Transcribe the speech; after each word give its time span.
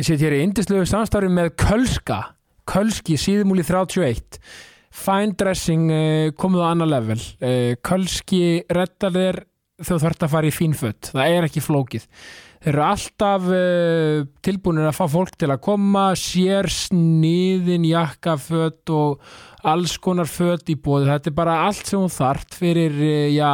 Ég 0.00 0.06
set 0.06 0.22
hér 0.24 0.32
í 0.32 0.44
indislegu 0.46 0.86
samstarfi 0.88 1.28
með 1.28 1.50
Kölska 1.60 2.22
Kölski 2.64 3.18
síðumúli 3.20 3.60
31 3.68 4.38
Fine 4.96 5.34
dressing 5.36 5.92
uh, 5.92 6.30
komið 6.40 6.62
á 6.64 6.66
annar 6.70 6.88
level. 6.88 7.18
Uh, 7.36 7.74
Kölski 7.84 8.62
reddar 8.72 9.12
þér 9.12 9.38
þú 9.84 9.98
þarft 10.00 10.24
að 10.24 10.32
fara 10.32 10.48
í 10.48 10.54
fínfött 10.56 11.10
það 11.12 11.34
er 11.34 11.48
ekki 11.50 11.64
flókið. 11.66 12.08
Þeir 12.64 12.72
eru 12.72 12.86
alltaf 12.86 13.52
uh, 13.52 14.24
tilbúinir 14.48 14.88
að 14.88 14.96
fá 15.02 15.04
fólk 15.18 15.36
til 15.36 15.50
að 15.52 15.62
koma 15.68 16.06
sér 16.16 16.70
sniðin 16.72 17.84
jakkafött 17.90 18.96
og 18.96 19.20
alls 19.68 19.98
konar 20.00 20.32
fött 20.32 20.72
í 20.72 20.80
bóði 20.80 21.12
þetta 21.12 21.28
er 21.28 21.40
bara 21.42 21.60
allt 21.66 21.84
sem 21.84 22.00
hún 22.00 22.16
þart 22.16 22.56
fyrir 22.56 22.96
uh, 22.96 23.28
já, 23.36 23.52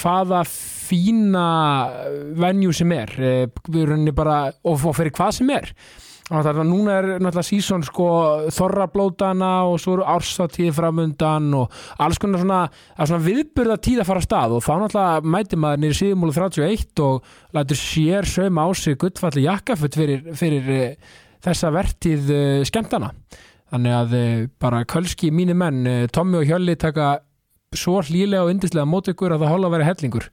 hvaða 0.00 0.44
fína 0.48 1.48
venju 2.40 2.72
sem 2.74 2.92
er 2.96 3.12
henni 3.70 4.14
bara 4.16 4.46
og, 4.64 4.78
og 4.80 4.96
fyrir 4.96 5.14
hvað 5.14 5.36
sem 5.38 5.52
er. 5.54 5.74
Það 6.30 6.48
er 6.50 6.58
núna 6.62 6.92
er 6.94 7.06
náttúrulega 7.18 7.42
sísón 7.42 7.82
sko 7.82 8.06
þorrablótana 8.54 9.64
og 9.66 9.80
svo 9.82 9.96
eru 9.96 10.04
árstátíði 10.06 10.70
framundan 10.76 11.48
og 11.58 11.72
alls 11.98 12.20
konar 12.22 12.44
svona, 12.44 12.60
svona 13.00 13.24
viðburða 13.24 13.76
tíð 13.82 14.04
að 14.04 14.10
fara 14.12 14.22
að 14.22 14.28
stað 14.28 14.54
og 14.54 14.62
þá 14.62 14.70
náttúrulega 14.84 15.32
mæti 15.34 15.58
maður 15.58 15.82
nýri 15.82 15.98
síðumúlu 15.98 16.36
31 16.36 17.02
og 17.02 17.32
lætur 17.56 17.80
sér 17.82 18.30
sögum 18.30 18.62
á 18.62 18.66
sig 18.78 19.00
guttfalli 19.02 19.46
jakkafutt 19.48 19.98
fyrir, 19.98 20.22
fyrir 20.38 20.70
uh, 20.76 21.16
þessa 21.42 21.72
vertíð 21.74 22.30
uh, 22.36 22.62
skemmtana. 22.68 23.10
Þannig 23.70 23.96
að 23.96 24.14
bara 24.62 24.86
kölski 24.86 25.28
mínir 25.34 25.58
menn, 25.58 25.84
Tommi 26.10 26.40
og 26.40 26.46
Hjölli 26.46 26.74
taka 26.78 27.12
svo 27.78 28.00
hlýlega 28.02 28.42
og 28.42 28.54
yndislega 28.54 28.88
mót 28.88 29.10
ykkur 29.12 29.36
að 29.36 29.44
það 29.44 29.52
hóla 29.54 29.68
að 29.68 29.76
vera 29.76 29.88
hellingur. 29.90 30.26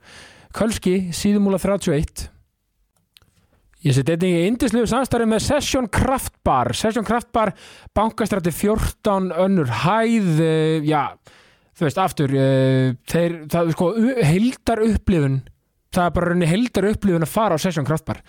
Kölski 0.58 0.96
síðumúla 1.14 1.60
31 1.62 2.30
Ég 3.86 3.94
seti 3.94 4.16
einnig 4.16 4.34
í 4.34 4.46
indislegu 4.50 4.88
samstarfi 4.90 5.28
með 5.30 5.44
Session 5.46 5.86
Craft 5.94 6.40
Bar. 6.46 6.74
Session 6.76 7.06
Craft 7.06 7.30
Bar, 7.36 7.52
bankastrætti 7.96 8.52
14 8.52 9.30
önnur 9.38 9.70
hæð 9.84 10.42
uh, 10.42 10.88
já, 10.88 11.14
þú 11.78 11.86
veist, 11.86 12.02
aftur 12.02 12.34
uh, 12.34 12.96
þeir, 13.08 13.38
það 13.54 13.70
er 13.70 13.78
sko 13.78 13.92
heildar 14.32 14.82
upplifun, 14.88 15.38
það 15.94 16.10
er 16.10 16.18
bara 16.18 16.32
rauninni 16.32 16.50
heildar 16.50 16.90
upplifun 16.90 17.28
að 17.28 17.32
fara 17.36 17.62
á 17.62 17.64
Session 17.64 17.86
Craft 17.88 18.08
Bar. 18.10 18.24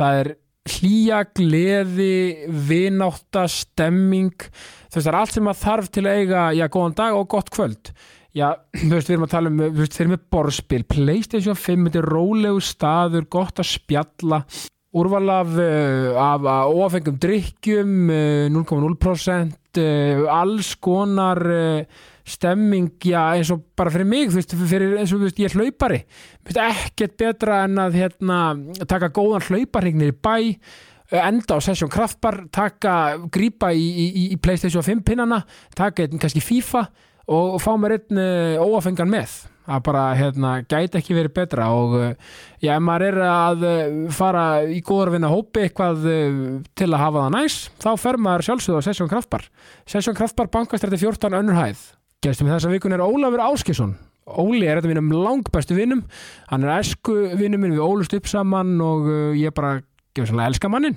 Það 0.00 0.22
er 0.22 0.32
hlýja, 0.72 1.20
gleði 1.36 2.48
vinátta, 2.48 3.44
stemming 3.52 4.32
þú 4.40 4.96
veist, 4.96 5.04
það 5.04 5.12
er 5.12 5.20
allt 5.20 5.36
sem 5.36 5.52
að 5.52 5.62
þarf 5.66 5.92
til 5.92 6.06
að 6.08 6.22
eiga, 6.22 6.44
já, 6.56 6.64
góðan 6.72 6.96
dag 7.02 7.18
og 7.18 7.28
gott 7.36 7.52
kvöld 7.52 7.92
Já, 8.34 8.48
þú 8.82 8.92
veist, 8.96 9.08
við 9.08 9.14
erum 9.14 9.26
að 9.28 9.34
tala 9.36 9.50
um, 9.52 9.60
þú 9.62 9.80
veist, 9.80 9.96
þeir 9.96 10.04
eru 10.04 10.12
með 10.14 10.22
borðspil, 10.34 10.84
Playstation 10.90 11.58
5, 11.58 11.84
þetta 11.88 12.00
er 12.00 12.08
rólegu 12.10 12.62
staður, 12.66 13.28
gott 13.30 13.60
að 13.62 13.68
spjalla, 13.70 14.40
úrval 14.94 15.28
af, 15.34 15.52
uh, 15.58 16.08
af 16.18 16.48
óafengum 16.74 17.20
drikkjum, 17.22 17.92
uh, 18.10 18.48
0,0%, 18.54 19.54
uh, 19.84 20.24
alls 20.34 20.72
konar 20.82 21.40
stemming, 22.24 22.88
já, 23.04 23.20
eins 23.36 23.52
og 23.52 23.62
bara 23.76 23.92
fyrir 23.92 24.08
mig, 24.08 24.32
þú 24.32 24.40
veist, 24.40 24.56
fyrir, 24.72 24.96
eins 24.98 25.12
og 25.12 25.20
þú 25.20 25.28
veist, 25.28 25.40
ég 25.44 25.52
er 25.52 25.56
hlaupari, 25.60 26.02
þú 26.40 26.50
veist, 26.50 26.62
ekkert 26.64 27.16
betra 27.20 27.62
en 27.68 27.78
að, 27.84 28.00
hérna, 28.00 28.40
taka 28.88 29.12
góðan 29.14 29.46
hlauparregnir 29.46 30.10
í 30.10 30.18
bæ, 30.24 30.36
enda 31.20 31.60
á 31.60 31.62
Session 31.62 31.92
Kraftbar, 31.92 32.46
taka, 32.50 32.94
grípa 33.30 33.70
í, 33.76 33.84
í, 34.08 34.30
í 34.32 34.38
Playstation 34.42 34.82
5 34.82 35.04
pinnana, 35.06 35.44
taka 35.76 36.08
kannski 36.16 36.42
FIFA 36.42 36.88
og 37.30 37.58
fá 37.62 37.72
mér 37.80 37.98
einn 37.98 38.20
uh, 38.20 38.64
óafengan 38.64 39.10
með 39.10 39.34
að 39.64 39.80
bara 39.86 40.00
hérna, 40.12 40.50
gæti 40.68 40.98
ekki 40.98 41.14
verið 41.16 41.32
betra 41.38 41.70
og 41.72 41.94
uh, 41.96 42.32
já, 42.60 42.74
ef 42.74 42.82
maður 42.84 43.06
er 43.06 43.20
að 43.24 43.62
uh, 43.64 43.84
fara 44.12 44.46
í 44.68 44.82
góður 44.84 45.14
vinna 45.14 45.30
hópi 45.32 45.64
eitthvað 45.64 46.04
til 46.76 46.90
að 46.90 47.00
hafa 47.00 47.22
það 47.22 47.36
næs 47.38 47.58
þá 47.80 47.90
fer 48.02 48.20
maður 48.20 48.48
sjálfsögðu 48.48 48.82
á 48.84 48.86
Session 48.88 49.12
Kraftbar 49.12 49.46
Session 49.88 50.18
Kraftbar 50.18 50.52
bankastrætti 50.52 51.00
14 51.00 51.38
önnur 51.40 51.56
hæð. 51.56 51.86
Gestum 52.24 52.48
þess 52.52 52.68
að 52.68 52.76
vikun 52.76 52.96
er 52.96 53.04
Ólafur 53.04 53.44
Áskesson 53.46 53.96
Óli 54.24 54.64
er 54.64 54.78
þetta 54.78 54.88
mínum 54.88 55.10
langbæstu 55.12 55.76
vinnum 55.76 56.04
hann 56.48 56.62
er 56.64 56.78
esku 56.78 57.16
vinnum 57.36 57.60
minn 57.60 57.74
við 57.76 57.84
ólust 57.84 58.14
upp 58.16 58.28
saman 58.28 58.78
og 58.80 59.10
ég 59.36 59.52
bara 59.56 59.82
gefur 60.16 60.30
sannlega 60.30 60.54
elska 60.54 60.70
mannin 60.72 60.96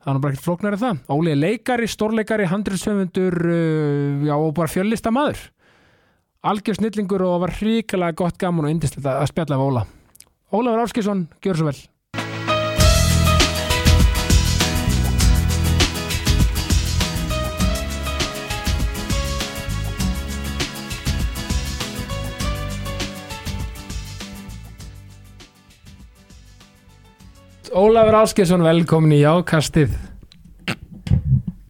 það 0.00 0.12
er 0.12 0.20
bara 0.22 0.34
ekkert 0.34 0.46
flóknar 0.46 0.76
en 0.76 0.80
það. 0.80 1.00
Óli 1.12 1.32
er 1.34 1.40
leikari, 1.40 1.88
stórleikari, 1.90 2.46
handriðsöfundur 2.48 3.36
já 4.24 4.36
og 4.36 4.54
bara 4.56 4.70
fjöllista 4.70 5.10
maður 5.12 5.42
algjör 6.42 6.78
snillingur 6.80 7.22
og 7.26 7.40
var 7.44 7.52
hrikalega 7.58 8.16
gott 8.16 8.38
gaman 8.40 8.68
og 8.68 8.74
indist 8.74 8.98
að 9.00 9.26
spjalla 9.30 9.58
af 9.58 9.64
Óla. 9.66 9.86
Ólafur 10.50 10.84
Áskesson, 10.86 11.26
gjör 11.44 11.58
svo 11.60 11.70
vel. 11.70 11.80
Ólafur 27.70 28.16
Áskesson, 28.24 28.64
velkomin 28.66 29.14
í 29.14 29.20
Jákastið. 29.22 29.92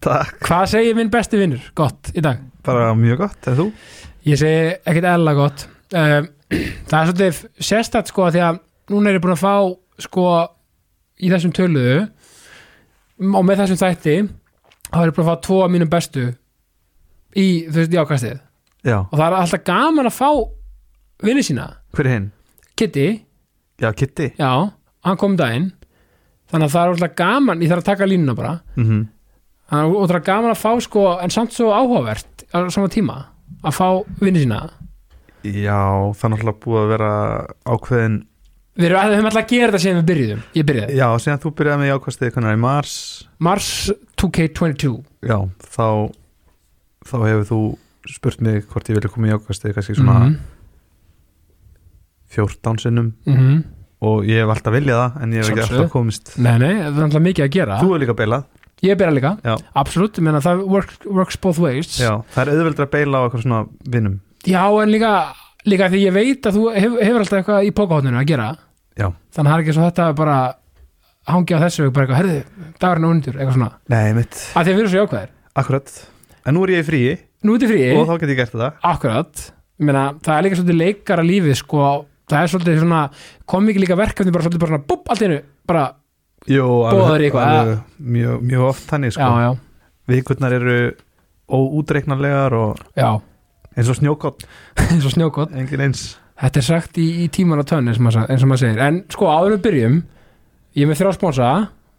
Takk, 0.01 0.39
Hvað 0.47 0.71
segir 0.73 0.95
minn 0.97 1.11
besti 1.13 1.37
vinnur? 1.37 1.67
Gott 1.77 2.09
í 2.17 2.23
dag. 2.25 2.39
Bara 2.65 2.95
mjög 2.97 3.27
gott, 3.27 3.41
eða 3.45 3.59
þú? 3.59 3.67
Ég 4.29 4.37
segi 4.41 4.75
ekkert 4.85 5.09
eðla 5.15 5.35
gott. 5.39 5.67
Um, 5.97 6.29
Það 6.91 6.97
er 6.99 7.07
svolítið 7.11 7.41
sérstætt 7.63 8.11
sko 8.11 8.27
því 8.35 8.41
að 8.43 8.59
núna 8.91 9.11
er 9.13 9.19
ég 9.19 9.23
búin 9.25 9.37
að 9.37 9.43
fá 9.45 9.55
sko 10.03 10.25
í 11.23 11.31
þessum 11.31 11.53
töluðu 11.55 11.99
og 13.31 13.45
með 13.47 13.61
þessum 13.63 13.79
þætti 13.81 14.15
þá 14.91 14.99
er 15.03 15.11
ég 15.11 15.17
búin 15.17 15.27
að 15.27 15.31
fá 15.31 15.43
tvo 15.47 15.59
af 15.65 15.71
mínum 15.71 15.91
bestu 15.93 16.25
í 17.39 17.47
veist 17.71 17.95
jákastið 17.95 18.41
Já, 18.83 18.97
og 19.05 19.13
það 19.15 19.27
er 19.29 19.37
alltaf 19.39 19.63
gaman 19.69 20.09
að 20.09 20.15
fá 20.17 20.29
vinni 21.21 21.43
sína. 21.45 21.67
Hver 21.93 22.07
er 22.09 22.15
hinn? 22.17 22.29
Kitty, 22.81 23.07
Já, 23.81 23.91
Kitty. 23.93 24.31
Já, 24.41 24.51
hann 25.05 25.19
kom 25.21 25.35
um 25.35 25.37
daginn. 25.37 25.67
Þannig 26.51 26.67
að 26.71 26.73
það 26.75 26.83
er 26.87 26.93
alltaf 26.95 27.15
gaman 27.21 27.61
ég 27.63 27.69
þarf 27.71 27.83
að 27.85 27.91
taka 27.93 28.09
línuna 28.09 28.35
bara. 28.39 28.55
Mm 28.81 29.03
Þannig 29.71 29.93
að- 30.01 30.09
það 30.11 30.17
er 30.17 30.25
gaman 30.27 30.51
að 30.51 30.63
fá 30.65 30.71
sko 30.83 31.03
en 31.23 31.31
samt 31.31 31.53
svo 31.55 31.69
áhugavert 31.77 32.47
á 32.51 32.59
sama 32.75 32.89
tíma 32.91 33.19
að 33.65 33.77
fá 33.77 33.89
vinni 34.21 34.43
sína? 34.45 34.61
Já, 35.45 35.81
það 36.15 36.25
er 36.27 36.33
náttúrulega 36.35 36.61
búið 36.65 36.81
að 36.85 36.91
vera 36.95 37.13
ákveðin 37.75 38.19
Við 38.81 38.93
höfum 38.95 39.27
alltaf 39.29 39.43
að 39.43 39.49
gera 39.51 39.69
þetta 39.73 39.81
síðan 39.83 39.99
við 40.01 40.07
byrjuðum. 40.11 40.43
Ég 40.57 40.65
byrjaði. 40.69 40.95
Já, 40.97 41.07
síðan 41.21 41.41
þú 41.43 41.51
byrjaði 41.59 41.81
með 41.83 41.89
jákvæðstið 41.91 42.31
hvernig 42.37 42.55
í 42.55 42.61
mars? 42.63 42.93
Mars 43.39 43.69
2K22 44.17 44.93
Já, 45.27 45.37
þá 45.75 45.87
þá 47.11 47.17
hefur 47.27 47.45
þú 47.51 47.59
spurt 48.15 48.41
mig 48.47 48.65
hvort 48.71 48.89
ég 48.89 48.97
vilja 48.97 49.11
koma 49.13 49.29
í 49.29 49.33
jákvæðstið 49.35 49.75
kannski 49.77 49.97
svona 49.99 50.15
Mhm, 50.21 50.39
14 52.31 52.79
sinnum. 52.79 53.13
Mhm. 53.27 53.65
og 54.03 54.25
ég 54.25 54.41
hef 54.41 54.49
alltaf 54.55 54.73
viljað 54.73 55.01
það 55.03 55.23
en 55.23 55.33
ég 55.33 55.37
hef 55.43 55.49
ekki 55.51 55.61
Sjálfsögðu. 55.61 55.77
alltaf 55.81 55.91
komist. 55.93 56.39
Nei, 56.39 56.59
nei, 56.59 56.75
það 56.81 56.97
er 56.97 57.05
alltaf 57.05 57.23
mikið 57.27 57.45
að 57.45 57.51
gera. 57.57 57.81
Þú 57.83 57.95
er 57.95 58.01
líka 58.01 58.15
beilað 58.17 58.45
Ég 58.81 58.97
byrja 58.97 59.13
líka, 59.13 59.31
Já, 59.45 59.55
absolutt, 59.77 60.17
ég 60.17 60.25
meina 60.25 60.41
það 60.41 60.63
works, 60.73 61.01
works 61.05 61.37
both 61.41 61.61
ways. 61.61 61.99
Já, 62.01 62.15
það 62.33 62.43
er 62.47 62.53
auðveldur 62.55 62.87
að 62.87 62.93
beila 62.95 63.21
á 63.21 63.23
eitthvað 63.27 63.45
svona 63.45 63.61
vinnum 63.93 64.15
Já, 64.49 64.63
en 64.81 64.93
líka, 64.95 65.11
líka 65.69 65.91
því 65.93 66.01
ég 66.07 66.15
veit 66.17 66.49
að 66.49 66.57
þú 66.57 66.63
hef, 66.73 66.95
hefur 67.05 67.21
alltaf 67.25 67.39
eitthvað 67.43 67.67
í 67.69 67.73
pókahotninu 67.77 68.21
að 68.23 68.31
gera. 68.31 68.47
Já, 68.97 69.11
Þannig 69.37 69.41
að 69.41 69.51
það 69.51 69.57
er 69.59 69.65
ekki 69.67 69.75
svo 69.77 69.85
þetta 69.91 70.07
bara 70.17 70.39
hangi 71.31 71.57
á 71.57 71.61
þessu 71.67 71.91
bara 71.93 72.07
eitthvað, 72.07 72.21
herðu, 72.23 72.71
dagurinn 72.81 73.05
er 73.05 73.13
undir 73.15 73.37
eitthvað 73.37 73.57
svona, 73.59 73.71
nei, 73.93 74.07
mitt, 74.17 74.41
að 74.57 74.65
því 74.65 74.73
að 74.73 74.79
við 74.79 74.81
erum 74.81 74.93
svo 74.95 75.03
jákvæðir. 75.05 75.35
Akkurat. 75.61 75.93
En 76.49 76.57
nú 76.57 76.65
er 76.65 76.73
ég 76.73 76.81
í 76.81 76.89
fríi. 76.89 77.13
Nú 77.45 77.55
er 77.57 77.61
þetta 77.61 77.73
frí, 77.75 77.85
og 78.01 78.09
þá 78.09 78.15
get 78.23 78.33
ég 78.33 78.41
gert 78.41 78.55
þetta. 78.55 78.71
Akkurat. 78.91 79.45
Ég 79.81 79.89
meina, 79.89 80.05
það 80.25 80.37
er 80.39 80.47
líka 80.47 80.59
svolítið 80.61 80.81
leikara 80.81 81.25
lífið 81.27 81.57
sko, 81.61 81.85
það 82.31 82.43
er 82.47 82.53
svolítið 82.55 82.81
svona 82.83 83.03
kom 83.53 83.69
ekki 83.71 83.85
líka 83.85 83.97
verkefni 84.01 84.33
bara 84.35 84.47
svolítið 84.47 84.65
bara 84.65 84.73
svona 84.75 84.89
búpp, 84.89 85.09
allt 85.13 85.25
í 85.25 85.29
einu, 85.29 85.39
bara, 85.69 85.85
Jú, 86.49 86.65
Boðaður 86.65 87.21
í 87.21 87.29
eitthvað, 87.29 87.73
mjög, 88.01 88.39
mjög 88.49 88.63
oft 88.71 88.87
þannig 88.89 89.13
sko. 89.13 89.27
já, 89.29 89.43
já, 89.45 89.51
Vikurnar 90.11 90.55
eru 90.57 90.77
óútreiknarlegar 91.51 92.55
og 92.57 92.79
já. 92.97 93.11
eins 93.77 93.91
og 93.93 93.99
snjókott, 93.99 94.47
eins 94.91 95.05
og 95.05 95.13
snjókot 95.15 95.53
engin 95.59 95.85
eins. 95.89 96.07
Þetta 96.41 96.63
er 96.63 96.65
sagt 96.65 96.97
í, 97.03 97.05
í 97.25 97.29
tíman 97.29 97.61
og 97.61 97.67
tönn 97.69 97.91
eins 97.91 97.99
og 98.01 98.07
maður, 98.09 98.57
segir. 98.63 98.81
En 98.81 99.03
sko 99.13 99.29
áður 99.29 99.59
við 99.59 99.63
byrjum 99.69 99.99
Ég 100.79 100.87
er 100.87 100.89
með 100.89 101.01
þrjá 101.03 101.13
sponsa 101.19 101.49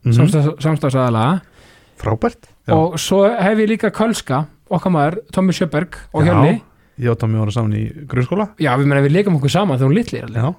mm 0.02 0.16
mm 0.16 0.58
Samstagsaðalega 0.64 1.42
Frábært 2.02 2.48
Já. 2.66 2.74
Og 2.74 2.96
svo 3.02 3.20
hef 3.30 3.60
ég 3.62 3.70
líka 3.70 3.92
Kölska 3.94 4.46
Okkar 4.72 4.94
maður, 4.96 5.20
Tommy 5.36 5.54
Sjöberg 5.54 6.00
og 6.16 6.24
Já. 6.26 6.32
Hjörli 6.32 6.56
Ég 7.02 7.12
og 7.14 7.20
Tommy 7.22 7.38
voru 7.38 7.54
saman 7.54 7.76
í 7.78 7.84
grunnskóla. 8.10 8.48
Já, 8.62 8.72
við 8.80 8.90
meina 8.90 9.02
við 9.06 9.14
leikum 9.20 9.38
okkur 9.38 9.52
saman 9.54 9.78
þegar 9.78 9.92
hún 9.92 9.98
litli 10.00 10.20
Já, 10.24 10.50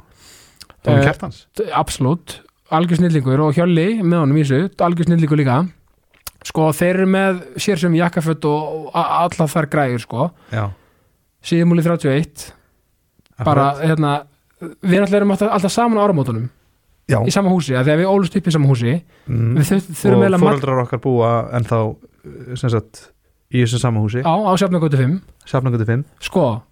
Tommy 0.83 0.99
Eh, 0.99 1.05
Kjartans. 1.07 1.41
Absolutt, 1.79 2.37
algjör 2.73 2.99
snillingur 3.01 3.41
Og 3.47 3.55
Hjörli 3.57 3.87
með 4.03 4.23
honum 4.25 4.39
í 4.41 4.45
þessu, 4.45 4.71
algjör 4.83 5.09
snillingur 5.11 5.41
líka. 5.41 5.61
Sko 6.49 6.71
þeir 6.75 6.97
eru 7.03 7.07
með 7.13 7.43
sér 7.63 7.79
sem 7.79 7.95
jakkaföt 7.95 8.45
og 8.51 8.73
og 8.73 8.91
a- 8.99 9.23
allar 9.27 9.49
þar 9.53 9.69
græður 9.71 10.03
sko. 10.07 10.31
Já, 10.53 10.65
Síðumúli 11.43 11.83
31 11.85 12.53
Bara, 13.45 13.73
hérna 13.83 14.23
Við 14.63 15.15
erum 15.15 15.31
alltaf, 15.35 15.51
alltaf 15.51 15.73
saman 15.75 15.99
á 15.99 16.07
áramótunum. 16.07 16.45
Já. 17.11 17.19
Í 17.27 17.33
sama 17.35 17.51
húsi, 17.51 17.75
að 17.75 17.89
við 17.99 18.07
ólust 18.07 18.37
upp 18.39 18.47
í 18.47 18.53
sama 18.55 18.69
húsi. 18.71 18.93
Mm. 19.27 19.57
við 19.59 19.65
þurf- 19.73 19.89
þurfum 19.91 20.15
og 20.15 20.23
eiginlega 20.23 20.39
mat- 20.39 20.53
fóreldrar 20.53 20.83
okkar 20.85 21.01
búa 21.03 21.31
en 21.53 21.65
þá 21.67 21.97
sagt 22.63 23.01
í 23.53 23.59
þessu 23.65 23.81
sama 23.83 23.99
húsi. 24.01 24.23
Á, 24.23 24.31
á 24.31 24.53
Sjafnagötu 24.55 24.97
5 25.01 25.21
Sjafnangötu 25.51 25.85
5 25.89 26.05
sko, 26.21 26.63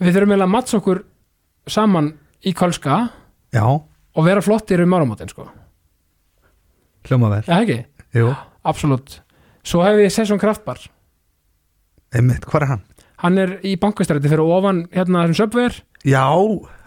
við 0.00 0.12
þurfum 0.12 0.34
eiginlega 0.34 0.48
að 0.50 0.52
matsa 0.52 0.76
okkur 0.82 1.00
saman 1.66 2.12
í 2.44 2.52
Kölska. 2.52 3.10
Já, 3.56 3.64
og 4.16 4.26
vera 4.26 4.42
flottir 4.44 4.82
um 4.84 4.96
áramótin 4.96 5.30
sko, 5.30 5.46
hljóma 7.08 7.30
vel. 7.36 7.42
Eða 7.46 7.60
ekki? 7.64 7.78
Jú. 8.18 8.30
Absolutt, 8.66 9.20
svo 9.66 9.84
hefði 9.86 10.08
ég 10.08 10.14
Sesson 10.14 10.40
Kraftbar 10.42 10.80
einmitt, 12.16 12.44
hvað 12.48 12.64
er 12.64 12.72
hann? 12.74 12.82
hann 13.20 13.38
er 13.38 13.50
í 13.66 13.76
bankastræti 13.80 14.30
fyrir 14.32 14.42
ofan 14.44 14.86
hérna 14.94 15.26
þessum 15.26 15.38
söpver, 15.44 15.76
já, 16.08 16.24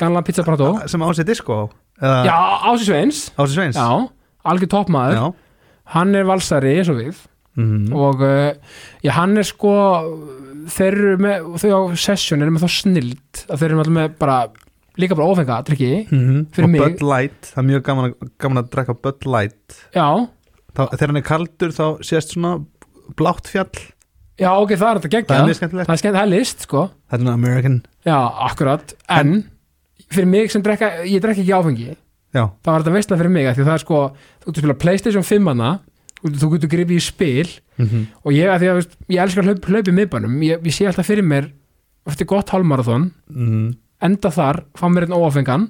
ganla 0.02 0.24
pizza 0.26 0.44
prato 0.46 0.74
sem 0.90 1.04
ásið 1.06 1.30
disko 1.30 1.60
eða 2.02 2.24
já, 2.28 2.38
Ási 2.72 2.88
Sveins. 2.90 3.20
Ásið 3.38 3.54
Sveins. 3.60 3.78
Já, 3.78 4.10
algjör 4.50 4.72
toppmaður. 4.74 5.20
Já. 5.20 5.60
hann 5.94 6.16
er 6.18 6.26
valsari 6.28 6.74
eins 6.80 6.90
og 6.90 6.98
við. 7.00 7.22
Mm. 7.54 7.92
og 7.94 8.22
uh, 8.26 8.56
já, 9.06 9.12
hann 9.14 9.38
er 9.38 9.46
sko 9.46 9.74
þeir 10.74 10.96
eru 10.96 11.18
með, 11.22 11.44
þau 11.62 11.70
á 11.70 11.82
session 12.02 12.42
eru 12.42 12.56
með 12.56 12.64
þá 12.66 12.72
snild 12.80 13.42
að 13.46 13.60
þeir 13.62 13.76
eru 13.76 13.94
með 13.94 14.16
bara 14.18 14.38
líka 15.00 15.18
bara 15.18 15.30
ófenga 15.32 15.62
drikki 15.68 15.92
Mm 16.12 16.46
Fyrir 16.54 16.68
og 16.68 16.74
mig- 16.74 16.84
Bud 16.84 17.04
Light, 17.08 17.50
það 17.54 17.64
er 17.64 17.68
mjög 17.72 17.84
gaman 17.88 18.10
að, 18.10 18.30
gaman 18.44 18.64
að 18.64 18.70
drekka 18.76 18.98
Bud 19.02 19.26
Light. 19.26 19.80
Já, 19.96 20.08
þá, 20.76 20.84
þegar 20.94 21.08
hann 21.08 21.22
er 21.22 21.28
kaldur 21.32 21.74
þá 21.74 21.86
sést 22.04 22.36
svona 22.36 22.54
blátt 23.20 23.50
fjall, 23.52 23.72
já 24.40 24.50
ok, 24.54 24.76
það 24.76 24.90
er 24.90 25.00
þetta 25.00 25.10
það 25.10 25.16
geggja 25.18 25.40
er 25.40 25.50
mjög 25.50 25.60
skemmtilegt. 25.60 25.88
Það 25.90 25.96
er 25.98 26.04
skemmt, 26.04 26.18
það 26.18 26.28
er 26.28 26.32
list 26.34 26.64
sko. 26.68 26.86
Þetta 27.12 27.28
er 27.28 27.34
American, 27.34 27.82
já, 28.06 28.18
akkurat, 28.48 28.94
en, 29.10 29.34
fyrir 30.14 30.30
mig 30.30 30.52
sem 30.54 30.64
drekka, 30.64 30.94
ég 31.10 31.22
drekka 31.22 31.42
ekki 31.44 31.54
áfengi 31.58 31.90
já, 32.34 32.46
það 32.64 32.70
var 32.72 32.84
þetta 32.84 32.96
veistlega 32.98 33.22
fyrir 33.22 33.34
mig 33.34 33.48
af 33.50 33.58
því 33.58 33.64
að 33.64 33.70
það 33.70 33.78
er 33.78 33.84
sko, 33.84 34.00
þú 34.44 34.48
getur 34.50 34.64
spila 34.64 34.80
Playstation 34.84 35.28
5 35.28 35.50
hana 35.52 35.72
þú 36.24 36.32
þú 36.40 36.50
getur 36.56 36.72
gripið 36.72 37.00
í 37.00 37.04
spil 37.04 37.52
mm 37.78 38.06
og 38.24 38.32
ég, 38.36 38.50
af 38.50 38.62
því 38.62 38.70
að 38.72 38.80
veist, 38.80 38.98
ég 39.12 39.24
elskar 39.24 39.48
hlaup, 39.48 39.66
hlaup 39.70 39.90
í 39.90 39.96
miðbænum 39.98 40.36
ég, 40.48 40.62
ég 40.64 40.76
sé 40.76 40.88
alltaf 40.90 41.10
fyrir 41.10 41.26
mér 41.28 41.50
eftir 42.10 42.28
gott 42.30 42.52
hálfmarathon 42.54 43.10
mm. 43.30 43.70
Enda 44.04 44.32
þar, 44.34 44.64
fá 44.78 44.88
mér 44.92 45.08
einn 45.08 45.16
óafengan 45.18 45.68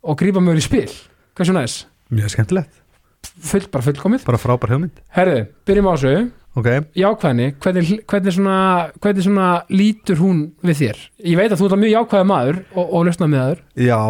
og 0.00 0.20
grípa 0.20 0.42
mér 0.44 0.60
í 0.60 0.64
spil. 0.64 0.88
Hversu 1.36 1.54
næs, 1.56 1.80
mjög 2.12 2.34
skemmtilegt, 2.34 2.82
full, 3.38 3.66
bara 3.72 3.86
fullkomið. 3.86 4.26
Bara 4.28 4.40
frábær 4.40 4.74
hugmynd. 4.74 5.02
Herðu, 5.16 5.42
byrjum 5.68 5.90
á 5.90 5.94
þessu. 5.94 6.28
Ok, 6.58 6.66
jákvæðni, 6.98 7.44
hvernig, 7.62 7.90
hvernig, 8.10 8.34
svona, 8.34 8.54
hvernig 8.98 9.22
svona 9.22 9.50
lítur 9.70 10.18
hún 10.18 10.40
við 10.66 10.80
þér? 10.80 11.04
Ég 11.22 11.38
veit 11.38 11.52
að 11.54 11.60
þú 11.60 11.68
ert 11.68 11.78
mjög 11.78 11.92
jákvæða 11.94 12.26
maður 12.26 12.58
og, 12.74 12.88
og 12.88 13.04
lausna 13.06 13.28
með 13.30 13.44
þaður, 13.44 13.60
já, 13.86 14.00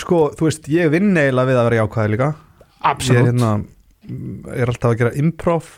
sko 0.00 0.20
þú 0.38 0.48
veist, 0.48 0.70
ég 0.72 0.94
vinn 0.94 1.10
eiginlega 1.12 1.50
við 1.50 1.60
að 1.60 1.68
vera 1.68 1.82
jákvæði 1.82 2.14
líka. 2.14 2.30
Ég 2.30 2.80
er 2.80 2.90
absolutt. 2.94 3.28
hérna 3.28 3.52
er 4.56 4.72
alltaf 4.72 4.94
að 4.94 4.98
gera 5.02 5.16
improv 5.20 5.68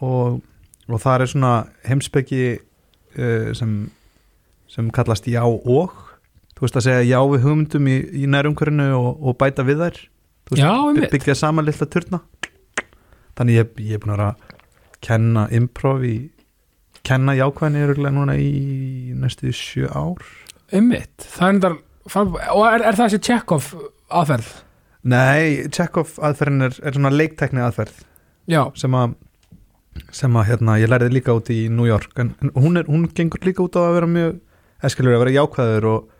og, 0.00 0.40
og 0.88 1.02
það 1.02 1.24
er 1.24 1.32
svona 1.34 1.54
heimspeki 1.86 2.42
uh, 2.56 3.50
sem 3.56 3.74
sem 4.70 4.90
kallast 4.94 5.28
já 5.30 5.42
og. 5.44 5.94
Þú 6.54 6.66
veist 6.66 6.78
að 6.78 6.86
segja 6.86 7.06
já 7.08 7.18
við 7.32 7.44
hugmyndum 7.46 7.88
í, 7.88 7.96
í 8.22 8.26
nærumkörinu 8.30 8.90
og, 8.98 9.10
og 9.24 9.38
bæta 9.40 9.64
við 9.66 9.84
þær. 9.84 10.00
Þú 10.46 10.54
veist, 10.54 10.62
já, 10.62 10.72
einmitt, 10.74 11.14
byggja 11.14 11.36
saman 11.40 11.66
lilla 11.66 11.88
turna. 11.90 12.20
Þannig 13.38 13.56
ég, 13.56 13.72
ég 13.86 13.96
er 13.96 14.02
búin 14.02 14.14
að 14.14 14.20
vera 14.20 14.30
að 14.34 14.56
kenna 15.00 15.46
improv 15.56 16.04
í 16.04 16.16
kenna 17.06 17.34
jákvæðinni 17.38 17.86
öruglega 17.86 18.16
núna 18.16 18.36
í 18.36 19.14
næstu 19.16 19.54
sjö 19.56 19.88
ár. 19.88 20.20
Einmitt. 20.70 21.24
Það 21.24 21.46
er 21.46 21.54
endar, 21.54 21.78
og 22.12 22.66
er, 22.68 22.84
er 22.84 22.98
það 22.98 23.06
þessi 23.06 23.22
check-off 23.30 23.72
aðferð? 24.20 24.52
Nei, 25.10 25.70
check-off 25.72 26.20
aðferðin 26.20 26.68
er, 26.68 26.76
er 26.84 26.96
svona 26.98 27.14
leiktekni 27.14 27.64
aðferð. 27.64 28.04
Já, 28.50 28.66
sem 28.78 28.94
að 28.98 29.16
sem 30.14 30.36
að 30.38 30.46
hérna, 30.52 30.76
ég 30.80 30.90
lærði 30.90 31.10
líka 31.16 31.34
út 31.34 31.50
í 31.52 31.64
New 31.72 31.88
York 31.88 32.18
en, 32.22 32.32
en 32.42 32.52
hún, 32.54 32.78
er, 32.78 32.86
hún 32.86 33.08
gengur 33.16 33.42
líka 33.44 33.64
út 33.64 33.74
á 33.74 33.82
að 33.82 33.96
vera 33.98 34.08
mjög 34.10 34.38
eskilur 34.86 35.16
að 35.16 35.24
vera 35.24 35.36
jákvæður 35.36 35.88
og, 35.90 36.10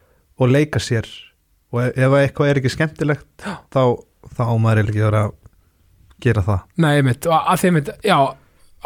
og 0.41 0.53
leika 0.53 0.83
sér. 0.83 1.09
Og 1.71 1.83
ef, 1.85 1.97
ef 1.97 2.17
eitthvað 2.19 2.51
er 2.51 2.61
ekki 2.61 2.73
skemmtilegt 2.75 3.49
þá, 3.73 3.83
þá 4.37 4.45
maður 4.59 4.83
eiginlega 4.83 4.91
ekki 4.91 5.03
að 5.03 5.11
vera 5.11 5.25
að 5.27 5.35
gera 6.21 6.47
það. 6.47 6.63
Nei, 6.85 6.93
einmitt, 6.99 7.29
og 7.31 7.51
að 7.55 7.67
einmitt 7.71 7.91
já, 8.05 8.17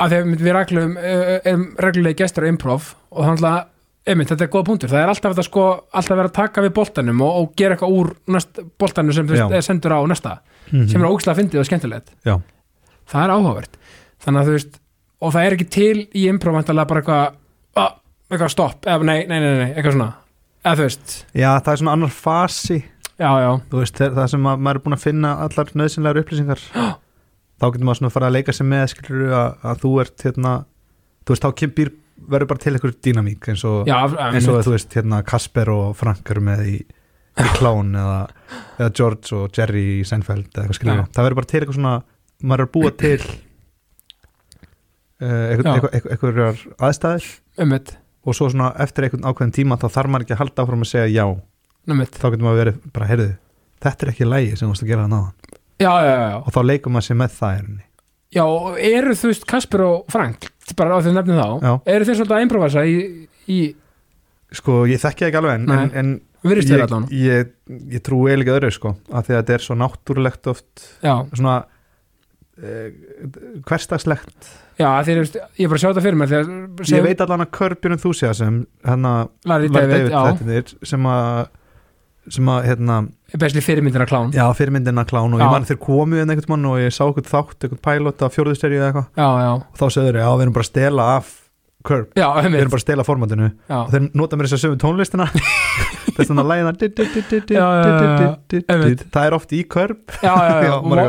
að 0.05 0.17
einmitt 0.19 0.43
við 0.45 0.57
reglum 0.57 0.99
erum 1.01 1.69
reglulegi 1.83 2.21
gestur 2.23 2.47
á 2.47 2.51
improv 2.51 2.93
og 3.11 3.29
þannig 3.29 3.49
að 3.51 3.63
einmitt, 4.05 4.31
þetta 4.31 4.45
er 4.45 4.53
góða 4.53 4.69
punktur, 4.69 4.91
það 4.93 5.03
er 5.03 5.11
alltaf 5.13 5.33
þetta 5.33 5.47
sko, 5.47 5.67
alltaf 5.97 6.19
verið 6.19 6.31
að 6.31 6.37
taka 6.37 6.65
við 6.65 6.75
boltanum 6.77 7.23
og, 7.25 7.37
og 7.41 7.55
gera 7.59 7.77
eitthvað 7.77 7.95
úr 7.97 8.11
næst, 8.35 8.61
boltanum 8.81 9.17
sem 9.17 9.29
þú 9.31 9.39
er 9.49 9.65
sendur 9.65 9.97
á 9.97 10.01
næsta 10.11 10.35
mm 10.71 10.89
sem 10.89 11.03
er 11.03 11.09
ógslag 11.09 11.37
fyndið 11.37 11.61
og 11.61 11.67
skemmtilegt. 11.69 12.13
Já. 12.25 12.39
það 13.09 13.25
er 13.25 13.33
áhugavert. 13.35 13.75
Þannig 14.25 14.41
að 14.41 14.47
þú 14.47 14.53
veist, 14.55 14.79
og 15.21 15.33
það 15.35 15.47
er 15.47 15.57
ekki 15.57 15.67
til 15.75 15.99
í 16.17 16.23
improv 16.31 16.57
bara 16.57 17.01
eitthvað 17.01 17.25
eitthvað 18.37 18.53
stopp, 18.55 18.85
eða 18.89 19.07
nei, 19.09 19.19
nei, 19.31 19.39
nei, 19.41 19.55
nei, 19.63 19.71
eitthvað 19.75 19.97
svona 19.99 20.11
eða 20.65 20.77
þú 20.81 20.87
veist, 20.89 21.15
Já, 21.37 21.49
það 21.61 21.73
er 21.75 21.81
svona 21.83 21.95
annar 21.99 22.13
fasi 22.17 22.79
já, 22.81 23.31
já 23.45 23.51
þú 23.71 23.81
veist, 23.83 23.97
þegar- 24.01 24.15
það 24.21 24.31
sem 24.35 24.47
að 24.53 24.63
maður 24.67 24.79
er 24.81 24.85
búin 24.87 24.97
að 24.99 25.05
finna 25.09 25.33
allar 25.45 25.73
nöðsynlegar 25.81 26.23
upplýsingar 26.25 26.63
þá 26.65 27.67
getur 27.71 27.85
maður 27.89 27.99
svona 28.01 28.11
að 28.11 28.17
fara 28.17 28.31
að 28.31 28.37
leika 28.39 28.53
sig 28.57 28.67
með 28.71 28.87
skilur 28.95 29.35
að, 29.39 29.53
að 29.71 29.83
þú 29.85 29.93
ert 30.05 30.25
hérna 30.27 30.55
þú 31.25 31.35
veist, 31.35 31.45
þá 31.45 31.51
kem- 31.61 31.75
býr, 31.77 31.93
verður 32.35 32.49
bara 32.55 32.63
til 32.65 32.73
einhver 32.75 32.95
dýnamík 33.05 33.49
eins 33.53 33.65
og, 33.69 33.87
já, 33.91 33.97
eins 34.31 34.49
og 34.49 34.61
þú 34.65 34.73
veist, 34.75 34.97
hérna 34.97 35.23
Kasper 35.29 35.71
og 35.75 35.95
Frank 35.99 36.31
eru 36.35 36.41
með 36.47 36.65
í, 36.73 36.75
í 36.81 37.49
klán 37.59 37.93
eða, 37.99 38.19
eða 38.79 38.91
George 38.99 39.37
og 39.37 39.51
Jerry 39.59 39.85
í 40.01 40.05
Seinfeld 40.09 40.49
eða 40.55 40.65
eitthvað 40.65 40.79
skilur 40.81 41.01
Já. 41.03 41.07
það 41.17 41.27
verður 41.29 41.41
bara 41.43 41.51
til 41.53 41.61
eitthvað 41.61 41.79
svona 41.81 41.95
maður 42.45 42.65
er 42.65 42.69
að 42.69 42.75
búa 42.79 42.93
til 43.05 43.21
uh, 45.23 45.47
eitthvað, 45.51 45.67
Já. 45.67 45.75
eitthvað, 45.75 45.95
eitthvað, 45.95 46.31
eitthvað 46.31 46.89
aðstæður 46.89 47.29
ummitt, 47.65 47.95
og 48.25 48.37
svo 48.37 48.51
svona 48.51 48.73
eftir 48.81 49.07
einhvern 49.07 49.27
ákveðin 49.29 49.57
tíma 49.57 49.79
þá 49.81 49.89
þarf 49.99 50.13
maður 50.13 50.27
ekki 50.27 50.37
að 50.37 50.43
halda 50.43 50.65
áfram 50.65 50.85
að 50.85 50.93
segja 50.93 51.09
já. 51.13 51.27
Ummitt 51.85 52.17
þá 52.17 52.29
getur 52.31 52.47
maður 52.47 52.63
verið 52.63 52.79
bara, 52.95 53.09
heyrðu 53.11 53.31
þetta 53.85 54.07
er 54.07 54.13
ekki 54.15 54.29
lægi 54.29 54.55
sem 54.55 54.67
þú 54.67 54.73
varst 54.73 54.85
að 54.85 54.93
gera 54.93 55.09
náðan 55.11 55.33
já, 55.83 55.91
já, 55.91 56.13
já, 56.15 56.27
já, 56.31 56.39
og 56.41 56.55
þá 56.55 56.61
leikum 56.71 56.95
maður 56.95 57.09
sér 57.09 57.19
með 57.21 57.35
það 57.39 57.55
er 57.55 57.65
henni 57.65 57.85
já, 58.35 58.45
eru 58.91 59.17
þú 59.21 59.31
veist 59.31 59.49
Kasper 59.51 59.85
og 59.85 60.13
Frank, 60.13 60.49
bara 60.79 60.97
á 60.97 60.99
því 61.03 61.13
að 61.13 61.19
nefnum 61.19 61.41
þá 61.41 61.91
eru 61.95 62.09
þeir 62.09 62.21
svolítið 62.21 62.37
að 62.39 62.47
improvisa 62.47 62.87
í, 62.89 62.97
í 63.53 63.59
sko, 64.55 64.79
ég 64.91 65.03
þekki 65.03 65.27
það 65.27 65.31
ekki 65.31 65.41
alveg 65.43 65.59
en, 65.59 65.75
en, 65.75 65.93
en 66.01 66.15
ég, 66.45 66.97
ég, 67.19 67.53
ég 67.95 68.05
trúi 68.05 68.31
eiginlega 68.31 68.59
öðru 68.59 68.73
sko, 68.75 68.95
af 69.11 69.27
því 69.27 69.37
að 69.37 69.41
þetta 69.41 69.57
er 69.57 69.65
svo 69.65 69.77
náttúrulegt 69.81 70.51
oft. 70.53 70.85
Já, 71.05 71.15
svona 71.33 71.55
eh, 72.61 72.91
hverstagslegt 73.65 74.51
já, 74.81 74.89
þeir, 75.07 75.21
ég 75.59 75.67
er 75.67 75.73
bara 75.73 75.79
að 75.79 75.83
sjá 75.83 75.89
þetta 75.91 76.05
fyrir 76.07 76.21
mér 76.21 76.33
þegar 76.33 76.95
ég 76.95 77.05
veit 77.09 77.25
allan 77.25 77.45
að 77.45 77.53
Körbjörn 77.59 77.97
Enthusiasm 77.99 78.63
hérna 78.87 79.13
Larry 79.49 79.71
David, 79.75 80.09
David 80.15 80.75
sem 80.87 81.07
að 81.11 81.45
sem 82.33 82.49
að 82.49 82.67
hérna, 82.71 82.99
bestli 83.37 83.61
fyrirmyndina 83.61 84.07
klán 84.09 84.31
já 84.33 84.45
fyrirmyndina 84.57 85.05
klán 85.05 85.35
og 85.37 85.43
Já. 85.43 85.45
ég 85.45 85.53
man 85.53 85.67
þeir 85.69 85.81
komu 85.83 86.21
en 86.23 86.33
einhvern 86.33 86.55
mann 86.55 86.71
og 86.71 86.79
ég 86.81 86.95
sá 86.95 87.03
eitthvað 87.05 87.29
þátt, 87.29 87.57
eitthvað 87.67 87.83
pilot 87.85 88.25
af 88.25 88.33
fjórðusteri 88.33 88.79
eða 88.79 88.87
eitthvað. 88.89 89.11
Og 89.59 89.81
þá 89.81 89.85
sögður 89.99 90.17
ég, 90.17 90.23
já 90.25 90.31
við 90.33 90.45
erum 90.47 90.57
bara 90.57 90.65
að 90.65 90.71
stela 90.71 91.09
af 91.19 91.33
já, 92.17 92.29
við 92.41 92.57
erum 92.63 92.73
bara 92.73 92.81
að 92.81 92.87
stela 92.87 93.05
formatinu 93.05 93.51
já, 93.53 93.77
og 93.83 93.93
þeir 93.93 94.09
nota 94.17 94.39
mér 94.41 94.49
þess 94.49 94.57
að 94.57 94.65
sömu 94.65 94.81
tónlistina 94.81 95.29
þess 96.17 96.33
að 96.43 96.51
lægina 96.51 96.73
Já, 97.55 97.67
já, 97.75 97.93
já, 98.25 98.63
einmitt. 98.75 99.05
það 99.15 99.29
er 99.29 99.37
oft 99.39 99.55
í 99.55 99.61
Curb 99.75 100.17
já, 100.23 100.35
já, 100.35 100.57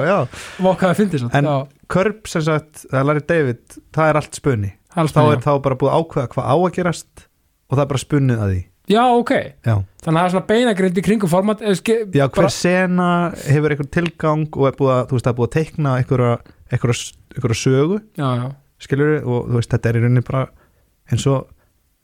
já, 0.09 0.19
vokkaði 0.67 0.99
fyndið 1.01 1.23
svo 1.25 1.31
En- 1.39 1.49
Curb 1.95 2.29
sem 2.31 2.41
sagt, 2.45 2.85
það 2.89 2.99
er 3.01 3.07
Larry 3.09 3.25
David 3.29 3.79
það 3.93 4.09
er 4.11 4.19
allt 4.21 4.37
spunni, 4.39 4.71
þá 4.95 5.21
er 5.25 5.43
þá 5.45 5.51
bara 5.67 5.77
búið 5.81 5.97
ákveða 5.99 6.31
hvað 6.33 6.47
á 6.49 6.55
að 6.55 6.71
gerast 6.79 7.25
og 7.25 7.75
það 7.77 7.83
er 7.85 7.91
bara 7.91 8.01
spunnið 8.01 8.41
að 8.45 8.51
því. 8.53 8.61
Já, 8.85 9.01
ok. 9.17 9.31
Þannig 9.65 10.05
að 10.05 10.15
það 10.19 10.25
er 10.27 10.33
svona 10.35 10.47
beinagrind 10.51 10.97
í 11.01 11.03
kringum 11.05 11.29
format 11.31 11.61
já 12.13 12.25
hver 12.29 12.49
sena 12.53 13.07
hefur 13.41 13.73
einhver 13.73 13.87
tilgang 13.95 14.43
og 14.53 14.67
er 14.69 14.75
þú 15.09 15.17
veist, 15.17 15.25
það 15.25 15.31
er 15.31 15.37
búið 15.39 15.47
að 15.49 15.55
teikna 15.55 15.93
einhverja, 16.01 16.35
sögu. 17.57 17.97
Skilur 18.85 19.15
og 19.23 19.49
þú 19.49 19.57
veist, 19.57 19.71
þetta 19.73 19.89
er 19.89 19.97
í 19.97 20.03
rauninni 20.05 20.25
bara 20.27 20.43
eins 21.09 21.25
og 21.31 21.47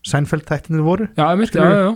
Seinfeld 0.10 0.48
þættinir 0.50 0.81
voru. 0.81 1.05
Já, 1.13 1.27
ummitt, 1.36 1.53
já, 1.53 1.62
já, 1.62 1.81
já 1.86 1.91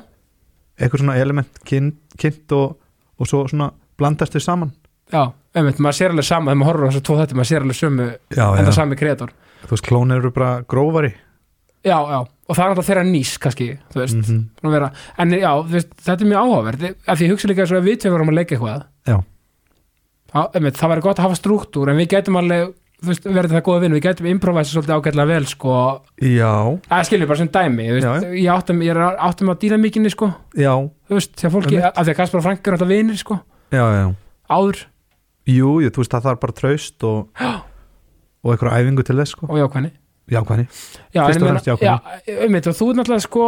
eitthvað 0.80 1.04
svona 1.04 1.18
element 1.22 1.62
kynnt, 1.68 2.00
kynnt 2.20 2.56
og, 2.58 2.78
og 3.20 3.30
svo 3.30 3.46
svona 3.52 3.72
blandast 4.00 4.36
þau 4.36 4.44
saman 4.44 4.74
Já, 5.14 5.30
einmitt, 5.54 5.80
maður 5.84 6.00
sér 6.00 6.14
alveg 6.16 6.26
sama 6.26 6.52
þegar 6.52 6.60
maður 6.62 6.72
horfir 6.72 6.86
á 6.86 6.90
þessu 6.90 7.06
tvo 7.06 7.20
þetta, 7.20 7.38
maður 7.38 7.50
sér 7.52 7.66
alveg 7.66 7.78
sömu 7.80 8.08
já, 8.10 8.46
en 8.48 8.66
það 8.66 8.78
sami 8.80 8.98
kreator 9.00 9.36
þú 9.66 9.72
veist, 9.76 9.86
klónir 9.86 10.22
eru 10.22 10.34
bara 10.36 10.52
grófari 10.68 11.14
Já, 11.86 12.00
já, 12.10 12.18
og 12.26 12.58
það 12.58 12.64
er 12.64 12.72
alltaf 12.72 12.88
þeirra 12.88 13.06
nýs 13.06 13.36
kannski, 13.38 13.68
þú 13.94 14.00
veist, 14.02 14.18
-hmm. 14.18 14.42
mm. 14.64 14.72
vera, 14.74 14.90
en 15.22 15.36
já, 15.38 15.52
veist, 15.70 15.92
þetta 16.02 16.24
er 16.26 16.30
mjög 16.32 16.42
áhugaverð 16.42 16.86
af 17.06 17.20
því 17.20 17.26
ég 17.26 17.32
hugsa 17.32 17.48
líka 17.48 17.68
að 17.70 17.86
við 17.86 18.00
tveim 18.02 18.16
vorum 18.16 18.30
að 18.30 18.38
leika 18.40 18.56
eitthvað 18.56 18.86
Já. 19.06 19.18
Já, 20.34 20.42
einmitt, 20.56 20.78
það 20.78 20.90
væri 20.90 21.02
gott 21.06 21.20
að 21.20 21.28
hafa 21.28 21.36
struktúr 21.36 21.90
en 21.90 21.98
við 21.98 22.10
gætum 22.10 22.40
alveg, 22.42 22.74
þú 23.02 23.10
veist, 23.12 23.26
verið 23.28 23.52
það 23.56 23.64
góða 23.68 23.82
vinn 23.84 23.96
við 23.98 24.04
gætum 24.06 24.28
improvisa 24.32 24.72
svolítið 24.76 24.96
ágætlega 24.96 25.28
vel 25.32 25.46
sko, 25.52 25.76
já, 26.22 26.52
að 26.90 27.04
skilju 27.10 27.28
bara 27.28 27.38
sem 27.42 27.50
dæmi 27.52 27.88
þú 27.90 27.96
veist, 27.98 28.08
Já, 28.08 28.36
ég 28.40 28.50
áttum, 28.56 28.82
ég 28.86 28.96
er 28.96 29.20
áttum 29.28 29.52
á 29.52 29.54
dýnamíkinni 29.62 30.12
sko, 30.14 30.30
já, 30.56 30.72
þú 31.10 31.18
veist, 31.20 31.36
þegar 31.36 31.54
fólki, 31.58 31.76
Einmitt. 31.76 31.98
af 31.98 32.06
því 32.08 32.14
að 32.16 32.20
Kaspar 32.22 32.40
og 32.40 32.46
Frank 32.48 32.68
eru 32.68 32.78
alltaf 32.78 32.88
vinir 32.94 33.18
sko, 33.20 33.40
já, 33.76 33.84
já. 34.00 34.06
Áður. 34.50 34.80
Jú, 35.46 35.70
jú, 35.84 35.90
þú 35.94 36.02
veist 36.02 36.14
það 36.16 36.26
þarf 36.30 36.40
bara 36.42 36.54
traust 36.58 37.04
og, 37.06 37.28
Já. 37.38 37.52
og 38.46 38.54
eitthvað 38.56 38.78
æfingu 38.80 39.04
til 39.06 39.16
þess 39.20 39.36
sko. 39.36 39.46
og 39.50 39.58
jákvæðni. 39.62 39.92
Jákvæðni, 40.32 40.66
Já, 41.14 41.22
Fyrst 41.28 41.38
en 41.38 41.44
og 41.44 41.48
ég 41.48 41.52
fremst 41.52 41.68
meina- 41.70 41.82
Já, 41.86 41.96
einmitt, 42.46 42.68
og 42.68 42.74
þú 42.80 42.88
er 42.90 42.96
náttúrulega 42.98 43.22
sko 43.28 43.44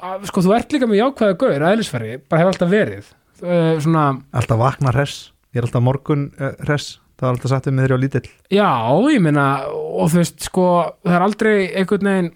að- 0.00 0.26
sko, 0.30 0.40
þú 0.40 0.54
ert 0.56 0.72
líka 0.72 0.86
með 0.88 1.00
jákvæða 1.02 1.36
gaur 1.38 1.66
eðlisfæri, 1.68 2.20
bara 2.28 2.40
hefur 2.40 2.52
alltaf 2.54 2.70
verið. 2.72 3.04
Uh, 3.44 3.76
svona, 3.84 4.22
alltaf 4.32 4.58
vakna 4.58 4.92
hress. 4.94 5.32
Ég 5.52 5.60
er 5.60 5.66
alltaf 5.68 5.82
morgun 5.84 6.32
uh, 6.40 6.52
hress 6.64 6.98
það 7.18 7.28
er 7.28 7.30
alltaf 7.32 7.52
sagt 7.52 7.68
um 7.70 7.78
þegar 7.78 7.92
ég 7.92 7.96
var 7.96 8.02
lítill. 8.04 8.32
Já, 8.54 8.70
ég 9.14 9.22
meina 9.24 9.46
og 9.70 10.10
þú 10.12 10.20
veist, 10.22 10.42
sko, 10.48 10.66
það 11.04 11.16
er 11.18 11.26
aldrei 11.28 11.54
einhvern 11.70 12.10
veginn 12.10 12.32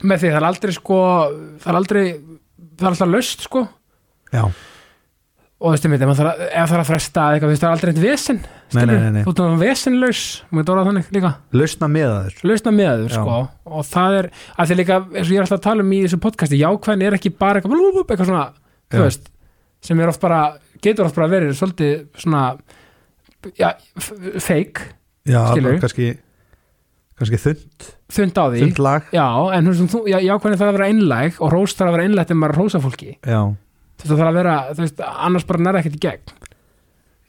með 0.00 0.22
því, 0.22 0.32
það 0.32 0.40
er 0.40 0.48
aldrei 0.48 0.74
sko, 0.76 0.98
það 1.60 1.70
er 1.72 1.80
aldrei 1.82 2.04
það 2.80 2.86
er 2.86 2.92
alltaf 2.94 3.12
löst, 3.12 3.46
sko. 3.48 3.66
Já, 4.30 4.44
og 5.60 5.66
þú 5.66 5.72
veist, 5.74 5.84
ég 5.84 5.92
meina, 5.92 6.08
ef 6.08 6.20
það 6.20 6.30
er, 6.30 6.40
það 6.54 6.74
er 6.76 6.82
að 6.82 6.88
fresta 6.88 7.26
eitthvað, 7.34 7.50
veist, 7.52 7.62
það 7.64 7.68
er 7.68 7.76
aldrei 7.76 7.92
eitt 7.92 8.02
vesen 8.04 8.38
Nei, 8.70 8.84
nei, 8.86 8.94
nei, 9.12 9.24
þú 9.26 9.32
ert 9.34 9.58
vesenlaus, 9.60 10.20
maður 10.54 10.66
dóra 10.68 10.84
þannig 10.86 11.08
líka? 11.16 11.32
Lausna 11.58 11.88
með 11.90 12.06
þaður 12.06 12.44
lausna 12.46 12.72
með 12.76 12.90
þau, 12.90 13.08
Já. 13.10 13.16
sko. 13.18 13.38
Og 13.66 13.88
það 13.90 14.16
er, 14.20 14.28
að 14.54 14.70
því 14.70 14.76
líka, 14.78 14.98
eins 15.10 15.24
og 15.26 15.32
ég 15.34 15.40
er 15.40 15.44
alltaf 15.44 15.58
að 15.58 15.64
tala 15.66 15.84
um 15.84 15.90
í 15.92 15.98
þessu 16.04 16.20
podcasti, 16.22 16.60
jákvæðin 16.62 17.04
er 17.08 17.16
ekki 17.18 17.32
bara 17.34 17.58
eitthvað, 17.60 17.74
blú, 17.74 17.90
blú, 17.96 18.04
eitthvað 18.06 18.30
svona, 18.30 18.44
þú 18.94 19.02
veist 19.02 19.26
sem 19.84 20.00
er 20.00 20.12
oft 20.12 20.22
bara, 20.22 20.40
getur 20.84 21.08
oft 21.08 21.18
bara 21.18 21.30
verið 21.34 21.56
svolítið 21.58 22.06
svona 22.22 22.44
já, 23.58 23.70
f- 23.98 24.14
fake, 24.44 24.80
já, 25.28 25.40
kannski 25.80 26.10
kannski 27.20 27.36
þund, 27.42 27.88
þund 28.16 28.38
á 28.40 28.44
því. 28.48 28.60
Þund 28.64 28.78
lag. 28.84 29.08
Já, 29.12 29.26
en 29.56 29.72
þú 29.76 30.02
já, 30.08 30.18
jákvæðin 30.24 30.60
þarf 30.60 30.70
að 30.72 30.78
vera 30.78 30.88
einlæg 30.92 31.40
og 31.44 31.52
rós 31.52 31.74
þarf 31.76 31.90
að 31.92 31.96
vera 31.98 32.06
einlægt 32.08 32.30
en 32.32 32.40
maður 32.40 32.56
að 32.56 32.62
rósa 32.64 32.80
fólki? 32.84 33.10
Já, 33.20 33.40
það 34.00 34.14
þarf 34.16 34.30
að 34.30 34.38
vera, 34.40 34.54
þú 34.72 34.84
veist, 34.86 35.02
annars 35.28 35.46
bara 35.50 35.64
nærða 35.66 35.82
ekkert 35.84 35.98
í 35.98 36.02
gegn. 36.06 36.34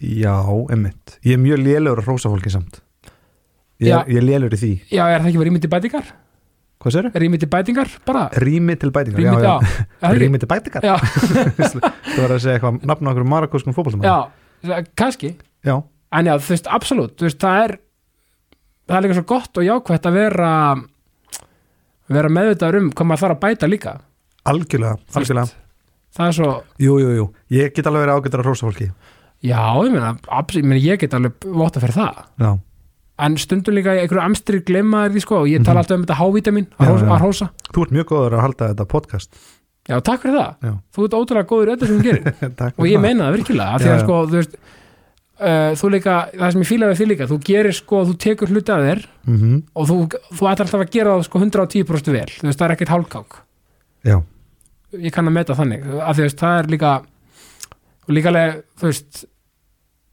Já, 0.02 0.36
emmitt 0.74 1.20
ég 1.28 1.36
er 1.38 1.42
mjög 1.44 1.62
lélegur 1.62 2.02
að 2.02 2.08
hrósa 2.10 2.32
fólki 2.34 2.50
samt. 2.54 2.80
Ég, 3.82 3.92
er- 3.94 4.08
ég 4.10 4.18
er 4.22 4.26
lélegur 4.26 4.56
í 4.58 4.62
því. 4.62 4.72
Já, 4.94 5.04
er 5.12 5.22
það 5.22 5.32
ekki 5.32 5.42
verið 5.44 5.62
til 5.68 5.74
bætingar? 5.76 6.12
hvað 6.82 6.96
sér 6.96 7.06
er 7.12 7.22
rými 7.22 7.38
til 7.38 7.46
bætingar, 7.52 7.90
bara? 8.08 8.24
Rými 8.42 8.74
til 8.82 8.90
bætingar 8.90 9.20
Rými, 9.22 9.42
já, 9.46 9.52
já. 9.62 9.84
Er? 10.02 10.16
Rými 10.18 10.40
til 10.42 10.48
bætingar. 10.50 10.82
Já, 10.82 10.96
Þú 12.16 12.22
var 12.24 12.32
að 12.34 12.40
segja 12.42 12.56
eitthvað 12.58 12.80
nafn 12.90 13.06
á 13.06 13.10
okkur 13.12 13.28
marakóskum 13.30 13.76
fótboltamann 13.78 14.08
já, 14.66 14.80
kannski. 14.98 15.36
Já, 15.62 15.76
en 16.12 16.26
já, 16.28 16.34
þú 16.40 16.54
veist, 16.56 16.68
absolutt 16.68 17.16
þú 17.20 17.28
veist, 17.30 17.40
það 17.42 17.64
er 17.66 17.74
það 18.92 18.98
er 18.98 19.06
líka 19.06 19.18
svo 19.20 19.26
gott 19.32 19.58
og 19.62 19.68
jákvætt 19.68 20.08
að 20.10 20.18
vera 20.20 20.52
vera 22.12 22.32
meðvitaður 22.34 22.80
um 22.82 22.90
hvað 22.92 23.08
maður 23.12 23.22
þarf 23.24 23.36
að 23.38 23.44
bæta 23.46 23.70
líka. 23.72 23.94
Algjörlega, 24.52 24.98
Þú 24.98 25.06
veist, 25.06 25.20
algjörlega. 25.22 25.54
það 26.18 26.28
er 26.32 26.36
svo, 26.38 26.50
Jú, 26.82 26.98
jú, 27.00 27.12
jú, 27.20 27.26
ég 27.56 27.72
get 27.78 27.88
alveg 27.88 28.04
verið 28.06 28.18
ágættur 28.18 28.42
að 28.44 28.50
hrósa 28.50 28.68
fólki. 28.68 28.88
Já, 29.42 29.62
ég 29.86 29.94
meina, 29.94 30.76
ég, 30.82 31.00
get 31.00 31.14
alveg 31.18 31.48
votta 31.56 31.80
fyrir 31.82 31.96
það. 31.96 32.20
Já, 32.42 32.52
en 33.22 33.38
stundum 33.38 33.76
líka 33.78 33.94
einhverju 34.02 34.24
amstri 34.26 34.60
glemma 34.66 35.06
þér 35.06 35.16
því 35.16 35.22
sko 35.22 35.40
og 35.44 35.48
ég 35.48 35.64
tala 35.64 35.80
Mhm. 35.80 35.86
alltaf 35.86 35.98
um 35.98 36.06
þetta 36.06 36.20
hávítamin 36.20 36.68
að, 36.80 37.08
að 37.08 37.22
hrósa, 37.22 37.50
þú 37.72 37.82
ert 37.86 37.92
mjög 37.96 38.06
góður 38.12 38.34
að 38.38 38.42
halda 38.42 38.68
þetta 38.74 38.86
podcast. 38.90 39.30
Já, 39.90 40.00
takk 40.02 40.22
fyrir 40.22 40.36
það. 40.38 40.56
Já, 40.62 40.74
þú 40.94 41.06
ert 41.06 41.16
ótrúlega 41.18 41.48
góður 41.48 41.72
öllu 41.76 41.88
sem 41.88 41.98
þú 41.98 42.04
gerir. 42.04 42.74
Og 42.82 42.86
ég 42.90 43.00
meina 43.02 43.30
það 43.30 43.38
virkilega, 43.38 43.74
af 43.76 43.82
því 43.82 43.90
að 43.94 44.04
sko 44.04 44.18
uh, 45.42 45.72
þú 45.78 45.92
líka, 45.96 46.18
það 46.38 46.54
sem 46.54 46.64
ég 46.64 46.70
fíla 46.70 46.90
við 46.92 47.00
því 47.02 47.08
líka 47.12 47.30
þú 47.30 47.40
gerir 47.50 47.78
sko, 47.78 48.04
þú 48.10 48.18
tekur 48.26 48.54
hluti 48.54 48.74
að 48.74 48.86
þér 48.88 49.06
mm 49.26 49.38
-hmm. 49.38 49.64
og 49.74 49.88
þú, 49.90 49.98
þú 50.38 50.44
ætlar 50.52 50.68
alltaf 50.68 50.84
að 50.86 50.94
gera 50.96 51.16
það 51.16 51.26
sko 51.28 51.40
110% 51.40 52.12
vel, 52.12 52.30
þú 52.40 52.48
veist, 52.48 52.60
það 52.60 52.68
er 52.68 52.76
ekkert 52.76 52.94
hálkák 52.96 53.42
Já, 54.02 54.18
ég 54.98 55.14
kann 55.14 55.28
að 55.30 55.38
meta 55.38 55.54
þannig. 55.54 55.84
Af 56.02 56.18
því 56.18 56.24
að 56.26 56.38
það 56.42 56.60
er 56.60 56.72
líka 56.74 56.92
líka 58.12 58.32
alveg, 58.32 58.62
þú 58.80 58.90
veist 58.90 59.24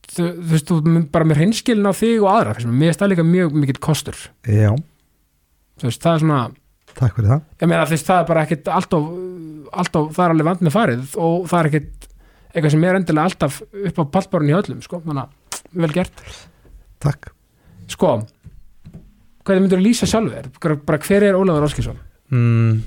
þú, 0.08 0.26
þú 0.28 0.52
veist, 0.52 0.70
þú 0.70 1.02
bara 1.12 1.28
með 1.28 1.40
hreinskilin 1.42 1.88
á 1.88 1.92
þig 1.97 2.23
og 2.23 2.30
aðra, 2.32 2.54
finnst 2.56 2.70
mér, 2.82 2.97
það 2.97 3.12
líka 3.14 3.26
mjög 3.26 3.56
mikill 3.58 3.80
kostur, 3.82 4.18
já, 4.47 4.70
þú 5.80 5.88
veist, 5.88 6.02
það 6.04 6.12
er 6.12 6.23
svona 6.25 6.42
takk 6.99 7.16
fyrir 7.16 7.32
það. 7.32 7.42
ég 7.62 7.70
meina, 7.70 7.87
þú 7.88 7.97
veist, 7.97 8.08
það 8.08 8.20
er 8.20 8.28
bara 8.30 8.44
ekkit 8.47 8.70
alltof, 8.76 9.08
alltof, 9.82 10.12
það 10.16 10.25
er 10.25 10.37
alveg 10.37 10.50
vand 10.50 10.64
með 10.66 10.76
farið 10.76 11.16
og 11.26 11.49
það 11.50 11.58
er 11.61 11.70
ekkit 11.73 12.08
eitthvað 12.59 12.75
sem 12.75 12.85
er 12.88 12.99
endilega 12.99 13.31
alltaf 13.31 13.61
upp 13.62 14.00
á 14.03 14.05
pallborun 14.19 14.50
í 14.53 14.57
öllum, 14.59 14.83
sko, 14.85 15.00
þannig 15.07 15.25
að 15.25 15.62
vel 15.85 15.93
gert, 15.95 16.23
Takk. 16.99 17.31
Sko 17.88 18.12
hvernig 19.49 19.65
myndur 19.65 19.81
þú 19.81 19.87
lýsa 19.87 20.09
sjálfur, 20.11 20.49
bara, 20.61 20.77
bara 20.91 21.00
hver 21.07 21.25
er 21.25 21.38
Ólafur 21.38 21.69
Áskilsson? 21.69 21.99
mm, 22.35 22.79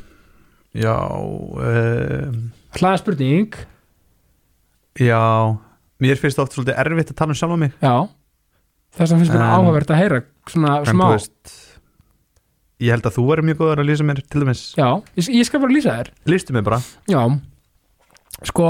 Já 0.77 0.95
um, 1.09 2.39
Hlaða 2.77 3.01
spurning, 3.01 3.57
Já 4.99 5.21
Mér 6.01 6.17
finnst 6.17 6.39
oft 6.41 6.55
svolítið 6.55 6.79
erfitt 6.81 7.11
að 7.13 7.17
tala 7.19 7.33
um 7.33 7.37
sjálf 7.37 7.57
mig. 7.61 7.73
Já. 7.77 8.07
Þess 8.97 9.11
að 9.13 9.19
finnst 9.21 9.33
mér 9.35 9.51
áhugavert 9.53 9.91
að 9.93 9.99
heyra 10.01 10.17
svona 10.49 10.79
smá, 10.87 11.03
veist 11.13 11.51
Ég 12.81 12.89
held 12.95 13.05
að 13.05 13.19
þú 13.19 13.25
væri 13.27 13.45
mjög 13.45 13.59
góður 13.59 13.81
að 13.83 13.89
lýsa 13.91 14.05
mér 14.09 14.21
til 14.25 14.41
dæmis. 14.41 14.63
Já, 14.73 14.87
ég, 15.13 15.27
ég 15.37 15.45
skal 15.45 15.61
bara 15.61 15.75
lýsa 15.75 15.93
þér. 15.99 16.07
Lýstu 16.33 16.55
mér 16.55 16.63
bara. 16.65 16.79
Já, 17.05 17.21
sko 18.49 18.69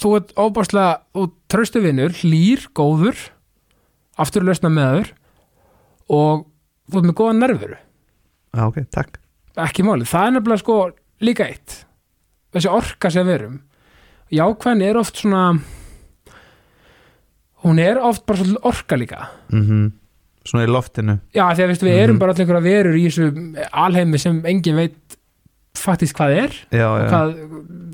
þú 0.00 0.12
ert 0.18 0.32
óbáslega 0.36 1.00
þú 1.16 1.26
traustu 1.48 1.80
vinnur, 1.84 2.12
hlýr, 2.22 2.66
góður 2.76 3.16
aftur 4.18 4.44
lausna 4.46 4.70
með 4.72 4.92
þur 4.96 5.10
og 6.16 6.46
þú 6.90 6.98
ert 7.00 7.08
með 7.10 7.16
góða 7.20 7.36
nervur. 7.40 7.76
Já, 8.56 8.62
ok, 8.68 8.78
takk. 8.94 9.18
Ekki 9.56 9.84
máli, 9.84 10.04
það 10.08 10.26
er 10.26 10.34
nefnilega 10.36 10.62
sko 10.62 10.76
líka 11.24 11.46
eitt. 11.48 11.78
Þessi 12.52 12.70
orka 12.72 13.10
sem 13.12 13.26
við 13.26 13.34
erum. 13.40 13.56
Jákvæðin 14.32 14.82
er 14.88 14.96
oft 15.00 15.16
svona 15.20 15.42
hún 17.64 17.78
er 17.82 17.98
oft 18.02 18.24
bara 18.26 18.38
svolítið 18.42 18.66
orka 18.72 18.98
líka. 19.00 19.28
Mm 19.52 19.92
Svona 20.46 20.62
í 20.62 20.68
loftinu. 20.70 21.16
Já, 21.34 21.42
því 21.58 21.62
að 21.64 21.70
við 21.82 21.96
erum 21.98 22.14
Mhm. 22.14 22.18
bara 22.20 22.32
allir 22.32 22.46
einhverja 22.46 22.62
verur 22.62 22.94
í 22.94 23.06
þessu 23.08 23.66
alheimi 23.72 24.18
sem 24.18 24.36
engin 24.46 24.76
veit 24.76 25.16
faktist 25.74 26.14
hvað 26.14 26.36
er 26.44 26.52
Já, 26.70 26.86
já. 26.86 27.08
hvað, 27.10 27.32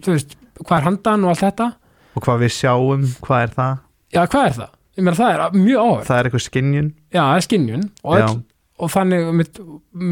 veist, 0.04 0.36
hvað 0.60 0.76
er 0.76 0.84
handan 0.84 1.24
og 1.24 1.30
allt 1.30 1.40
þetta 1.40 1.74
Og 2.12 2.24
hvað 2.26 2.42
við 2.44 2.54
sjáum, 2.56 3.04
hvað 3.24 3.44
er 3.46 3.52
það? 3.56 3.82
Já, 4.12 4.22
hvað 4.26 4.46
er 4.48 4.56
það? 4.58 4.72
Ég 4.92 5.06
meina, 5.06 5.16
það 5.16 5.32
er 5.32 5.56
mjög 5.56 5.82
áhverð. 5.86 6.06
Það 6.08 6.18
er 6.18 6.28
eitthvað 6.28 6.44
skinjun 6.46 6.88
Já, 7.14 7.20
það 7.22 7.36
er 7.36 7.44
skinjun 7.46 7.84
og, 8.02 8.16
öll, 8.18 8.34
og 8.82 8.92
þannig, 8.92 9.30
mitt, 9.38 9.60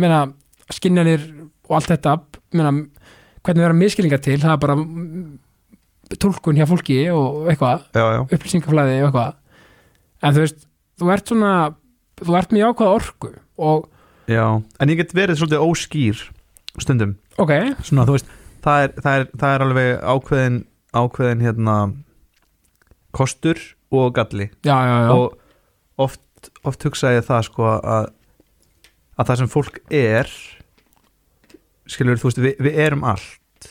meina, 0.00 0.21
skinjanir 0.73 1.26
og 1.69 1.76
allt 1.76 1.92
þetta, 1.92 2.14
meina, 2.57 2.73
hvernig 3.45 3.66
vera 3.66 3.76
miskilningar 3.76 4.23
til, 4.25 4.38
það 4.40 4.54
er 4.54 4.62
bara 4.64 4.78
túlkun 6.21 6.59
hjá 6.59 6.66
fólki 6.71 6.99
og 7.12 7.50
eitthvað, 7.52 7.85
upplýsingaflæði 8.33 8.97
og 9.04 9.11
eitthvað. 9.11 9.37
En 10.25 10.37
þú 10.37 10.45
veist, 10.47 10.64
þú 11.00 11.12
ert 11.14 11.30
svona, 11.33 11.52
þú 12.21 12.37
ert 12.40 12.52
með 12.54 12.64
jákvæða 12.64 12.97
orku 12.97 13.33
og, 13.61 13.87
já 14.30 14.45
En 14.80 14.92
ég 14.92 15.00
get 15.00 15.14
verið 15.16 15.40
svolítið 15.40 15.64
óskýr 15.64 16.21
stundum 16.80 17.16
ok, 17.40 17.52
Svona, 17.83 18.04
veist 18.09 18.28
Það 18.61 18.83
er, 18.85 18.92
það 19.00 19.14
er, 19.16 19.25
það 19.40 19.54
er 19.54 19.64
alveg 19.64 19.90
ákveðin 20.04 20.59
ákveðin 20.97 21.44
hérna 21.44 21.76
kostur 23.14 23.59
og 23.90 24.14
galli. 24.14 24.50
Já, 24.66 24.76
já, 24.87 24.97
já, 25.06 25.11
og 25.14 25.37
oft, 26.06 26.50
oft 26.66 26.87
hugsa 26.87 27.12
ég 27.16 27.26
það 27.26 27.44
sko 27.49 27.68
að, 27.76 28.11
að 29.18 29.30
það 29.30 29.40
sem 29.42 29.52
fólk 29.52 29.80
er 29.90 30.30
skilur 31.90 32.20
þú 32.23 32.30
veist 32.30 32.42
við, 32.42 32.54
við 32.62 32.78
erum 32.87 33.04
allt. 33.11 33.70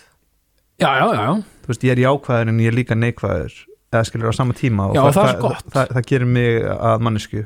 Já, 0.79 0.91
já, 0.95 1.05
já, 1.15 1.29
þú 1.63 1.71
veist 1.73 1.83
ég 1.87 1.95
er 1.95 2.03
jákvæður 2.05 2.51
en 2.53 2.59
ég 2.63 2.71
er 2.71 2.77
líka 2.77 2.95
neikvæður 2.95 3.55
eða 3.89 4.03
skilur 4.07 4.31
á 4.31 4.35
sama 4.37 4.53
tíma 4.55 4.89
og 4.89 4.95
Já, 4.95 5.01
það 5.15 5.31
gott. 5.41 5.63
það, 5.65 5.71
það, 5.73 5.93
það 5.95 6.09
gerir 6.11 6.29
mig 6.29 6.67
að 6.75 7.05
mannesku 7.07 7.39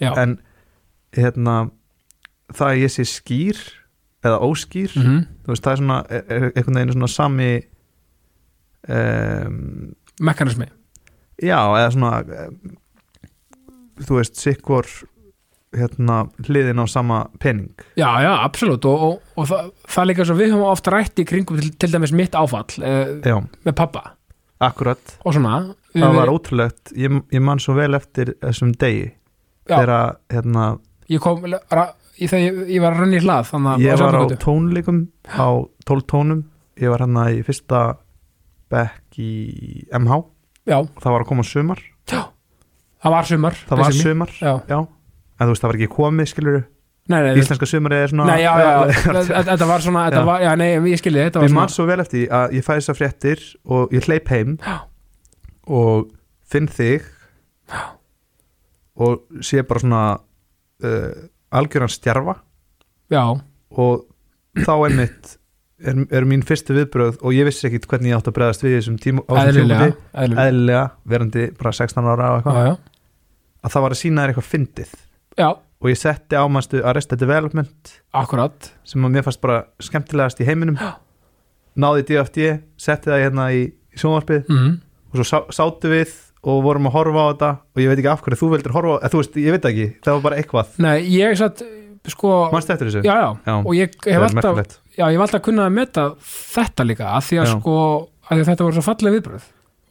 já. 0.00 0.10
en 0.16 0.38
hérna 1.16 1.56
það 2.48 2.70
að 2.70 2.80
ég 2.82 2.94
sé 2.94 3.04
skýr 3.08 3.60
eða 4.24 4.38
óskýr 4.48 4.94
Mm 4.96 5.26
þú 5.44 5.52
veist 5.54 5.64
það 5.64 5.72
er 5.72 5.80
svona 5.80 5.98
er, 6.08 6.24
er 6.28 6.46
einhvern 6.48 6.78
veginn 6.78 6.94
svona 6.96 7.08
sami 7.12 7.50
um, 8.88 9.94
Mekanismi. 10.20 10.66
já 11.42 11.60
eða 11.62 11.92
svona 11.94 12.42
um, 12.48 12.74
þú 14.02 14.18
veist 14.20 14.40
sikkor 14.40 14.88
hérna 15.76 16.22
hliðin 16.46 16.80
á 16.80 16.86
sama 16.88 17.18
pening. 17.42 17.74
Já, 17.98 18.08
já, 18.24 18.30
absolutt 18.40 18.86
og, 18.88 19.02
og, 19.04 19.32
og 19.36 19.48
það, 19.50 19.66
það 19.94 20.08
líka 20.08 20.24
svo 20.24 20.36
við 20.38 20.54
höfum 20.54 20.70
oft 20.70 20.88
rætt 20.88 21.20
í 21.20 21.26
kringum 21.28 21.60
til, 21.60 21.72
til 21.76 21.90
dæmis 21.92 22.14
mitt 22.16 22.38
áfall 22.38 22.78
já, 22.80 23.36
með 23.66 23.76
pappa 23.76 24.04
akkurat. 24.64 25.18
Og 25.28 25.36
svona 25.36 25.60
það 25.92 26.18
var 26.18 26.32
ótrúlegt, 26.32 26.92
ég, 26.98 27.20
ég 27.34 27.44
man 27.44 27.60
svo 27.62 27.76
vel 27.78 27.96
eftir 27.98 28.34
þessum 28.42 28.74
degi 28.78 29.10
Já. 29.68 29.76
þegar 29.76 30.04
hérna, 30.32 30.66
ég 31.12 31.22
kom 31.22 31.44
ra, 31.44 31.88
ég, 32.16 32.32
ég, 32.32 32.60
ég 32.72 32.84
var 32.84 32.96
renna 32.96 33.18
í 33.18 33.24
hlað 33.24 33.52
ég 33.82 34.00
var 34.00 34.18
á 34.18 34.24
tónleikum 34.40 35.02
á 35.28 35.48
12 35.88 36.06
tónum 36.08 36.44
ég 36.80 36.92
var 36.92 37.04
hérna 37.04 37.28
í 37.34 37.42
fyrsta 37.46 37.82
bekk 38.72 39.20
í 39.22 39.32
MH 39.98 40.18
já, 40.68 40.78
það 41.00 41.14
var 41.14 41.24
að 41.24 41.28
koma 41.30 41.44
sumar. 41.46 41.84
Það 42.08 43.14
var 43.14 43.28
sumar 43.28 43.60
það 43.68 43.84
var 43.84 43.94
sumar, 43.96 44.34
já. 44.40 44.54
já. 44.68 44.78
En 45.38 45.46
þú 45.46 45.54
veist 45.54 45.62
það 45.64 45.70
var 45.70 45.78
ekki 45.78 45.94
komið 45.94 46.30
skilur 46.32 46.60
íslenska 47.08 47.66
sumari 47.66 48.02
er 48.02 48.10
svona 48.12 48.26
nei, 48.28 48.42
já, 48.42 48.52
já, 48.60 48.72
þetta 49.48 49.66
var 49.68 49.80
svona 49.84 50.02
þetta 50.08 50.20
Já. 50.20 50.26
var, 50.28 50.42
já, 50.44 50.50
nei, 50.60 50.68
ég 50.92 51.00
skilji 51.00 51.22
þetta 51.24 51.40
var 51.40 51.46
Ég 51.46 51.52
svona 51.54 51.62
man 51.62 51.72
svo 51.72 51.86
vel 51.88 52.02
eftir 52.02 52.34
að 52.36 52.56
ég 52.58 52.66
fæði 52.66 52.82
þessar 52.82 52.98
fréttir 52.98 53.44
og 53.64 53.94
ég 53.96 54.08
hleyp 54.08 54.28
heim 54.34 54.58
Já. 54.60 54.74
og 55.72 56.10
finn 56.48 56.68
þig 56.68 57.06
og 58.98 59.40
sé 59.46 59.62
bara 59.62 59.80
svona 59.80 60.02
uh, 60.84 61.26
algjöran 61.54 61.92
stjarfa. 61.92 62.34
Já, 63.08 63.22
og 63.70 64.04
þá 64.58 64.72
einmitt 64.88 65.36
er, 65.82 65.98
er 66.10 66.26
mín 66.28 66.42
fyrstu 66.46 66.74
viðbröð 66.76 67.20
og 67.22 67.34
ég 67.36 67.48
vissi 67.48 67.66
ekkit 67.68 67.86
hvernig 67.90 68.12
ég 68.12 68.18
átt 68.18 68.30
að 68.30 68.36
bregðast 68.38 68.64
við 68.64 68.76
þessum 68.78 68.98
tíma 69.02 69.24
á 69.28 69.32
eðlilega, 69.46 70.82
verandi 71.08 71.48
bara 71.58 71.72
16 71.78 72.08
ára 72.12 72.30
og 72.32 72.40
eitthvað, 72.40 72.58
Já, 72.58 72.68
já, 72.68 72.76
að 73.64 73.74
það 73.74 73.84
var 73.86 73.94
að 73.96 74.00
sína 74.02 74.22
þér 74.24 74.32
eitthvað 74.34 74.48
fyndið. 74.52 74.94
Já, 75.38 75.48
og 75.78 75.90
ég 75.92 75.98
setti 76.00 76.38
ámannstu 76.38 76.82
Arrested 76.86 77.20
Development. 77.22 77.92
Akkurat. 78.18 78.70
Sem 78.88 79.04
að 79.06 79.14
mér 79.14 79.26
fannst 79.26 79.42
bara 79.44 79.60
skemmtilegast 79.82 80.40
í 80.42 80.48
heiminum. 80.48 80.78
Náði 81.78 82.06
DFD, 82.08 82.48
setti 82.80 83.12
það 83.12 83.22
hérna 83.22 83.50
í, 83.54 83.68
í 83.94 84.00
sjónvarpið. 84.00 84.48
Mm. 84.50 84.72
og 85.08 85.20
svo 85.20 85.26
sá, 85.28 85.38
sátu 85.54 85.92
við 85.92 86.16
og 86.48 86.62
vorum 86.64 86.88
að 86.90 86.96
horfa 86.96 87.22
á 87.22 87.26
þetta. 87.30 87.50
Og 87.74 87.82
ég 87.82 87.92
veit 87.92 88.00
ekki 88.02 88.10
af 88.12 88.24
hverju 88.24 88.40
þú 88.40 88.50
vildir 88.54 88.74
horfa 88.74 88.94
á 88.94 88.98
eða, 88.98 89.12
þú 89.14 89.22
veist, 89.22 89.38
ég 89.42 89.54
veit 89.54 89.68
ekki, 89.70 89.86
það 90.04 90.18
var 90.18 90.24
bara 90.26 90.40
eitthvað. 90.42 90.74
Nei, 90.82 90.96
ég 91.14 91.38
satt, 91.38 91.62
sko? 92.10 92.34
Já, 93.06 93.14
já, 93.14 93.30
Já, 93.46 93.54
og 93.62 93.72
ég 93.78 93.94
hef 94.06 94.26
alltaf 94.26 94.38
merkilegt. 94.40 94.78
Já, 94.98 95.04
ég 95.06 95.14
hef 95.14 95.24
alltaf 95.28 95.44
kunnað 95.46 95.68
að 95.68 95.76
meta 95.76 96.04
þetta 96.26 96.84
líka 96.88 97.12
að 97.14 97.24
því 97.28 97.38
að 97.38 97.46
Já. 97.46 97.54
sko, 97.54 97.78
að 98.26 98.32
því 98.32 98.42
að 98.42 98.50
þetta 98.50 98.66
voru 98.66 98.76
svo 98.78 98.84
falleg 98.88 99.16
viðbröð 99.16 99.48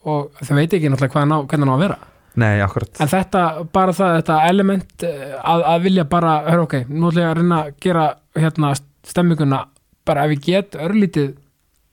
og 0.08 0.44
þau 0.44 0.54
veit 0.58 0.76
ekki 0.76 0.92
náttúrulega 0.92 1.14
hvað 1.14 1.28
ná, 1.30 1.36
hvernig 1.48 1.68
það 1.68 1.72
á 1.72 1.76
að 1.76 1.84
vera. 1.84 1.98
Nei, 2.38 2.60
akkurat. 2.62 3.00
En 3.02 3.10
þetta, 3.10 3.42
bara 3.74 3.94
það, 3.96 4.14
þetta 4.20 4.36
element 4.46 5.04
eh, 5.08 5.32
að, 5.40 5.64
að 5.72 5.88
vilja 5.88 6.04
bara, 6.12 6.36
hör 6.52 6.62
ok 6.66 6.76
nú 6.92 7.08
ætla 7.08 7.24
ég 7.24 7.30
að 7.32 7.40
reyna 7.40 7.58
að 7.64 7.72
gera 7.82 8.04
hérna 8.38 8.72
stemminguna, 9.08 9.64
bara 10.06 10.28
ef 10.28 10.36
ég 10.36 10.44
get 10.44 10.78
örlítið 10.78 11.34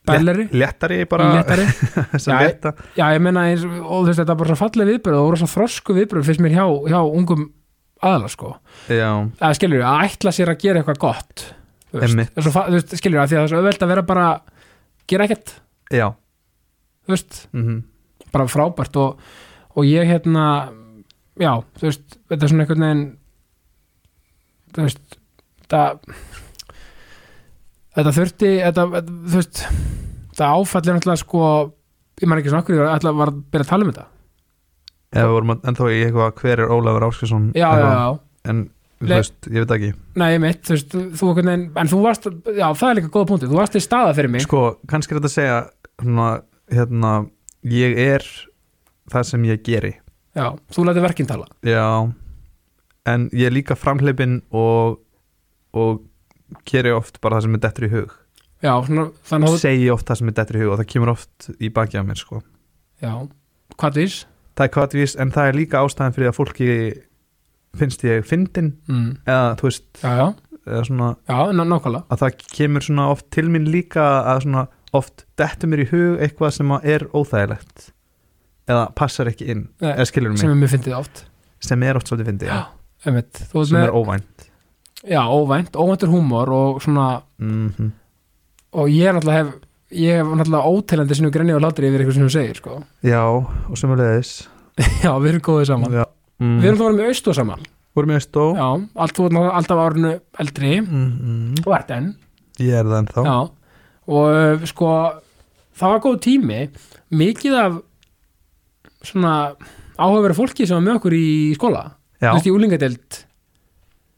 bælari, 0.05 0.47
Léttari 0.53 1.01
bara. 1.09 1.31
Léttari. 1.39 1.65
Sem 2.21 2.35
Já, 2.35 2.75
já, 2.99 3.05
ég 3.15 3.29
eins, 3.31 3.65
og 3.65 4.03
þú 4.03 4.05
veist, 4.11 4.21
þetta 4.21 4.35
er 4.35 4.41
bara 4.43 4.51
svo 4.51 4.61
falleg 4.61 4.91
viðbröð 4.91 5.21
og 5.21 5.29
voru 5.31 5.41
svo 5.41 5.53
þrosku 5.55 5.97
viðbröð 5.97 6.29
fyrst 6.29 6.43
mér 6.43 6.59
hjá, 6.59 6.65
hjá 6.91 6.99
ungum 7.01 7.47
aðla, 8.05 8.29
sko. 8.29 8.57
Já, 8.91 9.09
að 9.39 9.57
skilur 9.57 9.87
að 9.87 10.09
ætla 10.11 10.35
sér 10.35 10.51
að 10.51 10.65
gera 10.67 10.83
eitthvað 10.83 11.05
gott 11.07 11.47
við, 11.95 12.15
að 13.23 13.29
því 13.31 13.37
að 13.37 13.39
það 13.39 13.43
er 13.43 13.51
svo 13.51 13.59
auðvelt 13.61 13.85
að 13.85 13.91
vera 13.93 14.05
bara 14.11 14.29
gera 15.09 15.27
ekkert, 15.27 15.53
mm 17.53 17.83
bara 18.35 18.47
frábært 18.51 18.97
og, 18.99 19.21
og 19.75 19.85
ég 19.87 20.09
hérna 20.09 20.45
já, 21.39 21.51
þú 21.79 21.87
veist, 21.87 22.17
þetta 22.27 22.43
er 22.43 22.51
svona 22.51 22.65
einhvern 22.65 22.85
veginn 22.85 23.05
þú 24.75 24.87
veist 24.87 25.17
þetta 25.61 25.83
þetta 27.95 28.13
þurfti 28.17 28.51
þetta, 28.65 28.85
þú 29.05 29.37
veist 29.37 29.63
það 30.35 30.59
áfallir 30.59 30.97
náttúrulega 30.97 31.21
sko 31.23 31.45
ég 32.21 32.29
man 32.29 32.41
ekki 32.41 32.51
svona 32.51 32.65
okkur, 32.65 32.75
ég 32.75 33.07
var 33.21 33.31
að 33.31 33.39
byrja 33.51 33.65
að 33.65 33.71
tala 33.71 33.85
um 33.85 33.91
þetta. 33.91 34.05
Eða 35.15 35.27
við 35.27 35.35
vorum 35.35 35.53
ennþá 35.55 35.89
í 35.91 35.99
eitthvað 36.05 36.39
hver 36.41 36.61
er 36.63 36.71
Ólafur 36.75 37.07
Áskesson 37.07 37.49
já, 37.55 37.67
já, 37.79 37.87
já, 37.87 38.07
En, 38.51 38.65
veist, 39.03 39.35
ég 39.49 39.63
veit 39.63 39.73
ekki. 39.75 39.91
Nei, 40.21 40.31
mitt, 40.41 40.61
þú 40.65 40.75
veist 40.75 40.95
þú 40.95 41.29
einhvern 41.29 41.51
veginn, 41.51 41.63
en 41.81 41.91
þú 41.91 42.01
varst, 42.03 42.27
já, 42.55 42.65
það 42.79 42.89
er 42.89 42.99
líka 42.99 43.13
góða 43.13 43.29
punkti 43.31 43.49
þú 43.51 43.59
varst 43.59 43.77
í 43.77 43.83
staða 43.83 44.15
fyrir 44.17 44.33
mig. 44.33 44.45
Sko, 44.45 44.61
kannski 44.89 45.13
er 45.15 45.19
þetta 45.19 45.31
að 45.31 45.35
segja 45.35 45.57
svona, 46.01 46.27
hérna, 46.71 47.13
ég 47.75 47.97
er 48.05 48.27
það 49.13 49.29
sem 49.31 49.47
ég 49.49 49.63
geri. 49.65 49.93
Já, 50.35 50.47
þú 50.75 50.87
lætur 50.87 51.05
verkinn 51.07 51.29
tala. 51.29 51.49
Já 51.65 51.87
En 53.05 53.27
ég 53.37 53.45
er 53.45 53.53
líka 53.53 53.75
framhleypin 53.77 54.39
og 54.49 55.01
og 55.77 55.99
geri 56.65 56.89
oft 56.95 57.19
bara 57.21 57.37
það 57.37 57.45
sem 57.45 57.57
er 57.57 57.61
dettur 57.61 57.85
í 57.85 57.89
hug. 57.91 58.13
Já, 58.63 58.71
svona, 58.87 59.03
þannig 59.29 59.51
að 59.51 59.57
segi 59.61 59.89
oft 59.93 60.07
það 60.09 60.17
sem 60.17 60.31
er 60.31 60.35
dettur 60.39 60.57
í 60.57 60.61
hug 60.63 60.71
og 60.71 60.79
það 60.79 60.87
kemur 60.93 61.11
oft 61.11 61.49
í 61.59 61.69
baki 61.75 61.99
af 61.99 62.07
mér 62.07 62.17
sko. 62.17 62.39
Já, 63.03 63.11
hvað 63.75 63.99
vís 63.99 64.23
það 64.55 64.67
er 64.67 64.73
kvartvís 64.75 65.15
en 65.19 65.33
það 65.35 65.49
er 65.49 65.57
líka 65.59 65.83
ástæðan 65.83 66.15
fyrir 66.15 66.31
að 66.31 66.37
fólki 66.37 66.69
finnst 67.79 68.05
ég 68.07 68.25
fyndin 68.27 68.71
mm. 68.89 69.09
eða 69.25 69.51
þú 69.59 69.69
veist 69.69 69.85
já, 70.01 70.13
já, 70.19 70.25
eða 70.65 70.85
svona, 70.89 71.09
já, 71.27 71.37
að 72.01 72.23
það 72.23 72.39
kemur 72.55 72.87
svona 72.87 73.09
oft 73.13 73.27
til 73.35 73.45
mín 73.51 73.67
líka 73.71 74.05
að 74.33 74.45
svona 74.47 74.65
oft 74.95 75.25
dettur 75.39 75.71
mér 75.71 75.83
í 75.83 75.89
hug 75.91 76.23
eitthvað 76.23 76.55
sem 76.57 76.73
er 76.81 77.07
óþægilegt 77.11 77.89
eða 78.71 78.87
passar 78.97 79.29
ekki 79.29 79.49
inn 79.53 79.67
Nei, 79.83 79.91
eða 79.93 80.07
skilur 80.09 80.33
mig, 80.33 80.41
sem 80.41 80.51
er 80.53 80.57
mjög 80.61 80.73
fyndið 80.77 80.97
oft. 80.97 81.21
Sem 81.65 81.83
er 81.85 81.99
oft 81.99 82.09
svolítið 82.09 82.31
fyndið 82.31 82.55
sem 83.05 83.77
með, 83.77 83.83
er 83.83 83.93
óvænt. 83.93 84.47
Já, 85.05 85.21
óvænt, 85.29 85.77
óvæntur 85.77 86.09
húmor 86.09 86.49
og 86.55 86.81
svona, 86.81 87.09
mm 87.37 87.93
og 88.75 88.89
ég 88.91 89.07
er 89.07 89.15
náttúrulega 89.15 89.43
hef 89.45 89.53
ég 89.95 90.17
hef 90.19 90.31
náttúrulega 90.35 90.71
óteljandi 90.71 91.15
sinu 91.15 91.31
grenni 91.31 91.55
og 91.55 91.61
hlátri 91.63 91.87
yfir 91.87 92.03
eitthvað 92.03 92.17
sem 92.17 92.25
þú 92.25 92.33
segir, 92.33 92.59
sko. 92.59 92.79
Já, 93.05 93.21
og 93.23 93.79
sem 93.79 93.93
er 93.93 94.01
leiðis 94.01 94.33
já, 95.05 95.11
við 95.23 95.29
erum 95.29 95.43
góðið 95.45 95.69
saman. 95.69 95.93
Já. 96.01 96.04
Mm. 96.41 96.57
við 96.61 96.69
erum 96.69 96.79
það 96.79 96.87
varum 96.87 96.99
með 97.01 97.11
austu 97.11 97.35
saman. 97.37 97.65
Vorum 97.95 98.11
ég 98.11 98.23
stó 98.25 98.45
já, 98.57 98.65
allt, 99.05 99.21
alltaf 99.23 99.83
árinu 99.85 100.15
eldri. 100.43 100.73
Mm 100.83 101.61
og 101.65 101.75
ert 101.77 101.93
enn. 101.95 102.09
Ég 102.59 102.75
er 102.75 102.87
það 102.87 102.97
ennþá. 103.01 103.25
Já, 103.27 103.37
og 104.15 104.39
uh, 104.39 104.65
sko 104.69 104.89
það 105.75 105.93
var 105.93 106.03
góð 106.03 106.17
tími. 106.25 106.63
Mikið 107.15 107.59
af 107.59 107.77
svona 109.05 109.35
áhugaverið 109.95 110.41
fólki 110.41 110.67
sem 110.67 110.77
var 110.79 110.85
með 110.87 110.99
okkur 110.99 111.15
í 111.15 111.29
skóla. 111.55 111.85
Þú 112.19 112.33
veist, 112.33 112.49
í 112.49 112.53
úlingadelt 112.55 113.21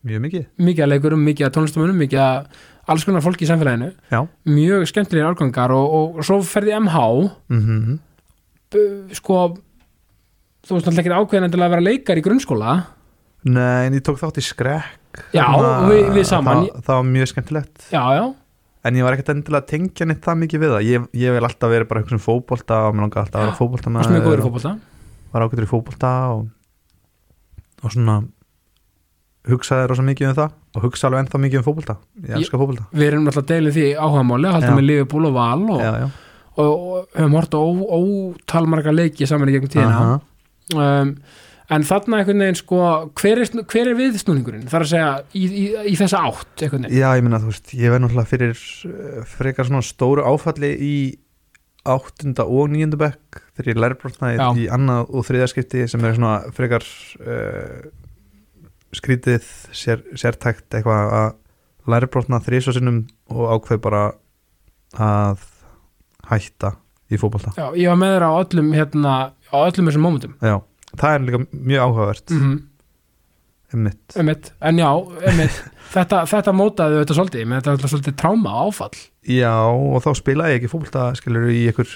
mjög 0.08 0.24
mikið. 0.24 0.50
Mikið 0.64 0.86
að 0.86 0.92
leikurum, 0.94 1.24
mikið 1.28 1.48
að 1.48 1.56
tónlistamunum 1.58 2.02
mikið 2.02 2.24
að 2.24 2.50
alls 2.88 3.06
konar 3.08 3.24
fólki 3.26 3.46
í 3.46 3.50
samfélaginu. 3.50 3.90
Já. 4.14 4.20
Mjög 4.48 4.86
skemmtilegir 4.92 5.28
árgangar 5.28 5.74
og, 5.76 5.96
og, 5.98 6.20
svo 6.26 6.40
ferði 6.48 6.78
MH 6.80 7.08
mm 7.52 7.98
b- 8.72 9.16
sko 9.16 9.42
þú 10.68 10.76
veist 10.78 10.88
náttúrulega 10.90 11.04
ekki 11.08 11.18
ákveðin 11.22 11.48
endilega 11.48 11.68
að 11.70 11.76
vera 11.78 11.86
leikar 11.88 12.20
í 12.20 12.24
grunnskóla. 12.26 12.74
Nei, 13.48 13.86
en 13.88 13.94
ég 13.96 14.04
tók 14.04 14.20
þátt 14.20 14.38
í 14.42 14.44
skrekk. 14.44 15.22
Já, 15.34 15.46
Þarna- 15.48 15.88
við- 15.90 16.10
við 16.14 16.26
saman. 16.30 16.66
það, 16.68 16.82
það 16.84 16.96
var 17.00 17.08
mjög 17.14 17.32
skemmtilegt. 17.32 17.88
Já, 17.92 18.04
já, 18.20 18.26
En 18.88 18.96
ég 18.96 19.04
var 19.04 19.14
ekkert 19.18 19.30
endilega 19.34 19.64
að 19.66 19.68
tengja 19.68 20.06
neitt 20.08 20.22
það 20.24 20.38
mikið 20.44 20.60
við 20.64 20.70
það. 20.72 20.84
Ég, 20.88 21.08
ég 21.20 21.34
vil 21.36 21.44
alltaf 21.44 21.70
vera 21.74 21.86
bara 21.90 22.00
eitthvað 22.02 22.14
sem 22.16 22.22
fótbolta 22.24 22.76
og 22.88 22.94
mér 22.96 23.02
langar 23.04 23.24
alltaf 23.26 23.42
að 23.42 23.46
vera 23.48 23.58
fótbolta 23.58 23.92
varst 23.92 24.12
mjög 24.14 24.24
góður 24.28 24.40
í 24.40 24.46
fótbolta? 24.46 24.72
Var 25.34 25.42
ágættur 25.44 25.66
í 25.66 25.72
fótbolta 25.72 26.12
og, 26.32 26.46
og 27.84 27.92
svona 27.92 28.16
hugsaði 29.48 29.88
rosa 29.92 30.04
mikið 30.08 30.30
um 30.30 30.38
það 30.38 30.56
og 30.78 30.86
hugsa 30.86 31.08
alveg 31.10 31.24
ennþá 31.26 31.42
mikið 31.44 31.60
um 31.62 31.66
fótbolta. 31.68 31.98
Ég 32.28 32.38
elska 32.38 32.60
fótbolta. 32.62 32.86
við 32.94 33.08
erum 33.10 33.26
náttúrulega 33.28 33.52
deilin 33.52 33.76
því 33.76 33.86
áhugamáli 33.98 34.50
að 34.54 34.62
Já. 34.68 34.72
með 34.78 34.88
Liverpool 34.88 35.26
og 35.30 35.34
Val 35.38 35.62
og, 35.72 35.82
Já, 35.84 35.92
já. 36.04 36.08
og, 36.58 36.72
og 36.88 37.08
höfum 37.18 37.36
hort 37.38 37.54
á 37.56 37.62
ótalmarga 37.98 38.92
leiki 38.96 39.28
saman 39.28 39.50
í 39.52 39.56
gegnum 39.58 39.72
tíðina. 39.74 40.00
Aha. 40.00 40.22
Um, 40.76 41.14
en 41.68 41.86
þarna 41.88 42.22
einhvern 42.22 42.44
veginn 42.46 42.60
sko 42.60 42.82
hver 43.20 43.44
er, 43.44 43.52
hver 43.68 43.92
er 43.92 44.00
viðsnúningurinn? 44.00 44.68
Þar 44.72 44.86
að 44.86 44.92
segja 44.94 45.14
í, 45.32 45.46
í, 45.46 45.64
í 45.92 45.96
þessa 46.00 46.24
átt 46.30 46.66
einhvern 46.66 46.88
veginn? 46.88 47.00
Já, 47.00 47.08
ég 47.20 47.26
meina 47.28 47.42
þú 47.44 47.52
veist, 47.52 47.74
ég 47.76 47.94
verð 47.94 48.06
náttúrulega 48.06 48.32
fyrir 48.32 48.54
uh, 48.58 49.22
frekar 49.38 49.70
svona 49.70 49.86
stóru 49.86 50.28
áfalli 50.28 50.74
í 50.76 50.98
áttunda 51.88 52.44
og 52.48 52.72
nýjönda 52.72 53.00
bekk 53.00 53.42
þegar 53.56 53.72
ég 53.72 53.82
lærbrotnaði 53.84 54.40
Já. 54.40 54.48
í 54.60 54.68
annað 54.76 55.12
og 55.16 55.28
þriðaskipti 55.28 55.86
sem 55.88 56.04
er 56.04 56.18
svona 56.18 56.34
frekar 56.56 56.86
uh, 57.24 57.88
skrítið 58.96 59.46
sér, 59.76 60.04
sértækt 60.18 60.68
eitthvað 60.76 61.14
að 61.20 61.30
lærbrotna 61.88 62.42
þrísvarsinnum 62.44 63.06
og 63.32 63.54
ákveð 63.56 63.84
bara 63.84 64.04
að 64.98 65.46
hætta 66.28 66.76
í 67.12 67.20
fótbolta. 67.22 67.54
Já, 67.58 67.68
ég 67.80 67.88
var 67.92 68.00
með 68.02 68.16
þér 68.16 68.26
á 68.28 68.32
öllum 68.42 68.72
hérna, 68.76 69.14
á 69.54 69.58
öllum 69.64 69.88
þessum 69.92 70.04
mómentum. 70.08 70.34
Já, 70.42 70.58
það 70.98 71.14
er 71.14 71.26
líka 71.28 71.40
mjög 71.52 71.86
áhugavert. 71.88 72.30
Mm 72.34 72.42
-hmm. 72.44 72.58
einmitt. 73.74 74.18
einmitt, 74.18 74.52
en 74.62 74.78
já, 74.80 74.92
einmitt. 75.28 75.64
Þetta, 75.88 76.26
þetta 76.28 76.52
mótaði 76.52 76.98
þetta 77.00 77.16
svolítið. 77.16 77.46
Menn 77.48 77.62
þetta 77.62 77.70
er 77.72 77.76
alltaf 77.78 77.92
svolítið 77.94 78.16
tráma 78.20 78.52
og 78.60 78.68
áfall. 78.74 78.98
Já, 79.24 79.54
og 79.72 80.02
þá 80.04 80.10
spilaði 80.20 80.52
ég 80.52 80.58
ekki 80.60 80.72
fótbolta 80.74 81.06
skilur 81.16 81.46
í 81.48 81.62
einhver 81.70 81.88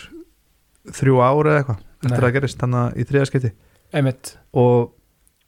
þrjú 0.96 1.18
ára 1.20 1.52
eða 1.52 1.60
eitthvað 1.60 1.82
eftir 2.08 2.24
að 2.28 2.34
gerist 2.38 2.62
þannig 2.64 2.96
í 2.96 3.04
þriðaskipti 3.10 3.52
einmitt, 3.94 4.32
og, 4.56 4.94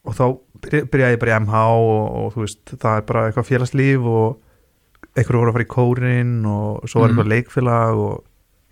og 0.04 0.14
þá 0.18 0.26
byrja- 0.66 0.90
byrjaði 0.92 1.16
ég 1.16 1.20
bara 1.24 1.32
í 1.32 1.40
MH 1.40 1.56
og, 1.72 2.04
og 2.20 2.34
þú 2.36 2.44
veist, 2.44 2.74
það 2.84 2.98
er 3.00 3.08
bara 3.08 3.24
eitthvað 3.30 3.48
félagslíf 3.48 4.06
og 4.12 4.38
einhverju 5.16 5.40
voru 5.40 5.50
að 5.50 5.56
fara 5.58 5.66
í 5.66 5.72
kórin 5.74 6.36
og 6.46 6.84
svo 6.92 7.00
var 7.00 7.10
Mhm. 7.10 7.16
eitthvað 7.16 7.32
leikfélag 7.34 7.96
og 8.04 8.24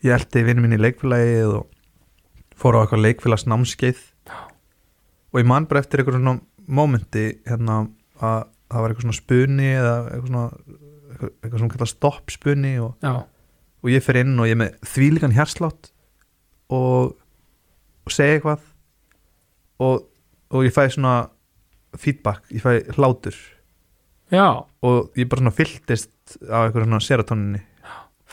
ég 0.05 0.15
eldi 0.15 0.43
vinnu 0.45 0.65
mín 0.65 0.77
í 0.77 0.81
leikfélagið 0.81 1.55
og 1.59 1.67
fór 2.57 2.77
á 2.77 2.81
eitthvað 2.83 3.05
leikfélags 3.05 3.47
námskeið 3.49 4.01
og 5.31 5.39
ég 5.39 5.47
man 5.47 5.67
bara 5.69 5.81
eftir 5.83 6.01
eitthvað 6.01 6.19
svona 6.19 6.37
momenti 6.71 7.25
hérna 7.47 7.83
að 8.21 8.43
það 8.71 8.83
var 8.83 8.93
eitthvað 8.93 9.07
svona 9.07 9.19
spunni 9.19 9.69
eða 9.71 9.95
eitthvað 10.01 10.31
svona 10.31 10.45
eitthvað, 11.11 11.31
eitthvað 11.31 11.61
svona 11.61 11.75
kallar 11.75 11.91
stopp 11.91 12.33
spunni 12.33 12.73
og, 12.81 13.07
og 13.81 13.91
ég 13.91 14.05
fer 14.05 14.21
inn 14.21 14.37
og 14.39 14.49
ég 14.49 14.55
er 14.55 14.61
með 14.61 14.91
þvílíkan 14.93 15.35
hjarslátt 15.35 15.91
og, 16.71 17.15
og 18.05 18.13
segja 18.13 18.39
eitthvað 18.39 18.67
og, 19.81 20.05
og 20.53 20.67
ég 20.67 20.75
fæ 20.75 20.85
svona 20.93 21.15
feedback, 21.97 22.45
ég 22.53 22.63
fæ 22.63 22.93
hlátur. 22.95 23.35
Já. 24.31 24.63
Og 24.85 25.11
ég 25.19 25.27
bara 25.27 25.41
svona 25.41 25.55
fylltist 25.55 26.37
af 26.47 26.69
eitthvað 26.69 26.85
svona 26.85 27.01
serotoninni 27.03 27.63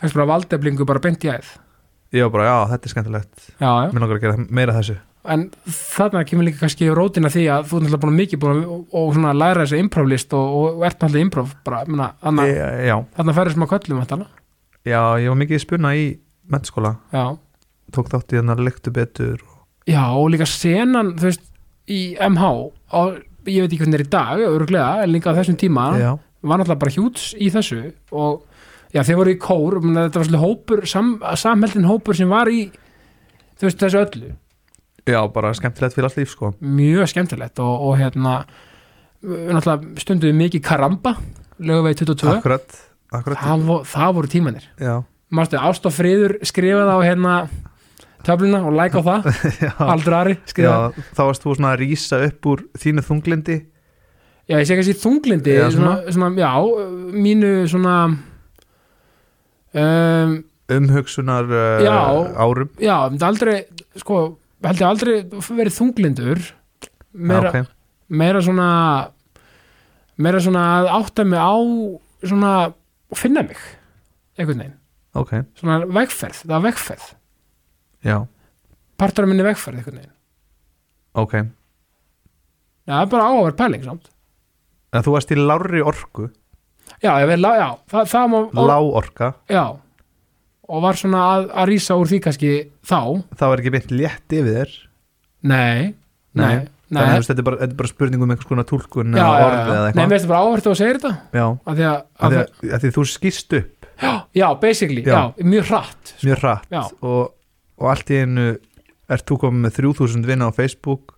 fæst 0.01 0.17
bara 0.17 0.29
valdeflingu 0.33 0.87
bara 0.89 1.03
beint 1.03 1.27
í 1.27 1.33
æð. 1.33 1.53
Ég 2.17 2.25
var 2.25 2.33
bara, 2.39 2.49
já, 2.49 2.57
þetta 2.73 2.89
er 2.89 2.93
skemmtilegt. 2.95 3.47
Já, 3.59 3.69
já, 3.69 3.91
mér 3.93 4.03
langar 4.05 4.19
að 4.19 4.25
gera 4.25 4.49
meira 4.49 4.77
þessu. 4.79 4.97
En 5.29 5.43
þarna 5.69 6.23
kemur 6.25 6.47
líka 6.47 6.63
kannski 6.63 6.87
rótina 6.95 7.29
því 7.33 7.43
að 7.53 7.67
þú 7.69 7.77
er 7.77 7.83
náttúrulega 7.85 8.03
búin 8.05 8.17
mikið 8.17 8.41
búin 8.41 8.61
og, 8.63 8.85
og 8.97 9.11
svona 9.13 9.35
læra 9.37 9.67
þessi 9.67 9.81
improvlist 9.83 10.33
og, 10.39 10.55
og, 10.57 10.79
og 10.79 10.87
ert 10.89 11.03
náttúrulega 11.03 11.27
improv 11.27 11.51
bara, 11.67 11.83
menna, 11.91 12.47
e, 12.47 12.55
já, 12.89 12.95
þarna 13.19 13.35
færður 13.37 13.57
sem 13.57 13.67
að 13.67 13.71
köllum 13.75 14.01
þetta 14.05 14.19
já, 14.89 15.01
ég 15.21 15.29
var 15.29 15.39
mikið 15.43 15.59
í 15.59 15.63
spunna 15.67 15.93
í 15.99 16.07
mennskóla, 16.49 16.95
já, 17.13 17.25
tók 17.93 18.09
þátt 18.15 18.33
í 18.33 18.41
þannig 18.41 18.55
að 18.55 18.65
lektu 18.71 18.95
betur 18.95 19.43
og, 19.43 19.59
já, 19.91 20.03
og 20.07 20.31
líka 20.33 20.49
senan 20.49 21.13
þú 21.19 21.29
veist, 21.29 21.45
í 21.93 22.01
MH 22.31 22.53
og 23.03 23.21
ég 23.49 23.65
veit 23.65 23.73
ekki 23.73 23.83
hvernig 23.83 24.01
er 24.01 24.07
í 24.07 24.13
dag, 24.15 24.45
öruglega 24.49 25.03
en 25.03 25.13
líka 25.13 25.35
á 25.35 25.39
þessum 25.43 25.59
tíma, 25.61 25.91
já, 26.01 26.13
var 26.41 26.63
náttúrulega 26.63 26.85
bara 26.87 26.95
hjúts 26.95 27.33
í 27.37 27.51
þessu 27.53 27.83
og 28.17 28.47
já, 28.95 29.03
þeir 29.03 29.21
voru 29.21 29.35
í 29.35 29.41
kór 29.43 29.79
menna, 29.85 30.07
þetta 30.09 30.21
var 30.21 30.29
svolítið 30.29 30.45
hópur, 30.45 30.85
sam, 30.91 31.15
samheldin 31.41 31.89
hópur 31.89 32.19
sem 32.19 32.31
var 32.31 32.51
í 32.53 32.61
veist, 33.61 33.81
þessu 33.81 34.03
öllu. 34.03 34.33
Já, 35.09 35.21
bara 35.33 35.55
skemmtilegt 35.57 35.97
fyrir 35.97 36.09
allt 36.11 36.19
líf 36.21 36.35
sko. 36.35 36.53
Mjög 36.61 37.09
skemmtilegt 37.13 37.63
og, 37.65 37.87
og 37.89 37.97
hérna 38.01 38.43
stunduðu 39.99 40.35
mikið 40.39 40.63
karamba 40.63 41.17
löguvegi 41.59 42.05
22 42.05 42.37
akkurat, 42.37 42.77
akkurat. 43.11 43.41
Það, 43.43 43.65
vo, 43.67 43.79
það 43.89 44.13
voru 44.15 44.31
tímanir 44.31 44.69
já, 44.79 45.01
Mástu, 45.35 45.59
Ást 45.59 45.89
og 45.89 45.93
Friður 45.93 46.37
skrifaði 46.47 46.95
á 46.95 46.99
hérna 47.03 47.33
töfluna 48.25 48.63
og 48.67 48.77
like 48.77 48.97
á 48.97 49.03
það. 49.05 49.27
Já, 49.67 49.73
Aldur 49.85 50.17
Ari 50.17 50.37
skrifaði. 50.49 51.03
Já, 51.03 51.11
þá 51.17 51.21
varst 51.29 51.45
þú 51.45 51.57
svona 51.57 51.73
að 51.75 51.83
rísa 51.83 52.21
upp 52.27 52.49
úr 52.51 52.65
þínu 52.81 53.05
þunglindi. 53.07 53.59
Já, 54.49 54.57
ég 54.57 54.65
sé 54.69 54.79
kannski 54.79 54.97
þunglindi 55.03 55.55
Já, 55.59 55.67
svona, 55.75 55.95
svona, 56.09 56.31
já, 56.41 56.53
mínu 57.13 57.53
svona 57.69 57.95
um, 59.75 60.39
umhugsunar 60.79 61.49
uh, 61.49 61.85
Já. 61.85 61.99
árum. 62.39 62.71
Já, 62.81 62.97
þetta 63.13 63.29
aldrei 63.33 63.59
sko, 64.01 64.23
held 64.65 64.83
ég 64.83 64.89
aldrei 64.89 65.15
verið 65.61 65.77
þunglindur. 65.79 66.43
Meira, 67.19 67.51
já, 67.51 67.63
ok, 67.65 67.71
meira 68.09 68.41
svona 68.45 68.69
meira 70.19 70.41
svona 70.43 70.65
að 70.81 70.89
átta 70.99 71.25
mig 71.27 71.39
á 71.41 71.55
svona, 72.27 72.53
og 73.09 73.19
finna 73.19 73.45
mig 73.47 73.59
einhvern 74.39 74.63
veginn, 74.63 74.77
ok, 75.19 75.33
svona 75.59 75.79
vegferð 75.87 76.43
það 76.43 76.53
var 76.53 76.65
vegferð, 76.67 77.07
já, 78.07 78.17
partur 79.01 79.27
af 79.27 79.31
minni 79.33 79.47
vegferð 79.47 79.81
einhvern 79.81 80.01
veginn, 80.03 80.15
ok. 81.23 81.35
Já, 82.89 82.93
það 82.93 83.03
er 83.03 83.11
bara 83.15 83.29
áhugaverð 83.31 83.59
pæling 83.63 83.87
samt, 83.87 84.11
en 84.93 85.07
þú 85.07 85.15
varst 85.17 85.35
í 85.35 85.39
lári 85.39 85.83
orku 85.87 86.29
já, 87.05 87.13
ég 87.23 87.29
veið, 87.31 87.47
já, 87.61 87.69
það, 87.93 88.09
það 88.15 88.33
má 88.33 88.39
lá 88.69 88.77
orka, 89.03 89.31
já, 89.51 89.65
og 90.69 90.83
var 90.85 90.99
svona 91.01 91.23
að, 91.35 91.47
að 91.53 91.71
rísa 91.73 91.97
úr 91.99 92.11
því 92.11 92.21
kannski 92.27 92.51
þá, 92.87 93.01
það 93.39 93.53
var 93.53 93.63
ekki 93.63 93.75
beint 93.77 93.95
létt 93.95 94.37
yfir 94.41 94.59
þér. 94.59 94.75
Nei 95.49 95.95
nei, 96.39 96.67
Nei. 96.89 97.03
þannig 97.03 97.19
að 97.19 97.27
þetta 97.29 97.43
er 97.43 97.47
bara, 97.49 97.59
þetta 97.63 97.75
er 97.75 97.81
bara 97.81 97.91
spurning 97.91 98.23
um 98.25 98.33
einhvers 98.33 98.49
konar 98.49 98.67
túlkun 98.69 99.17
já, 99.17 99.25
já, 99.25 99.49
já, 99.49 99.81
nei, 99.95 100.05
mér 100.05 100.13
finnst 100.15 100.31
bara 100.31 100.45
áhvertu 100.45 100.73
að 100.73 100.79
segja 100.81 100.97
þetta. 100.99 101.13
Já, 101.35 101.45
af 101.49 101.79
því 101.79 101.87
að, 101.89 101.99
því 102.19 102.29
því 102.29 102.39
að, 102.41 102.73
að 102.77 102.85
því 102.85 102.93
þú 102.97 103.05
skýst 103.13 103.57
upp. 103.59 103.89
Já, 104.39 104.47
basically, 104.63 105.05
mjög 105.43 105.71
hratt 105.73 106.15
mjög 106.23 106.43
hratt. 106.45 106.77
Og, 107.03 107.23
og 107.79 107.91
allt 107.93 108.13
í 108.15 108.21
einu 108.23 108.49
ert 109.09 109.25
þú 109.29 109.41
komið 109.45 109.65
með 109.67 109.77
3000 109.81 110.29
vinna 110.29 110.49
á 110.49 110.53
Facebook. 110.55 111.17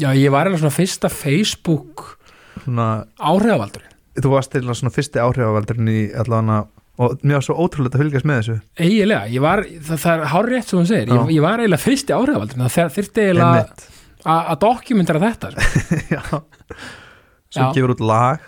Já, 0.00 0.10
ég 0.16 0.32
var 0.32 0.48
eða 0.48 0.60
svona 0.62 0.74
fyrsta 0.74 1.10
Facebook 1.12 2.04
svona, 2.64 2.88
áhrifavaldur 3.20 3.86
þú 4.24 4.32
varst 4.34 4.52
til 4.54 4.62
svona 4.68 4.92
fyrsti 4.94 5.22
áhrifavaldurinn 5.22 5.90
í 5.92 6.00
allavega 6.20 6.60
og 7.00 7.22
mér 7.24 7.38
var 7.38 7.44
svo 7.46 7.56
ótrúlega 7.56 7.96
að 7.96 8.02
fylgjast 8.02 8.26
með 8.28 8.40
þessu. 8.40 8.56
Eiginlega, 8.84 9.28
ég 9.32 9.40
var, 9.44 9.62
það, 9.64 10.00
það 10.02 10.12
er 10.12 10.30
hár 10.34 10.48
rétt 10.52 10.68
sem 10.68 10.78
hún 10.80 10.88
segir, 10.90 11.12
ég, 11.14 11.30
ég 11.36 11.44
var 11.44 11.62
eiginlega 11.62 11.84
fyrsti 11.84 12.16
áhrifavaldur 12.16 12.64
það 12.66 12.90
þyrfti 12.98 13.22
eiginlega 13.24 13.62
að 14.50 14.58
dokumentera 14.66 15.22
þetta 15.22 15.52
sko. 15.54 15.62
já. 16.16 16.20
Svo 17.50 17.64
Já. 17.64 17.70
gefur 17.74 17.94
út 17.96 18.02
lag. 18.04 18.42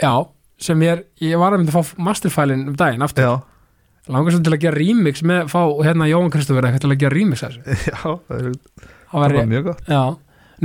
Já, 0.00 0.12
sem 0.58 0.80
ég, 0.82 1.04
ég 1.22 1.38
var 1.38 1.54
að 1.54 1.62
mynda 1.62 1.74
að 1.76 1.90
fá 1.92 2.00
masterfælin 2.08 2.64
um 2.72 2.78
daginn 2.80 3.04
aftur, 3.04 3.28
já, 3.28 3.34
langar 4.12 4.34
svo 4.34 4.40
til 4.46 4.54
að 4.56 4.62
gera 4.64 4.80
remix 4.80 5.22
með, 5.26 5.50
fá 5.52 5.60
hérna 5.84 6.08
Jóhann 6.10 6.32
Kristofur 6.34 6.66
eitthvað 6.66 6.86
til 6.86 6.94
að 6.94 7.02
gera 7.04 7.14
remix 7.14 7.44
þessu, 7.44 7.76
já, 7.92 8.00
það 8.00 8.40
er, 8.40 8.56
það 9.12 9.22
var 9.22 9.36
var 9.36 9.52
mjög 9.52 9.68
gott. 9.68 9.84
Já, 9.92 10.02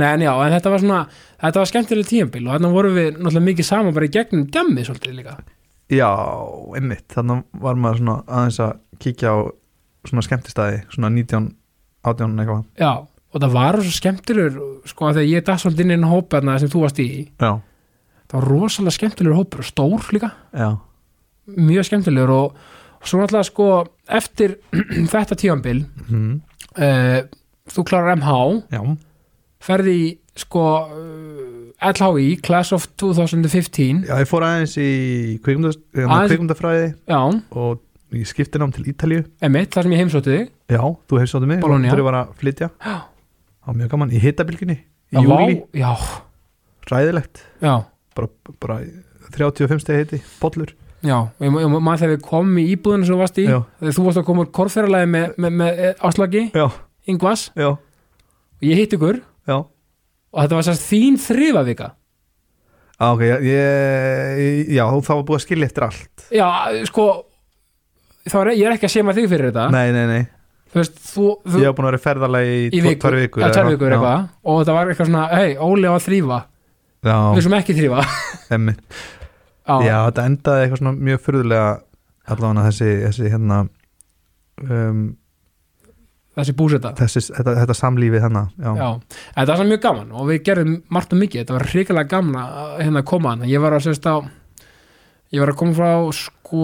nei 0.00 0.08
en 0.08 0.24
já, 0.24 0.32
en 0.32 0.54
þetta 0.54 0.72
var 0.72 0.82
svona 0.82 1.00
þetta 1.42 1.62
var 1.62 1.70
skemmtileg 1.70 2.08
tíambil 2.08 2.44
og 2.46 2.54
þarna 2.54 2.70
vorum 2.72 2.94
við 2.96 3.08
náttúrulega 3.16 3.46
mikið 3.48 3.68
saman 3.68 3.96
bara 3.96 4.08
í 4.08 4.12
gegnum 4.14 4.44
djammi 4.52 4.84
svolítið 4.86 5.16
líka. 5.18 5.38
Já, 5.92 6.10
einmitt, 6.78 7.08
þannig 7.12 7.42
var 7.64 7.80
maður 7.80 8.00
svona 8.00 8.18
aðeins 8.26 8.60
að 8.64 8.76
kíkja 9.02 9.34
á 9.34 9.38
svona 10.08 10.24
skemmtistæði, 10.26 10.78
svona 10.94 11.10
19 11.12 11.50
18 12.02 12.40
eitthvað, 12.42 12.62
já, 12.80 12.92
og 13.02 13.42
það 13.44 13.52
var 13.54 13.78
svo 13.82 13.92
skemmtilegur 13.94 14.88
sko 14.90 15.12
þegar 15.12 15.28
ég 15.28 15.44
datt 15.46 15.62
svolítið 15.62 15.84
inn 15.84 15.92
í 15.92 15.98
einn 15.98 16.08
hóp 16.10 16.32
þarna 16.32 16.56
sem 16.58 16.72
þú 16.72 16.82
varst 16.82 17.02
í, 17.02 17.10
já, 17.38 17.52
það 18.26 18.38
var 18.38 18.48
rosalega 18.50 18.96
skemmtilegur 18.96 19.38
hópur 19.38 19.62
og 19.62 19.68
stór 19.68 20.08
líka. 20.16 20.32
Já. 20.56 20.70
Mjög 21.52 21.88
skemmtilegur 21.90 22.32
og, 22.34 22.58
og 22.98 23.10
svo 23.10 23.20
náttúrulega 23.20 23.50
sko 23.50 23.68
eftir 24.18 24.56
þetta 25.12 25.38
tíambil 25.38 25.84
mm. 26.08 26.34
uh, 26.78 27.18
þú 27.70 27.86
klarar 27.88 28.18
MH 28.18 28.36
já, 28.72 28.82
ferði 29.62 29.94
í 30.00 30.10
sko 30.42 30.64
uh, 30.88 31.92
LHI 31.92 32.36
Class 32.44 32.72
of 32.74 32.88
2015 33.00 34.04
já, 34.08 34.14
ég 34.16 34.28
fór 34.30 34.46
aðeins 34.46 34.76
í 34.80 35.38
kvikmyndafræði 35.44 36.92
já, 36.94 37.20
og 37.20 37.82
ég 38.12 38.28
skipti 38.28 38.60
nám 38.60 38.72
til 38.74 38.84
Ítalíu. 38.92 39.22
Emitt, 39.40 39.72
þar 39.72 39.86
sem 39.86 39.94
ég 39.94 40.02
heimsótti 40.02 40.34
þig. 40.34 40.50
Já, 40.68 40.82
þú 40.84 41.16
hefði 41.16 41.30
sáttu 41.32 41.48
mig, 41.48 41.62
Bologna. 41.64 41.88
ég 41.88 42.04
var 42.04 42.18
að 42.18 42.34
flytja. 42.42 42.68
Já. 42.84 42.98
á 43.62 43.68
mjög 43.70 43.92
gaman, 43.94 44.10
í 44.10 44.20
hitabilginni 44.22 44.76
í 45.12 45.16
Já, 45.16 45.20
júli, 45.22 45.56
já, 45.76 45.92
ræðilegt 46.90 47.42
já, 47.62 47.74
bara, 48.16 48.28
bara 48.62 48.78
35 49.34 49.84
stegi 49.84 50.02
heiti, 50.02 50.22
bollur 50.40 50.72
já 51.02 51.18
og 51.18 51.42
ég, 51.44 51.52
ég, 51.62 51.74
maður 51.76 52.02
þegar 52.02 52.14
við 52.14 52.24
komum 52.26 52.58
í 52.62 52.66
íbúðinu 52.74 53.06
sem 53.06 53.14
þú 53.14 53.20
varst 53.22 53.42
í 53.42 53.46
já, 53.46 53.58
þegar 53.80 53.96
þú 53.98 54.06
varst 54.06 54.22
að 54.22 54.26
koma 54.30 54.44
úr 54.44 54.50
korferðalagi 54.58 55.10
með, 55.14 55.36
með, 55.44 55.56
með 55.60 55.82
eh, 55.86 56.06
áslagi, 56.08 56.44
já, 56.56 56.66
yngvas 57.12 57.44
já, 57.58 57.68
og 57.74 58.66
ég 58.66 58.82
hitt 58.82 58.96
ykkur 58.98 59.20
já. 59.48 59.56
Og 60.32 60.38
þetta 60.40 60.58
var 60.58 60.68
sérst 60.68 60.86
þín 60.88 61.18
þrifavika 61.20 61.90
Á, 63.02 63.04
ok, 63.10 63.22
ég, 63.24 63.46
ég, 63.48 64.68
já, 64.76 64.84
þá 65.02 65.08
var 65.16 65.24
búið 65.26 65.40
að 65.40 65.42
skilja 65.42 65.66
eftir 65.66 65.84
allt. 65.88 66.26
Já, 66.30 66.46
sko 66.86 67.06
er, 68.30 68.52
ég 68.54 68.68
er 68.68 68.76
ekki 68.76 68.86
að 68.86 68.92
sema 68.94 69.14
þig 69.16 69.26
fyrir 69.32 69.48
þetta. 69.48 69.64
Nei, 69.74 69.88
nei, 69.96 70.04
nei, 70.06 70.20
þú 70.72 70.80
veist, 70.80 71.00
þú, 71.04 71.26
þú 71.44 71.60
ég 71.60 71.68
hef 71.68 71.76
búin 71.76 71.86
að 71.86 71.90
vera 71.90 72.02
ferðalagi 72.02 72.54
í, 72.64 72.82
tvær 73.02 73.16
vikur 73.18 73.44
ja, 73.44 73.64
vikur 73.68 73.96
og 73.98 74.60
þetta 74.62 74.76
var 74.76 74.92
eitthvað 74.92 75.10
svona, 75.10 75.24
hei, 75.36 75.50
Óli 75.60 75.88
á 75.88 75.92
að 75.92 76.06
þrýfa 76.06 76.38
Já, 77.02 77.16
við 77.34 77.44
sem 77.46 77.56
ekki 77.58 77.76
þrýfa 77.76 78.04
já, 79.88 79.96
þetta 80.06 80.26
endaði 80.30 80.64
eitthvað 80.64 80.80
svona 80.80 80.94
mjög 81.08 81.24
furðulega 81.26 81.66
allavega 82.32 82.64
þessi, 82.70 82.90
þessi 83.02 83.32
hérna 83.34 83.58
um, 84.62 85.02
þessi 86.36 86.54
búseta. 86.56 86.92
Þessi, 86.96 87.20
þetta, 87.32 87.54
þetta 87.60 87.74
samlífið 87.76 88.22
hérna 88.24 88.42
já. 88.56 88.70
já, 88.78 88.88
þetta 89.36 89.56
var 89.58 89.66
mjög 89.72 89.80
gaman 89.82 90.12
og 90.16 90.28
við 90.30 90.42
gerðum 90.48 90.76
margt 90.88 91.12
og 91.12 91.18
mikið, 91.20 91.42
þetta 91.42 91.56
var 91.58 91.66
hrikalega 91.72 92.08
gaman 92.14 92.38
að 92.42 92.78
hérna 92.86 93.02
koma 93.04 93.34
hann, 93.34 93.44
ég 93.50 93.60
var 93.60 93.72
að 93.76 93.84
sérst 93.88 94.06
á 94.08 94.16
ég 95.32 95.40
var 95.42 95.52
að 95.52 95.58
koma 95.60 95.76
frá 95.76 95.90
sko 96.16 96.62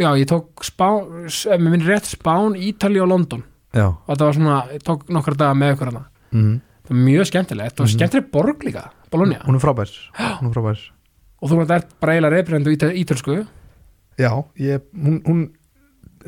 já, 0.00 0.08
ég 0.18 0.26
tók 0.30 0.64
spán, 0.66 1.26
með 1.58 1.68
minn 1.70 1.84
rétt 1.86 2.08
spán 2.10 2.56
Ítali 2.58 3.00
og 3.02 3.08
London. 3.12 3.44
Já. 3.74 3.88
og 3.90 4.06
þetta 4.12 4.26
var 4.28 4.34
svona, 4.36 4.56
ég 4.70 4.82
tók 4.86 5.08
nokkra 5.10 5.34
daga 5.34 5.54
með 5.58 5.72
ykkur 5.74 5.88
hana. 5.90 6.04
Mm. 6.30 6.52
það 6.86 6.92
var 6.94 6.98
mjög 7.08 7.26
skemmtilegt. 7.30 7.80
Og 7.80 7.86
Mhm. 7.86 7.92
skemmtileg 7.98 8.30
borg 8.30 8.62
líka, 8.62 8.82
Bologna. 9.10 9.40
Hún 9.46 9.56
er 9.56 9.60
frábær. 9.60 9.90
Hún 10.40 10.46
er 10.48 10.54
frábær. 10.54 10.78
Og 11.42 11.50
þú 11.50 11.60
ert 11.70 11.88
bara 12.00 12.12
eiginlega 12.14 12.30
reyfrendu 12.36 12.70
ítölsku. 12.70 13.46
Já, 14.18 14.30
ég, 14.56 14.80
hún, 14.94 15.22
hún 15.26 15.50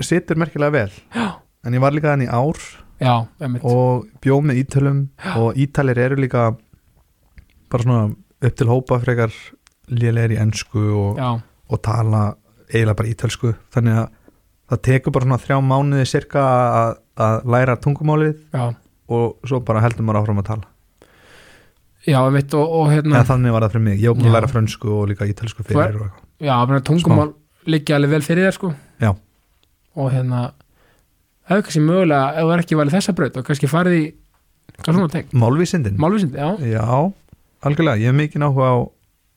situr 0.01 0.37
merkilega 0.37 0.73
vel. 0.73 0.91
Já, 1.15 1.39
en 1.67 1.77
ég 1.77 1.83
var 1.83 1.95
líka 1.97 2.15
þannig 2.15 2.31
ár 2.33 2.61
já, 3.03 3.15
og 3.61 4.07
bjóð 4.25 4.47
með 4.49 4.63
ítölum 4.63 5.03
og 5.37 5.59
ítalir 5.61 5.99
eru 6.07 6.21
líka 6.23 6.49
bara 7.71 7.83
svona 7.83 8.03
upp 8.47 8.57
til 8.57 8.69
hópa 8.71 9.01
frekar 9.03 9.35
lélegir 9.91 10.37
í 10.37 10.41
ensku 10.43 10.83
og, 10.97 11.21
og 11.71 11.83
tala 11.83 12.23
eiginlega 12.71 12.99
bara 12.99 13.11
ítölsku. 13.13 13.53
Þannig 13.75 14.01
að 14.01 14.07
það 14.71 14.83
tekur 14.89 15.15
bara 15.15 15.29
svona 15.29 15.43
þrjá 15.43 15.59
mánuði 15.63 16.07
cirka 16.11 16.45
að, 16.47 16.95
að 17.23 17.51
læra 17.55 17.77
tungumálið 17.83 18.41
já, 18.51 18.65
og 19.07 19.47
svo 19.47 19.61
bara 19.67 19.85
heldur 19.85 20.07
maður 20.07 20.23
áfram 20.25 20.43
að 20.43 20.49
tala. 20.51 20.73
Já, 22.07 22.21
einmitt 22.23 22.55
og, 22.55 22.71
og 22.81 22.93
hérna, 22.93 23.17
eða 23.19 23.29
þannig 23.33 23.55
var 23.55 23.67
það 23.67 23.73
fyrir 23.75 23.85
mig, 23.87 23.99
ég 23.99 24.13
Já. 24.15 24.27
að 24.29 24.37
læra 24.37 24.51
frönsku 24.51 24.91
og 24.95 25.09
líka 25.11 25.27
ítölsku 25.27 25.65
fyrir 25.67 26.05
já, 26.39 26.55
tungumál 26.87 27.33
liggja 27.67 27.97
alveg 27.97 28.13
vel 28.15 28.23
fyrir 28.23 28.47
þér 28.47 28.55
sko. 28.55 28.71
Já. 29.03 29.11
og 29.97 30.13
hérna 30.13 30.43
ef 31.47 31.63
kannski 31.63 31.83
mögulega, 31.85 32.35
ef 32.37 32.47
þú 32.47 32.53
er 32.57 32.63
ekki 32.65 32.79
valið 32.81 32.97
þessa 32.99 33.15
braut 33.17 33.37
og 33.41 33.47
kannski 33.47 33.71
farið 33.71 33.97
í, 34.01 34.05
hvað 34.83 34.99
svona 34.99 35.13
tek 35.13 35.33
Málvísindin? 35.33 35.97
málvísindi, 36.03 36.39
já, 36.39 36.49
Já, 36.77 36.87
algjörlega, 37.67 38.01
ég 38.03 38.11
hef 38.13 38.19
mikið 38.21 38.47
áhuga 38.49 38.71
á, 38.73 38.77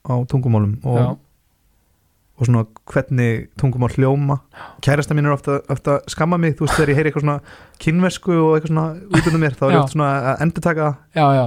á 0.10 0.14
tungumálum 0.32 0.74
og, 0.84 1.20
og 2.40 2.48
svona 2.48 2.66
hvernig 2.88 3.50
tungumál 3.60 3.92
hljóma. 3.94 4.40
Kærasta 4.86 5.14
mín 5.18 5.28
er 5.28 5.36
ofta, 5.36 5.60
ofta 5.70 6.00
skamma 6.08 6.38
mig 6.40 6.56
þú 6.58 6.66
veist 6.68 6.78
þegar 6.80 6.92
ég 6.94 7.00
heyri 7.00 7.12
eitthvað 7.12 7.26
svona 7.26 7.40
kynversku 7.84 8.32
og 8.36 8.52
eitthvað 8.58 8.72
svona 8.74 8.86
út 9.12 9.28
undan 9.30 9.44
mér 9.44 9.58
þá 9.60 9.66
er 9.68 9.74
ég 9.76 9.82
ofta 9.84 9.96
svona 9.98 10.12
að 10.34 10.44
endur 10.46 10.66
taka 10.70 10.88
já, 11.18 11.26
já, 11.36 11.46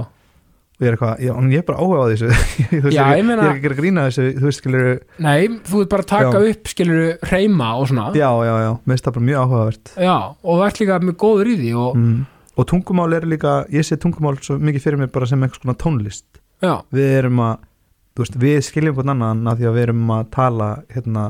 og 0.83 0.87
ég 0.87 0.91
er 0.91 0.97
eitthvað, 0.97 1.21
já, 1.23 1.33
ég 1.53 1.61
er 1.61 1.65
bara 1.67 1.79
áhuga 1.79 2.03
á 2.03 2.05
þessu. 2.11 2.29
Þú 2.73 2.81
veist, 2.83 2.95
Já, 2.97 3.03
ég, 3.15 3.25
meina- 3.27 3.45
ég 3.45 3.51
er 3.53 3.59
ekki 3.59 3.69
að 3.71 3.79
grína 3.79 4.05
þessu 4.09 4.25
þú 4.35 4.47
veist 4.49 4.61
skilur, 4.61 4.87
nei, 5.23 5.39
þú 5.69 5.83
ert 5.83 5.91
bara 5.93 6.03
að 6.05 6.09
taka 6.11 6.31
Já. 6.43 6.51
upp 6.51 6.71
skilur 6.73 7.01
reyma 7.31 7.69
og 7.79 7.89
svona. 7.91 8.05
Já, 8.17 8.29
já, 8.43 8.53
já. 8.65 8.71
Mér 8.83 8.93
finnst 8.93 9.07
það 9.07 9.17
bara 9.17 9.27
mjög 9.29 9.43
áhugavert. 9.43 9.93
Já, 9.95 10.15
og 10.43 10.59
þú 10.59 10.65
ert 10.67 10.81
líka 10.83 10.99
með 11.03 11.17
góður 11.23 11.51
í 11.53 11.57
því 11.61 11.73
og, 11.83 11.99
mm. 11.99 12.17
og 12.57 12.69
tungumál 12.73 13.17
er 13.17 13.29
líka, 13.33 13.53
ég 13.73 13.87
sé 13.87 13.99
tungumál 14.01 14.35
svo 14.43 14.59
mikið 14.59 14.87
fyrir 14.87 15.01
mér 15.03 15.13
bara 15.13 15.29
sem 15.29 15.45
eitthvað 15.47 15.63
svona 15.63 15.79
tónlist. 15.85 16.41
Já, 16.63 16.73
við 16.95 17.15
erum 17.21 17.43
að, 17.43 17.67
þú 18.13 18.25
veist, 18.25 18.39
við 18.43 18.59
skiljum 18.67 18.97
hvern 18.97 19.13
annan 19.15 19.47
af 19.51 19.61
því 19.61 19.69
að 19.69 19.77
við 19.79 19.87
erum 19.87 20.11
að 20.17 20.25
tala 20.35 20.69
hérna, 20.91 21.29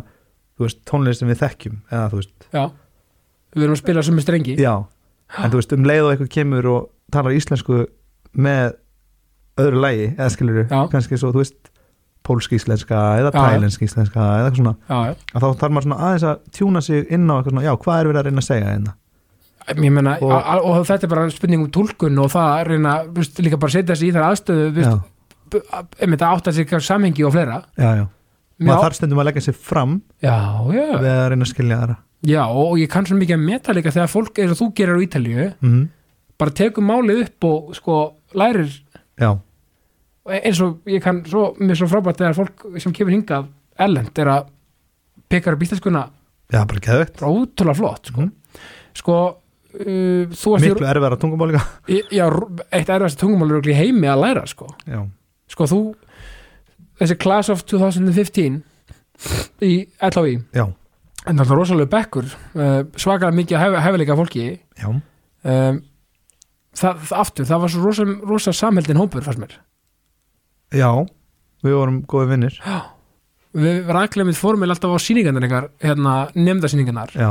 þú 0.58 0.68
veist, 0.68 0.82
tónlist 0.90 1.24
sem 1.24 1.30
við 1.30 1.44
þekkjum 1.46 1.78
eða 1.92 2.08
þú 2.12 2.22
veist, 2.22 2.50
já. 2.50 2.64
Við 3.54 3.68
erum 3.68 3.76
að 3.76 3.84
spila 3.84 4.02
sem 4.02 4.16
með 4.18 4.26
strengi. 4.26 4.56
Já. 4.58 4.74
En 5.38 5.52
þú 5.54 5.60
veist, 5.60 5.74
um 5.76 5.86
leið 5.86 6.06
og 6.06 6.12
eitthvað 6.14 6.32
kemur 6.34 6.68
og 6.70 6.90
talar 7.14 7.36
íslensku 7.38 7.84
með 8.34 8.76
öðru 9.62 9.84
lægi, 9.84 10.10
eða 10.18 10.32
skilur 10.34 10.60
Já. 10.64 10.80
kannski 10.92 11.20
svo, 11.20 11.32
þú 11.34 11.44
veist, 11.44 11.72
pólsk 12.24 12.56
íslenska 12.56 13.00
eða 13.20 13.32
Já, 13.32 13.38
já. 13.38 13.54
tælensk 13.54 13.86
íslenska 13.86 14.20
eða 14.20 14.50
eitthvað 14.50 14.60
svona, 14.62 14.76
Já, 14.90 15.00
já 15.06 15.14
að 15.34 15.46
þá 15.46 15.48
þarf 15.62 15.74
maður 15.76 15.88
svona 15.88 16.02
aðeins 16.08 16.28
að 16.30 16.44
tjúna 16.58 16.82
sig 16.82 17.08
inn 17.10 17.26
á 17.30 17.34
eitthvað 17.36 17.54
svona, 17.54 17.66
já, 17.68 17.74
hvað 17.86 18.00
er 18.00 18.12
verið 18.12 18.22
að 18.22 18.30
reyna 18.30 18.44
að 18.44 18.50
segja 18.50 18.70
hérna? 18.72 18.94
Ég 19.64 19.92
meina, 19.96 20.18
Og- 20.20 20.32
og, 20.32 20.66
og, 20.68 20.86
þetta 20.88 21.06
er 21.06 21.12
bara 21.14 21.30
spurning 21.32 21.62
um 21.64 21.72
túlkun 21.72 22.20
og 22.20 22.32
það 22.32 22.50
að 22.52 22.68
reyna, 22.68 22.96
þú 23.08 23.22
veist, 23.22 23.40
líka 23.40 23.60
bara 23.60 23.72
setja 23.72 23.96
sig 23.96 24.10
í 24.10 24.16
þær 24.16 24.26
aðstöðu, 24.32 24.88
einmitt 26.02 26.24
að 26.24 26.38
átta 26.38 26.54
sig 26.54 26.70
samhengi 26.82 27.26
og 27.28 27.34
fleira 27.36 27.60
já, 27.78 27.90
já, 28.02 28.06
maður 28.64 28.86
þarf 28.88 28.98
stundum 28.98 29.22
að 29.22 29.30
leggja 29.30 29.46
sig 29.48 29.58
fram 29.58 30.00
Já, 30.24 30.38
við 30.70 31.10
að 31.12 31.28
reyna 31.34 31.46
að 31.46 31.52
skilja 31.52 31.80
þeirra 31.82 31.98
já, 32.30 32.42
og 32.48 32.80
ég 32.82 32.92
kann 32.92 33.08
svo 33.10 33.18
mikið 33.20 33.38
að 33.38 33.46
meta 33.50 33.76
líka 33.76 33.94
þegar 33.94 34.12
fólk 34.12 34.42
eins 34.42 34.56
og 34.56 34.60
þú 34.62 34.70
gerir 34.78 34.98
á 35.00 35.04
Ítalíu 35.06 35.48
mm. 35.60 35.84
bara 36.42 36.56
tekur 36.60 36.88
málið 36.88 37.24
upp 37.28 37.50
og 37.50 37.74
sko 37.78 38.00
lærir 38.40 38.72
Já, 39.20 39.30
eins 40.40 40.62
og 40.64 40.80
ég 40.90 41.04
kann 41.04 41.22
svo, 41.28 41.52
mér 41.60 41.76
er 41.76 41.80
svo 41.82 41.88
frábært 41.92 42.18
þegar 42.22 42.38
fólk 42.38 42.66
sem 42.82 42.94
kemur 42.96 43.14
hingað 43.14 43.48
ellend 43.84 44.20
er 44.24 44.30
að 44.32 44.48
pekar 45.30 45.56
upp 45.58 45.64
íslenskuna. 45.66 46.06
Já, 46.54 46.62
bara 46.70 46.80
geðveitt 46.86 47.16
bara 47.20 47.32
ótrúlega 47.34 47.78
flott 47.80 48.10
sko, 48.12 48.22
Mhm. 48.22 48.32
sko 48.94 49.16
uh, 49.74 50.26
þú 50.30 50.52
varst 50.54 50.66
Miklu 50.68 50.86
erfæra 50.88 51.18
tungumál 51.18 51.50
líka. 51.52 51.64
Í, 51.94 52.02
já, 52.14 52.28
eitt 52.72 52.90
erfast 52.94 53.20
tungumál 53.20 53.50
er 53.52 53.58
örugglega 53.60 53.74
í 53.78 53.82
heimi 53.88 54.08
að 54.12 54.22
læra 54.26 54.46
sko, 54.48 54.68
Já, 54.88 55.02
sko 55.50 55.66
þú 55.72 55.80
þessi 57.02 57.18
Class 57.20 57.50
of 57.50 57.64
2015 57.66 58.62
í 59.64 59.74
LHI 60.02 60.36
já, 60.54 60.66
en 61.28 61.38
það 61.40 61.50
er 61.52 61.58
rosalega 61.58 61.90
bekkur 61.94 62.26
uh, 62.30 62.84
svakalega 62.96 63.36
mikið 63.38 63.60
hef, 63.62 63.78
hefileika 63.86 64.16
fólki. 64.20 64.46
Já, 64.78 64.90
um, 64.94 65.82
það, 66.78 67.06
aftur, 67.20 67.48
það 67.50 67.64
var 67.64 67.74
svo 67.74 67.84
rosa, 67.88 68.08
rosa 68.34 68.54
samheldin 68.56 69.00
hópur 69.02 69.26
fannst 69.26 69.42
mér. 69.42 69.58
Já 70.74 70.90
Við 71.64 71.78
vorum 71.78 72.02
góði 72.10 72.34
vinnir 72.34 72.60
við 73.54 73.90
ræklega 73.94 74.28
mitt 74.28 74.40
formil 74.40 74.72
alltaf 74.74 74.96
á 74.98 75.00
síningarnar 75.02 75.46
ykkar 75.46 75.68
hérna 75.84 76.14
nefnda 76.34 76.70
síningarnar 76.72 77.14
Já, 77.14 77.30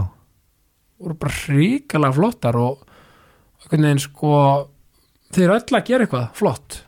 voru 1.03 1.17
bara 1.19 1.35
ríkalega 1.51 2.15
flottar 2.15 2.59
og 2.61 2.85
einhvern 3.65 3.89
veginn 3.89 4.03
sko 4.03 4.37
þeir 5.33 5.49
eru 5.49 5.57
öll 5.59 5.79
að 5.79 5.89
gera 5.89 6.07
eitthvað 6.07 6.31
flott 6.39 6.79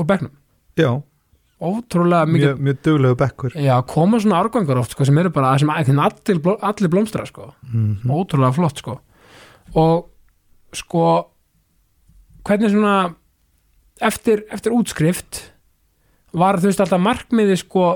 og 0.00 0.08
bekknum. 0.08 0.32
Já, 0.80 0.90
ótrúlega 1.62 2.28
mikið 2.28 2.46
mjög, 2.46 2.62
mjög 2.66 2.78
duglegu 2.86 3.18
bekkur. 3.20 3.56
Já, 3.60 3.74
koma 3.88 4.20
svona 4.22 4.40
árgangur 4.40 4.80
oft 4.80 4.96
sko, 4.96 5.06
sem 5.08 5.20
eru 5.20 5.32
bara 5.34 5.52
sem 5.60 5.70
allir, 5.72 6.40
allir 6.68 6.92
blómstra 6.92 7.26
sko. 7.28 7.52
mm 7.68 8.12
ótrúlega 8.12 8.56
flott 8.56 8.80
sko. 8.82 8.98
Og 9.78 10.08
sko 10.76 11.06
hvernig 12.46 12.72
svona 12.72 12.96
eftir, 14.02 14.44
eftir 14.50 14.74
útskrift 14.74 15.42
var 16.32 16.58
þú 16.60 16.70
veist 16.70 16.82
alltaf 16.82 17.02
markmiði 17.02 17.58
sko 17.60 17.90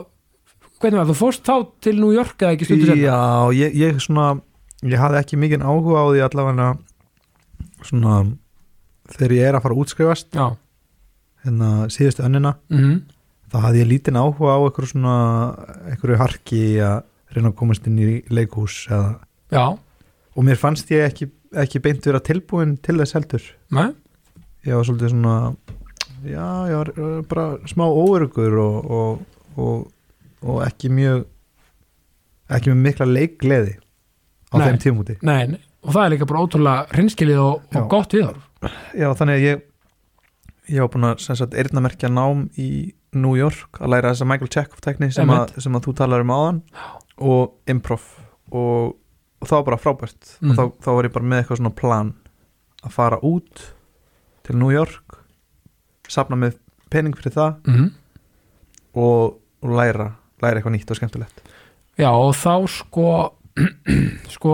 hvernig 0.81 1.01
var, 1.01 1.09
þú 1.09 1.17
fórst 1.19 1.47
þá 1.47 1.55
til 1.83 1.97
New 2.01 2.13
York 2.15 2.37
eða 2.43 2.57
ekki 2.57 2.69
stundu 2.69 2.99
Já, 3.01 3.17
ég, 3.57 3.77
ég 3.81 4.03
svona 4.03 4.37
ég 4.85 5.01
hafði 5.01 5.23
ekki 5.23 5.41
mikið 5.41 5.65
áhuga 5.65 6.05
á 6.05 6.07
því 6.11 6.23
allavega 6.27 6.69
svona 7.87 8.17
þegar 9.15 9.37
ég 9.37 9.49
er 9.49 9.57
að 9.57 9.65
fara 9.65 9.77
að 9.77 9.83
útskrifast 9.85 10.37
já, 10.37 10.47
hérna 11.47 11.71
síðustu 11.93 12.25
önnina 12.27 12.57
mhm. 12.73 13.01
þá 13.53 13.59
hafði 13.65 13.83
ég 13.83 13.91
lítinn 13.93 14.21
áhuga 14.21 14.59
á 14.59 14.61
eitthvað 14.67 14.93
svona 14.93 15.17
eitthvað 15.91 16.21
harki 16.23 16.63
að 16.85 17.03
reyna 17.37 17.53
að 17.53 17.59
komast 17.59 17.89
inn 17.89 17.99
í 18.01 18.21
leikhús 18.33 18.85
eða, 18.91 19.17
já, 19.53 19.65
og 20.37 20.47
mér 20.47 20.61
fannst 20.61 20.91
ég 20.93 21.07
ekki, 21.09 21.31
ekki 21.63 21.83
beint 21.85 22.07
vera 22.07 22.21
tilbúin 22.25 22.77
til 22.83 22.99
þess 23.01 23.17
heldur. 23.17 23.47
Með 23.75 23.95
ég 24.67 24.75
var 24.75 24.89
svolítið 24.89 25.13
svona 25.15 25.37
já, 26.27 26.47
ég 26.71 26.77
var 26.77 26.91
bara 27.31 27.47
smá 27.71 27.87
óörugur 27.87 28.59
og, 28.63 28.91
og, 28.91 29.47
og, 29.61 29.87
og 30.43 30.61
ekki 30.67 30.91
mjög 30.91 31.25
ekki 32.57 32.73
með 32.73 32.83
mikla 32.89 33.07
leikgleði 33.11 33.79
á 34.51 34.55
Nei. 34.59 34.67
þeim 34.67 34.83
tímúti 34.83 35.17
Nei, 35.27 35.47
nei, 35.55 35.63
og 35.83 35.95
það 35.95 36.03
er 36.05 36.13
líka 36.15 36.29
bara 36.31 36.43
ótrúlega 36.47 36.85
hrinskilið 36.95 37.41
og, 37.43 37.81
gott 37.91 38.15
viðhorf. 38.15 38.45
Já, 38.97 39.09
þannig 39.19 39.39
að 39.39 39.47
ég 39.47 39.65
ég 40.67 40.83
var 40.83 40.91
búin 40.91 41.07
að 41.13 41.59
eyrnamerkja 41.61 42.11
nám 42.11 42.47
í 42.59 42.69
New 43.17 43.37
York 43.39 43.79
að 43.81 43.93
læra 43.95 44.13
þessa 44.13 44.27
Michael 44.29 44.51
Chekhov 44.53 44.83
tekni 44.85 45.13
sem, 45.15 45.31
sem 45.63 45.79
að 45.79 45.87
þú 45.87 45.95
talar 46.01 46.25
um 46.25 46.33
áðan 46.35 46.63
og 47.23 47.71
improv. 47.71 48.05
Og, 48.51 48.97
og 49.41 49.49
það 49.49 49.59
var 49.59 49.67
bara 49.71 49.81
frábært. 49.83 50.33
Mm. 50.41 50.51
og 50.51 50.57
þá, 50.57 50.65
þá 50.85 50.91
var 50.97 51.09
ég 51.09 51.15
bara 51.17 51.31
með 51.31 51.43
eitthvað 51.43 51.61
svona 51.63 51.77
plan 51.83 52.13
að 52.83 52.95
fara 52.97 53.21
út 53.27 53.65
til 54.47 54.59
New 54.59 54.73
York 54.75 55.19
safna 56.09 56.39
með 56.39 56.59
pening 56.93 57.17
fyrir 57.19 57.35
það 57.35 57.57
mm 57.67 57.95
og, 58.97 59.35
og 59.61 59.73
læra 59.77 60.07
læra 60.41 60.57
eitthvað 60.57 60.73
nýtt 60.73 60.93
og 60.93 60.97
skemmtilegt. 60.97 61.41
Já, 62.01 62.09
og 62.13 62.33
þá 62.37 62.55
sko 62.69 63.09
sko, 64.37 64.53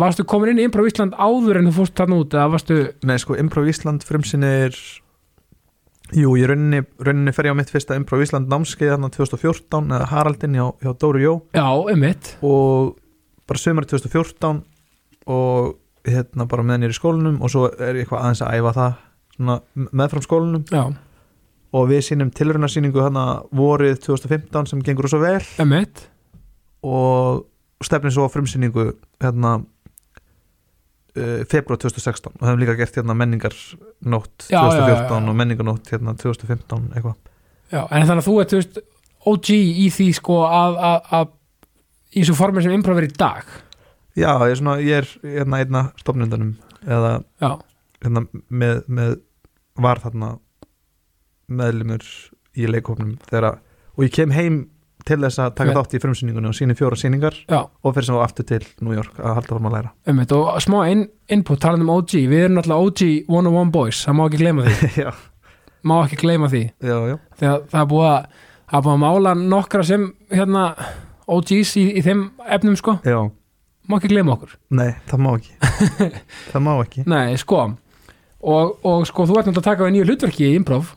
varstu 0.00 0.24
komin 0.26 0.52
inn 0.52 0.62
í 0.62 0.66
Improv 0.66 0.88
Ísland 0.90 1.14
áður 1.14 1.60
en 1.60 1.68
þú 1.70 1.74
fórst 1.76 1.94
þarna 2.00 2.18
út 2.18 2.34
eða 2.34 2.48
varstu, 2.50 2.78
Nei, 3.06 3.16
sko, 3.22 3.36
Improv 3.38 3.68
Ísland 3.70 4.06
frumsinnir 4.06 4.74
Jú, 6.10 6.32
í 6.34 6.42
rauninni, 6.42 6.80
rauninni 6.98 7.30
fer 7.30 7.46
ég 7.46 7.54
á 7.54 7.58
mitt 7.60 7.70
fyrsta 7.70 7.94
Improv 7.94 8.24
Ísland 8.24 8.50
námskeið 8.50 8.96
þarna 8.96 9.12
2014 9.14 9.94
eða 9.94 10.08
Haraldin 10.10 10.56
hjá, 10.58 10.64
hjá 10.82 10.90
Dóri 10.98 11.22
Jó. 11.22 11.36
Já, 11.54 11.68
einmitt. 11.92 12.32
Og 12.42 12.96
bara 13.50 13.60
sömur 13.60 13.86
2014 13.90 14.62
og 15.30 15.76
hérna 16.06 16.46
bara 16.48 16.64
ég 16.64 16.86
er 16.86 16.94
í 16.94 16.96
skólanum 16.96 17.40
og 17.42 17.52
svo 17.52 17.66
er 17.74 17.98
ég 17.98 18.06
eitthvað 18.06 18.22
aðeins 18.24 18.42
að 18.46 18.58
æfa 18.58 18.74
það 18.78 18.98
svona 19.36 19.56
meðfram 19.90 20.26
skólanum. 20.26 20.64
Já, 20.70 20.84
og 21.76 21.90
við 21.90 22.02
sínum 22.08 22.30
tilraunarsýningu 22.34 23.02
hana 23.04 23.24
vorið 23.54 24.00
2015 24.06 24.70
sem 24.72 24.82
gengur 24.86 25.08
svo 25.10 25.20
vel. 25.22 25.42
Einmitt. 25.62 26.06
Og 26.86 27.44
stefnir 27.84 28.14
svo 28.14 28.26
á 28.26 28.32
frumsýningu 28.32 28.90
hérna 29.22 29.58
uh, 29.60 31.42
februar 31.50 31.78
2016 31.80 32.32
og 32.32 32.46
hefum 32.46 32.62
líka 32.62 32.76
gert 32.78 32.96
hérna 32.98 33.16
menningarnótt 33.16 34.48
Já, 34.50 34.60
2014 34.62 34.80
já, 34.80 34.94
já, 34.94 35.10
já. 35.10 35.28
og 35.30 35.36
menningarnótt 35.42 35.92
hérna 35.92 36.16
2015 36.18 36.90
eitthvað. 36.94 37.18
Já, 37.70 37.82
en 37.86 38.08
þannig 38.08 38.24
að 38.24 38.26
þú 38.28 38.38
ert, 38.42 38.50
þú 38.54 38.62
veist, 38.62 38.80
OG 39.30 39.48
í 39.54 39.90
því 39.94 40.08
sko 40.16 40.40
að, 40.48 40.80
að, 40.80 41.10
að 41.18 41.36
í 42.16 42.24
svo 42.26 42.36
formin 42.38 42.64
sem 42.64 42.74
Improv 42.74 43.00
er 43.00 43.08
í 43.08 43.12
dag? 43.14 43.46
Já, 44.18 44.32
ég 44.42 44.54
er 44.54 44.58
svona, 44.58 44.76
ég 44.82 45.02
er 45.02 45.10
hérna 45.22 45.60
einna 45.62 45.84
stofnundunum 46.00 46.54
eða 46.82 47.12
Já, 47.42 47.52
hérna 48.02 48.24
með, 48.48 48.82
með 48.90 49.16
var 49.80 50.02
þarna 50.02 50.34
meðlumur 51.50 52.04
í 52.58 52.66
leikhófnum 52.70 53.16
þegar 53.28 53.48
að, 53.52 53.64
og 53.96 54.06
ég 54.06 54.14
kem 54.14 54.34
heim 54.34 54.60
til 55.06 55.16
þess 55.22 55.40
að 55.40 55.54
taka 55.56 55.74
þátt 55.78 55.94
í 55.96 56.00
frumsýningunni 56.02 56.50
og 56.50 56.56
síni 56.56 56.76
fjóra 56.76 56.98
sýningar 56.98 57.36
já, 57.48 57.60
og 57.64 57.94
fyrir 57.96 58.08
svo 58.10 58.20
aftur 58.24 58.46
til 58.48 58.60
New 58.84 58.92
York 58.94 59.16
að 59.16 59.38
halda 59.38 59.52
fórum 59.54 59.68
að 59.70 59.76
læra. 59.78 59.92
Einmitt 60.10 60.34
og 60.36 60.50
smá 60.62 60.78
in, 60.92 61.06
input 61.32 61.62
talandi 61.62 61.86
um 61.86 61.92
OG, 61.94 62.16
við 62.30 62.44
erum 62.44 62.58
náttúrulega 62.58 62.90
OG 62.90 63.04
101 63.30 63.72
boys, 63.74 64.02
það 64.06 64.18
má 64.18 64.24
ekki 64.26 64.42
gleyma 64.42 64.66
því. 64.66 64.90
Já, 65.04 65.10
má 65.88 65.94
ekki 66.02 66.20
gleyma 66.20 66.50
því. 66.52 66.62
Já, 66.84 66.96
já, 67.12 67.16
þegar 67.40 67.62
það 67.72 67.80
er 67.82 67.90
búið 67.94 68.10
að 68.10 68.18
það 68.70 68.78
er 68.78 68.84
búið 68.86 68.96
að 68.96 69.02
mála 69.06 69.34
nokkra 69.40 69.86
sem 69.86 70.06
hérna 70.30 70.64
OGs 71.30 71.74
í, 71.80 71.84
í 71.98 72.02
þeim 72.04 72.24
efnum 72.56 72.76
sko? 72.80 72.96
Já. 73.06 73.20
Má 73.90 73.96
ekki 73.98 74.10
gleyma 74.12 74.34
okkur. 74.36 74.52
Nei, 74.76 74.90
það 75.10 75.22
má 75.24 75.30
ekki. 75.36 75.52
Það 76.52 76.62
má 76.66 76.72
ekki. 76.84 77.04
Nei, 77.10 77.36
sko. 77.40 77.60
Og, 78.40 78.74
og 78.86 79.02
sko, 79.08 79.24
þú 79.28 79.38
ert 79.40 79.48
náttúrulega 79.50 79.60
að 79.64 79.68
taka 79.70 79.86
við 79.86 79.94
nýju 79.96 80.06
hlutverki 80.08 80.46
í 80.48 80.54
improv. 80.58 80.92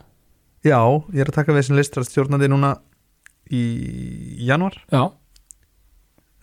Já, 0.63 0.77
ég 1.13 1.23
er 1.25 1.31
að 1.31 1.37
taka 1.39 1.55
við 1.57 1.65
sem 1.67 1.75
listrastjórnandi 1.79 2.47
núna 2.51 2.73
í 3.51 3.63
januar 4.47 4.77
já, 4.87 5.01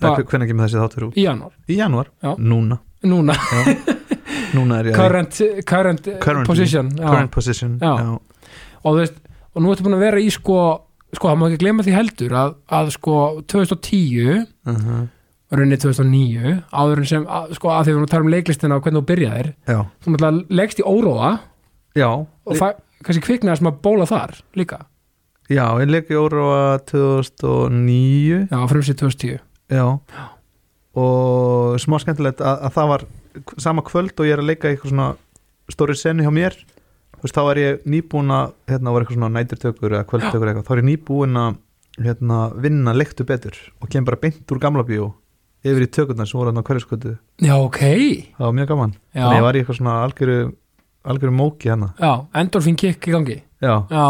Ba- 0.00 0.14
Hvernig 0.16 0.48
kemur 0.50 0.64
þessi 0.68 0.81
þáttur 0.81 1.07
út? 1.11 1.16
í 1.20 1.24
januar, 1.26 1.55
Í 1.68 1.76
januar? 1.79 2.11
Já. 2.24 2.35
Núna. 2.40 2.79
Núna. 3.05 3.35
Já. 3.37 3.96
Núna 4.57 4.79
er 4.81 4.90
ég 4.90 4.96
current, 4.98 5.40
current 5.68 6.09
Currently. 6.20 6.46
position. 6.48 6.88
Já. 6.96 7.07
current 7.09 7.31
position. 7.35 7.79
Já. 7.81 8.18
og 8.83 8.94
þú 8.94 8.98
veist, 9.00 9.18
og 9.55 9.62
nú 9.64 9.72
ertu 9.72 9.85
búin 9.87 9.96
að 9.98 10.05
vera 10.07 10.20
í 10.24 10.31
sko 10.33 10.57
sko, 11.16 11.32
má 11.36 11.46
ekki 11.48 11.62
glemma 11.64 11.86
því 11.86 11.96
heldur 11.96 12.36
að, 12.38 12.52
að 12.70 12.92
sko 12.96 13.16
2010 13.50 14.28
uh 14.30 14.74
-huh. 14.74 15.06
runni 15.58 15.78
2009 15.80 16.56
áður 16.70 17.02
en 17.02 17.10
sem, 17.12 17.26
að, 17.26 17.54
sko, 17.58 17.72
að 17.74 17.84
því 17.84 17.94
við 17.94 18.02
að 18.02 18.12
tala 18.14 18.26
um 18.26 18.34
leiklistina 18.34 18.76
og 18.76 18.82
hvernig 18.84 19.00
þú 19.00 19.06
byrjaðir 19.10 19.52
þú 19.66 20.14
náttúrulega 20.14 20.60
leggst 20.60 20.82
í 20.82 20.86
óróa 20.86 21.32
já, 21.98 22.10
og 22.10 22.56
það, 22.56 22.82
kannski 23.04 23.24
kviknaði 23.26 23.60
sem 23.60 23.70
að 23.70 23.80
bóla 23.84 24.06
þar 24.06 24.36
líka, 24.58 24.84
já, 25.50 25.64
ég 25.82 25.90
leik 25.90 26.10
í 26.10 26.18
Óróa 26.18 26.78
2009 26.90 28.46
já, 28.50 28.60
frumsið 28.70 29.00
2010 29.02 29.40
já, 29.70 29.86
og 31.00 31.80
smá 31.82 31.98
skemmtilegt 32.02 32.42
að, 32.42 32.66
að 32.68 32.76
það 32.76 32.92
var 32.94 33.06
sama 33.62 33.82
kvöld 33.86 34.18
og 34.18 34.26
ég 34.26 34.36
er 34.36 34.42
að 34.42 34.50
leika 34.50 34.70
í 34.70 34.74
eitthvað 34.74 34.94
svona 34.94 35.10
stóri 35.70 35.96
senu 35.98 36.26
hjá 36.26 36.32
mér 36.34 36.56
þú 37.20 37.26
veist, 37.28 37.37
þá 37.37 37.42
er 37.52 37.61
ég 37.61 37.83
nýbúin 37.92 38.33
að 38.35 38.52
hérna 38.72 38.94
var 38.94 39.04
eitthvað 39.04 39.18
svona 39.18 39.33
næturtökur 39.37 39.94
eða 39.96 40.06
kvöldtökur 40.11 40.50
eitthvað, 40.50 40.66
þá 40.68 40.72
er 40.76 40.80
ég 40.83 40.88
nýbúin 40.90 41.40
að 41.40 41.59
hérna, 42.06 42.38
vinna 42.64 42.94
leiktu 42.96 43.26
betur 43.28 43.59
og 43.80 43.90
kem 43.92 44.06
bara 44.09 44.20
beint 44.20 44.54
úr 44.54 44.61
gamla 44.62 44.85
bíó 44.88 45.11
yfir 45.61 45.85
í 45.85 45.90
tökurnar 45.92 46.28
sem 46.28 46.38
voru 46.40 46.48
hérna 46.52 46.64
á 46.64 46.68
hverjaskötu 46.70 47.12
já, 47.44 47.54
ok, 47.61 47.80
það 48.38 48.46
var 48.46 48.54
mjög 48.56 48.70
gaman, 48.72 48.94
Já. 49.12 49.20
þannig 49.26 49.37
ég 49.40 49.44
var 49.44 49.59
í 49.59 49.61
eitthvað 49.61 49.78
svona 49.80 49.96
algjöru, 50.06 50.38
algjöru 51.04 51.35
móki 51.37 51.68
hérna. 51.68 51.90
Já, 52.00 52.12
endorfin 52.40 52.78
kick 52.80 53.09
í 53.11 53.12
gangi. 53.12 53.37
Já, 53.61 53.74
já, 53.92 54.06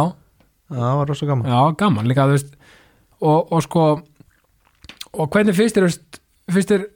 það 0.71 0.95
var 1.01 1.11
rosa 1.11 1.27
gaman. 1.27 1.51
Já, 1.51 1.61
gaman 1.83 2.07
líka 2.07 2.29
þú 2.31 2.37
veist, 2.37 2.55
og, 3.19 3.51
og 3.51 3.65
sko 3.67 3.85
og 5.19 5.31
hvernig 5.35 5.57
þú 5.59 5.65
veist, 5.67 6.21
finnst 6.51 6.71
þér 6.71 6.87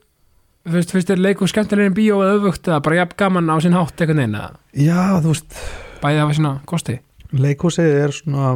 finnst, 0.71 0.93
finnst 0.95 1.11
þér 1.11 1.21
leikum 1.21 1.49
skemmtilegin 1.51 1.95
bíó 1.97 2.21
eða 2.23 2.37
öfugt 2.39 2.69
eða 2.69 2.79
bara 2.85 3.01
jafn 3.01 3.17
gaman 3.19 3.51
á 3.51 3.55
sinn 3.63 3.75
hátt 3.75 3.99
veginn 4.01 4.23
eða? 4.29 4.53
Já, 4.71 5.19
þú 5.19 5.33
veist, 5.33 5.59
bæði 6.05 6.21
hafa 6.23 6.37
sína 6.37 6.53
kosti 6.69 6.99
leikhúsið 7.35 7.91
er 8.05 8.13
svona 8.15 8.49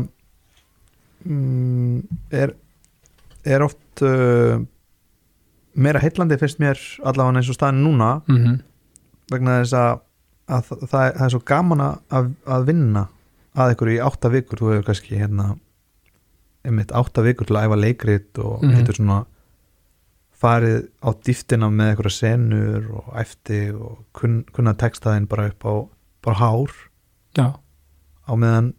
mm, 1.26 2.02
er 2.32 2.54
er 3.50 3.64
oft 3.66 4.04
uh, 4.06 4.60
meira 5.80 6.02
heillandi 6.04 6.38
finnst 6.40 6.60
mér 6.62 6.80
allavega 7.08 7.40
eins 7.42 7.50
og 7.52 7.58
staðin 7.58 7.84
núna 7.86 8.12
mm 8.28 8.38
-hmm. 8.38 8.60
vegna 9.32 9.60
þess 9.62 9.74
að, 9.74 10.00
að 10.50 10.64
það, 10.68 10.86
það, 10.92 11.06
er, 11.06 11.14
það 11.18 11.26
er 11.26 11.34
svo 11.36 11.42
gaman 11.46 11.82
að, 11.86 12.30
að 12.46 12.66
vinna 12.66 13.08
að 13.56 13.72
ykkur 13.74 13.90
í 13.94 14.00
átta 14.04 14.30
vikur 14.30 14.60
þú 14.60 14.72
hefur 14.74 14.86
kannski 14.86 15.20
hérna 15.20 15.56
einmitt 16.64 16.92
átta 16.92 17.22
vikur 17.24 17.48
til 17.48 17.56
að 17.56 17.66
æfa 17.68 17.76
leikrit 17.80 18.38
og 18.40 18.64
Mhm. 18.64 18.76
getur 18.76 18.96
svona 18.96 19.26
farið 20.40 20.88
á 21.04 21.10
dýftina 21.26 21.68
með 21.70 21.90
einhverja 21.90 22.16
senur 22.20 22.84
og 22.96 23.16
efti 23.20 23.72
og 23.76 24.06
kun, 24.14 24.46
kunna 24.54 24.74
textaðin 24.74 25.28
bara 25.28 25.48
upp 25.48 25.66
á 25.66 25.74
bara 26.24 26.36
hár 26.36 26.72
já, 27.38 27.48
á 28.30 28.32
meðan 28.38 28.74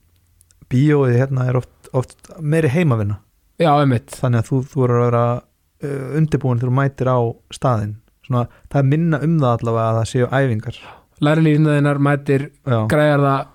bíóið 0.70 1.16
hérna 1.18 1.46
er 1.50 1.56
oft, 1.60 1.90
oft 1.92 2.30
meiri 2.40 2.68
heimavinna. 2.70 3.18
Já, 3.60 3.72
einmitt. 3.82 4.10
Þannig 4.16 4.40
að 4.44 4.48
þú, 4.50 4.60
þú 4.70 4.84
er 4.86 4.90
að 4.94 5.02
vera 5.04 5.24
uh, 5.36 6.16
undirbúin 6.20 6.60
þegar 6.60 6.70
þú 6.70 6.76
mætir 6.78 7.10
á 7.10 7.18
staðinn. 7.52 7.96
Svona, 8.26 8.46
það 8.70 8.78
er 8.82 8.88
minna 8.92 9.20
um 9.26 9.36
það 9.42 9.56
allavega 9.58 9.88
að 9.90 9.98
það 10.00 10.08
séu 10.12 10.28
æfingar. 10.30 10.78
Læri 11.20 11.42
lífnaðinnar 11.44 11.98
mætir 12.00 12.46
já, 12.64 12.78
græjar 12.88 13.20
það 13.26 13.46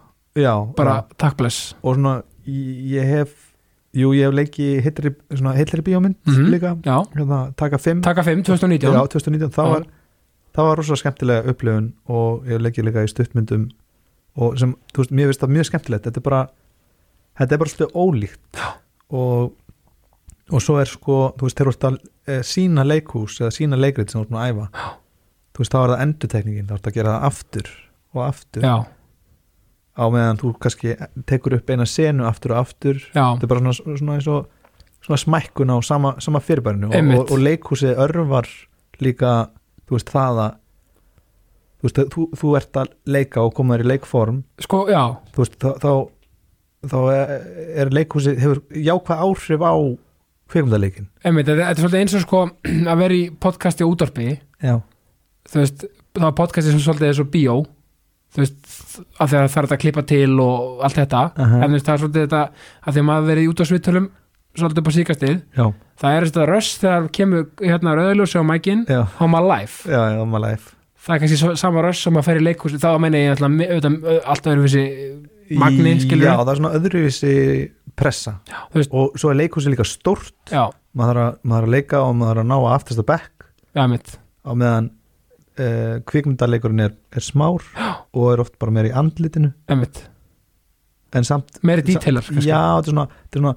já 0.46 0.54
bara 0.78 0.96
já. 1.00 1.06
takk 1.24 1.38
bless. 1.40 1.62
Og 1.82 1.96
svona 1.98 2.16
ég 2.46 3.08
hef 3.10 3.32
jú 3.96 4.12
ég 4.14 4.28
hef 4.28 4.36
leikið 4.36 4.82
hitleri, 4.86 5.14
svona 5.34 5.54
hitleri 5.56 5.82
bíómynd 5.88 6.18
Mhm. 6.28 6.50
líka, 6.52 6.76
já, 6.84 6.98
hérna, 7.16 7.40
taka 7.56 7.78
5 7.80 8.02
taka 8.04 8.22
5, 8.24 8.44
2019 8.44 8.92
já, 8.94 9.08
2019, 9.08 9.50
það 9.56 9.66
Já. 9.66 9.72
var 9.72 9.86
það 10.56 10.68
var 10.70 10.78
rosa 10.78 10.96
skemmtilega 11.00 11.50
upplifun 11.50 11.94
og 12.12 12.44
ég 12.46 12.52
hef 12.60 12.62
leikið 12.62 12.86
líka 12.90 13.04
í 13.06 13.10
stuttmyndum 13.10 13.70
og 14.36 14.58
sem, 14.60 14.74
þú 14.92 15.04
veist, 15.04 15.14
mér 15.16 15.30
finnst 15.32 15.44
það 15.44 15.54
mjög 15.56 15.70
skemmtilegt. 15.70 16.08
Þetta 16.08 16.22
er 16.22 16.26
bara, 16.26 16.42
þetta 17.40 17.56
er 17.56 17.62
bara 17.62 17.74
svolítið 17.74 18.02
ólíkt. 18.06 18.64
Og 19.16 19.54
og 20.54 20.62
svo 20.62 20.78
er 20.82 20.90
sko, 20.90 21.20
þú 21.38 21.48
veist, 21.48 21.58
þegar 21.58 21.72
þú 21.72 21.76
ert 21.76 21.88
að 21.88 21.96
e, 22.30 22.36
sína 22.46 22.86
leikhús 22.86 23.40
eða 23.42 23.54
sína 23.56 23.80
leikrit 23.80 24.12
sem 24.12 24.22
þú 24.22 24.36
nú 24.36 24.42
að 24.42 24.52
æfa 24.52 24.66
Já. 24.68 24.90
þú 25.56 25.64
veist, 25.64 25.72
þá 25.72 25.80
er 25.80 25.94
það 25.94 26.04
endurtekningin, 26.06 26.68
þá 26.70 26.76
ert 26.76 26.90
að 26.90 26.98
gera 27.00 27.16
það 27.16 27.30
aftur 27.30 27.72
og 28.16 28.22
aftur. 28.26 28.68
Já, 28.68 28.76
á 29.96 30.06
meðan 30.12 30.42
þú 30.42 30.52
kannski 30.66 30.94
tekur 31.32 31.58
upp 31.58 31.72
eina 31.72 31.88
senu 31.90 32.28
aftur 32.30 32.54
og 32.54 32.62
aftur. 32.62 33.02
Já, 33.16 33.24
þetta 33.24 33.48
er 33.48 33.54
bara 33.54 33.74
svona, 33.80 33.98
svona 34.04 34.20
og 34.36 34.52
svona 35.06 35.22
smækkun 35.22 35.74
á 35.74 35.78
sama, 35.86 36.14
sama 36.22 36.42
fyrirbærinu. 36.44 36.92
Og, 36.92 37.10
og, 37.20 37.34
og 37.34 37.42
leikhúsið 37.42 37.98
örvar 38.06 38.50
líka, 39.02 39.34
þú 39.90 39.98
veist, 39.98 40.14
það 40.14 40.44
að 40.46 40.62
þú 41.80 41.88
veist, 41.88 42.02
þú, 42.14 42.26
þú 42.40 42.56
ert 42.60 42.80
að 42.82 42.92
leika 43.16 43.44
og 43.46 43.54
koma 43.58 43.76
þér 43.76 43.86
í 43.86 43.90
leikform. 43.94 44.42
Sko, 44.66 44.82
já. 44.92 45.04
Þú 45.36 45.44
veist, 45.44 45.60
þá 45.62 45.70
þá, 45.84 45.92
þá 46.92 46.98
er, 47.14 47.36
er 47.84 47.94
leikhúsið 48.00 48.42
hefur 48.44 48.64
jákvæð 48.88 49.24
áhrif 49.28 49.66
á 49.66 49.74
kveikmyndaleikin 50.54 51.08
einmitt, 51.26 51.48
þetta 51.50 51.70
er 51.72 51.80
svolítið 51.80 52.02
eins 52.04 52.18
og 52.20 52.26
sko 52.28 52.42
að 52.92 53.00
vera 53.02 53.18
í 53.18 53.24
podcasti 53.42 53.86
og 53.86 53.96
útvarpi. 53.96 54.28
Já, 54.62 54.76
þú 55.52 55.64
veist, 55.64 55.88
það 56.14 56.28
var 56.28 56.38
podcasti 56.42 56.74
sem 56.76 56.84
svolítið 56.84 57.12
er 57.12 57.18
svo 57.22 57.30
bíó. 57.32 57.56
Þú 58.36 58.44
veist, 58.44 58.62
að 59.24 59.32
það 59.32 59.40
er 59.40 59.50
þetta 59.56 59.76
að 59.78 59.82
klippa 59.82 60.02
til 60.10 60.36
og 60.44 60.84
allt 60.84 60.98
þetta. 61.00 61.26
Aha. 61.40 61.60
en 61.64 61.70
þú 61.72 61.78
veist, 61.78 61.88
það 61.88 61.96
er 61.96 62.02
svolítið 62.04 62.26
þetta 62.26 62.42
að 62.46 62.96
því 62.96 63.02
að 63.02 63.10
maður 63.10 63.28
verið 63.32 63.46
í 63.46 63.52
útvarpsviðtölum 63.54 64.14
svolítið 64.60 64.82
upp 64.82 64.90
á 64.90 64.94
síkastið 64.96 65.36
já, 65.56 65.66
það 66.02 66.18
er 66.18 66.28
þetta 66.30 66.48
röst 66.50 66.84
þegar 66.84 67.08
kemur 67.18 67.46
hérna 67.62 67.96
rauðljósi 68.00 68.40
á 68.40 68.44
mækin 68.48 68.86
já, 68.88 69.02
á 69.04 69.24
maður 69.28 69.50
live 69.52 69.96
já, 69.96 70.02
maður 70.24 70.46
læf 70.46 70.70
það 71.06 71.16
er 71.16 71.24
kannski 71.24 71.56
sama 71.62 71.86
röst 71.86 72.06
sem 72.06 72.18
að 72.18 72.28
fer 72.28 72.42
í 72.42 72.44
leikhús 72.46 72.76
þá 72.82 72.90
meina 73.02 73.22
ég 73.22 73.46
alltaf, 74.26 74.66
við 74.66 75.60
Magni, 75.62 75.92
skilurðu? 76.02 76.26
já, 76.26 76.40
það 76.40 76.52
er 76.52 76.60
svona 76.60 76.74
öðruvísi 76.80 77.34
pressa. 77.96 78.32
Veist- 78.74 78.94
og 78.98 79.18
svo 79.20 79.30
er 79.30 79.38
leikhúsið 79.44 79.76
líka 79.76 79.86
stórt. 79.86 80.34
Já, 80.50 80.72
maður 80.98 81.20
þarf 81.20 81.26
að, 81.26 81.40
maður 81.44 81.62
þarf 81.62 81.70
að 81.70 81.76
leika 81.76 82.02
og 82.02 82.16
maður 82.16 82.32
þarf 82.32 82.44
að 82.44 82.50
ná 82.50 82.56
að 82.58 82.74
aftast 82.74 83.02
að 83.04 83.08
bekk. 83.12 83.48
Já, 83.76 83.84
á 84.46 84.52
meðan 84.56 84.90
uh, 85.60 85.96
kvikmyndaleikurinn 86.10 86.86
er, 86.88 86.96
er 87.14 87.26
smár 87.26 87.64
og 88.16 88.28
er 88.34 88.44
oft 88.44 88.58
bara 88.60 88.74
meira 88.74 88.90
í 88.90 88.96
andlitinu. 88.98 89.54
En 91.16 91.24
samt 91.24 91.62
meiri 91.64 91.86
dítilar 91.86 92.26
samt, 92.26 92.44
já, 92.44 92.82
þetta 92.82 92.90
er 92.90 92.96
svona 92.96 93.06
þetta 93.14 93.38
er 93.38 93.44
svona, 93.44 93.56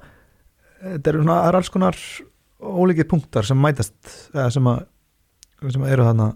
þetta 0.83 1.11
er 1.11 1.19
svona 1.19 1.39
alls 1.49 1.71
konar 1.73 1.97
ólíkir 2.59 3.07
punktar 3.09 3.47
sem 3.47 3.59
mætast 3.59 3.97
sem 4.53 4.69
að 4.71 4.85
sem 5.73 5.83
að 5.83 5.91
eru 5.91 6.05
þarna 6.07 6.29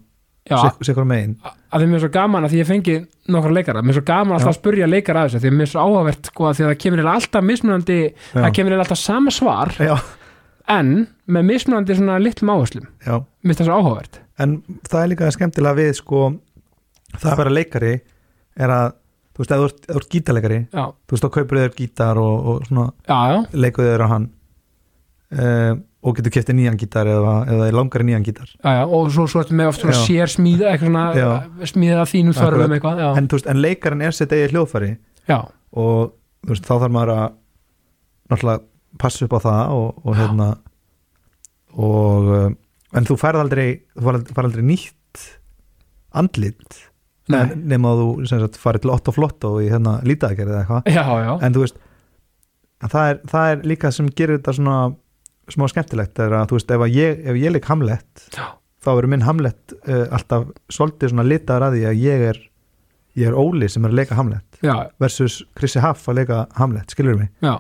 já, 0.49 0.57
sikur 0.83 1.05
megin. 1.07 1.35
Að 1.73 1.83
því 1.83 1.89
mér 1.89 1.99
er 1.99 2.03
svo 2.03 2.11
gaman 2.13 2.45
að 2.47 2.53
því 2.53 2.59
ég 2.61 2.69
fengi 2.69 2.95
nokkra 3.33 3.53
leikara, 3.57 3.83
mér 3.83 3.93
er 3.93 3.99
svo 3.99 4.05
gaman 4.07 4.35
alltaf 4.37 4.49
Já. 4.49 4.53
að 4.53 4.59
spurja 4.59 4.89
leikara 4.89 5.23
að 5.23 5.29
þessu, 5.31 5.41
því 5.43 5.51
mér 5.55 5.65
er 5.67 5.71
svo 5.71 5.85
áhugavert 5.85 6.29
sko, 6.31 6.47
að 6.49 6.57
því 6.57 6.65
að 6.65 6.71
það 6.71 6.81
kemur 6.83 7.11
alltaf 7.13 7.47
mismunandi 7.49 7.99
það 8.33 8.49
kemur 8.57 8.75
alltaf 8.77 8.99
sama 8.99 9.33
svar 9.33 9.71
já, 9.79 9.93
en 10.77 10.91
með 11.27 11.47
mismunandi 11.51 11.97
svona 11.99 12.17
litlum 12.21 12.51
áherslum. 12.53 12.89
Já. 13.07 13.15
Mér 13.43 13.55
er 13.55 13.61
það 13.61 13.69
svo 13.69 13.77
áhugavert. 13.79 14.19
En 14.43 14.57
það 14.89 14.99
er 15.03 15.13
líka 15.13 15.31
skemmtilega 15.33 15.79
við 15.79 15.93
sko 16.01 16.25
það 17.13 17.31
að 17.31 17.39
vera 17.43 17.55
leikari 17.59 17.93
er 18.59 18.73
að 18.73 18.93
þú 19.33 19.41
veist, 19.41 19.53
ef 19.53 19.61
þú 19.63 19.97
ert, 19.97 20.09
gítarleikari 20.13 20.59
já, 20.67 20.83
þú 20.93 21.15
veist, 21.15 21.25
þá 21.25 21.33
kaupir 21.37 21.59
þér 21.63 21.75
gítar 21.77 22.19
og, 22.21 22.49
og 22.51 22.67
svona 22.69 22.85
já, 23.07 23.17
já, 23.33 23.39
leikuð 23.65 23.89
þér 23.89 24.03
á 24.05 24.07
hann 24.13 24.27
uh, 25.33 25.73
og 26.03 26.17
getur 26.17 26.33
kæftið 26.35 26.57
nýjan 26.57 26.79
gítar 26.79 27.07
eða, 27.07 27.35
eða 27.53 27.69
langar 27.75 28.03
nýjan 28.05 28.25
gítar. 28.25 28.49
Já, 28.59 28.79
já 28.79 28.83
og 28.83 29.11
svo, 29.13 29.27
svo 29.31 29.43
ertu 29.43 29.57
með 29.57 29.71
oft 29.71 29.83
svona 29.83 29.99
sér 30.01 30.31
smíða 30.31 30.73
smíða 31.69 32.07
þínum 32.11 32.37
þörfum 32.37 32.75
eitthvað 32.75 33.03
en, 33.07 33.29
veist, 33.31 33.49
en 33.49 33.63
leikarinn 33.63 34.03
er 34.03 34.17
sitt 34.17 34.35
eigið 34.35 34.55
hljóðfæri. 34.57 34.91
Já, 35.31 35.39
og 35.79 36.13
veist, 36.49 36.67
þá 36.67 36.73
þarf 36.75 36.95
maður 36.97 37.13
að 37.15 37.25
náttúrulega 38.33 38.65
passa 39.01 39.25
upp 39.25 39.37
á 39.37 39.39
það 39.47 39.77
og, 39.77 40.01
og 40.03 40.19
hérna 40.19 40.49
og 41.73 42.33
uh, 42.33 42.49
en 42.93 43.07
þú 43.09 43.17
færð 43.21 43.45
aldrei 43.45 43.67
þú 43.95 44.17
færð 44.35 44.49
aldrei, 44.49 44.65
nýtt 44.67 45.23
andlit 46.13 46.81
nema 47.31 47.93
að 47.93 48.03
þú 48.03 48.49
farið 48.59 48.83
til 48.83 48.91
8 48.93 49.09
og 49.09 49.15
flott 49.15 49.45
og 49.47 49.61
í 49.63 49.69
hérna 49.71 49.95
lítæðgerð 50.03 50.51
eða 50.51 50.61
eitthvað. 50.63 50.89
En 51.45 51.55
þú 51.55 51.63
veist 51.63 51.77
það 52.91 53.09
er, 53.09 53.19
það 53.31 53.51
er 53.53 53.63
líka 53.71 53.91
sem 53.95 54.09
gerir 54.11 54.39
þetta 54.39 54.55
svona 54.57 54.77
smá 55.51 55.65
skemmtilegt 55.71 56.19
er 56.23 56.31
að 56.39 56.49
þú 56.51 56.57
veist 56.59 56.71
ef, 56.71 56.83
ég, 56.93 57.23
ef 57.27 57.39
ég 57.41 57.51
leik 57.55 57.65
Hamlet 57.67 58.27
Já. 58.37 58.45
þá 58.83 58.89
verður 58.93 59.11
minn 59.13 59.25
Hamlet 59.27 59.73
uh, 59.83 60.05
alltaf 60.15 60.47
svolítið 60.71 61.11
svona 61.13 61.25
litaður 61.27 61.65
að 61.67 61.77
því 61.77 61.83
að 61.89 62.01
ég 62.03 62.25
er 62.31 62.39
ég 63.19 63.27
er 63.29 63.35
Óli 63.37 63.67
sem 63.69 63.83
er 63.85 63.91
að 63.93 63.99
leika 63.99 64.15
Hamlet 64.17 64.57
já, 64.63 64.73
versus 65.03 65.41
Chrissy 65.59 65.81
Huff 65.83 66.07
að 66.09 66.21
leika 66.21 66.39
Hamlet, 66.57 66.95
skilur 66.95 67.19
mig? 67.19 67.29
Já, 67.43 67.57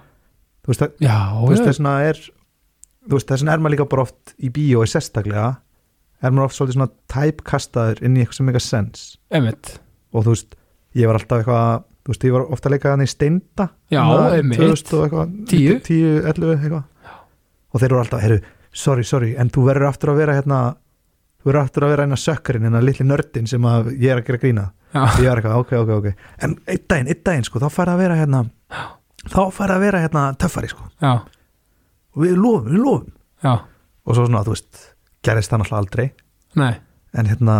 þú 0.63 1.51
veist, 1.51 1.65
þessna 1.67 1.97
er 2.07 2.21
þú 3.03 3.17
veist 3.19 3.29
þessna 3.33 3.53
er 3.53 3.61
maður 3.61 3.75
líka 3.75 3.89
bara 3.91 4.05
oft 4.07 4.33
í 4.39 4.49
bíói 4.55 4.87
sérstaklega 4.89 5.49
er 6.23 6.31
maður 6.33 6.47
oft 6.47 6.57
svolítið 6.57 6.77
svona 6.79 6.91
typekastaður 7.11 8.01
inn 8.07 8.15
í 8.17 8.23
eitthvað 8.23 8.37
sem 8.39 8.49
eitthvað 8.49 8.65
sens 8.69 9.03
einmitt. 9.35 9.73
Og 10.15 10.23
þú 10.23 10.33
veist, 10.37 10.55
ég 10.95 11.09
var 11.09 11.19
alltaf 11.19 11.41
eitthvað 11.43 11.83
þú 12.03 12.13
veist, 12.13 12.25
ég 12.27 12.33
var 12.35 12.45
ofta 12.55 12.69
að 12.69 12.73
leika 12.77 12.93
hann 12.93 13.03
í 13.03 13.09
steinda. 13.11 13.67
Já, 13.91 14.01
Svona 14.01 14.29
einmitt. 14.39 14.59
2000 14.63 14.97
og 14.97 15.03
eitthvað 15.05 15.35
Tíu. 15.51 15.75
10, 15.83 16.17
11 16.31 16.55
eitthvað 16.57 16.83
og 17.73 17.81
þeir 17.81 17.89
eru 17.89 17.99
alltaf, 18.03 18.23
heyrðu, 18.23 18.39
sorry, 18.71 19.03
sorry 19.07 19.33
en 19.39 19.49
þú 19.53 19.67
verður 19.67 19.89
aftur 19.89 20.13
að 20.13 20.21
vera 20.21 20.37
hérna 20.37 20.61
þú 21.41 21.49
verður 21.49 21.63
aftur 21.65 21.85
að 21.85 21.93
vera 21.93 22.05
hérna 22.05 22.21
sökkarinn, 22.21 22.69
hérna 22.69 22.83
litli 22.85 23.05
nördin 23.07 23.49
sem 23.49 23.65
að 23.67 23.91
ég 23.97 24.13
er 24.13 24.21
að 24.21 24.29
gera 24.29 24.41
grína 24.45 24.69
ég 24.93 25.27
er 25.27 25.39
eitthvað, 25.39 25.59
ok, 25.63 25.71
ok, 25.81 25.91
ok. 25.97 26.25
En 26.45 26.55
einn 26.69 26.81
daginn, 26.89 27.09
einn 27.09 27.21
daginn, 27.25 27.45
sko, 27.47 27.61
þá 27.61 27.69
fær 27.73 27.91
að 27.93 28.01
vera 28.03 28.17
hérna 28.19 28.43
þá 29.33 29.39
fær 29.55 29.73
að 29.73 29.85
vera 29.87 30.01
hérna 30.03 30.25
töffari, 30.39 30.69
sko. 30.71 30.87
Já, 31.01 31.13
og 32.13 32.21
við 32.21 32.35
lofum, 32.37 32.67
við 32.69 32.83
lofum. 32.83 33.13
Já, 33.43 33.53
og 34.03 34.17
svo 34.17 34.27
svona, 34.27 34.43
þú 34.45 34.55
veist, 34.55 34.83
gerist 35.25 35.53
það 35.53 35.63
náttúrulega 35.63 35.83
aldrei. 35.83 36.05
Nei, 36.61 36.73
en 37.17 37.31
hérna 37.31 37.55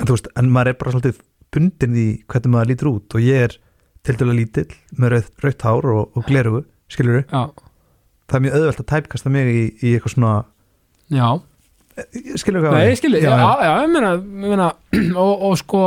en 0.00 0.08
þú 0.08 0.16
veist, 0.16 0.30
en 0.40 0.52
maður 0.54 0.72
er 0.72 0.78
bara 0.80 0.94
svolítið 0.94 1.20
bundin 1.52 1.98
í 1.98 2.06
hvernig 2.30 2.54
maður 2.54 2.72
lítur 2.72 2.92
út. 2.94 3.18
Og 3.18 3.26
ég 3.26 3.48
er 3.48 3.56
til 4.06 4.16
dæla 4.16 4.36
lítill 4.38 4.70
með 4.96 5.16
rauð, 5.16 5.32
rautt 5.44 5.66
hár 5.66 5.90
og, 5.92 6.16
og 6.16 6.28
glerugu, 6.28 6.62
skilur 6.90 7.20
já, 7.26 7.42
það 8.30 8.38
er 8.38 8.44
mjög 8.46 8.58
auðvelt 8.58 8.82
að 8.82 8.88
tæpkasta 8.92 9.32
mig 9.32 9.50
í, 9.50 9.62
í 9.82 9.94
eitthvað 9.94 10.14
svona 10.14 10.34
já. 11.10 11.26
Skilur 12.40 12.64
hvað 12.64 12.76
Nei, 12.78 12.96
skilji, 12.96 13.22
já, 13.24 13.32
já, 13.34 13.50
já, 13.66 13.72
ég 13.82 13.90
meina, 13.92 14.12
ég 14.16 14.54
meina 14.54 14.68
og, 15.24 15.44
og 15.50 15.58
sko 15.60 15.82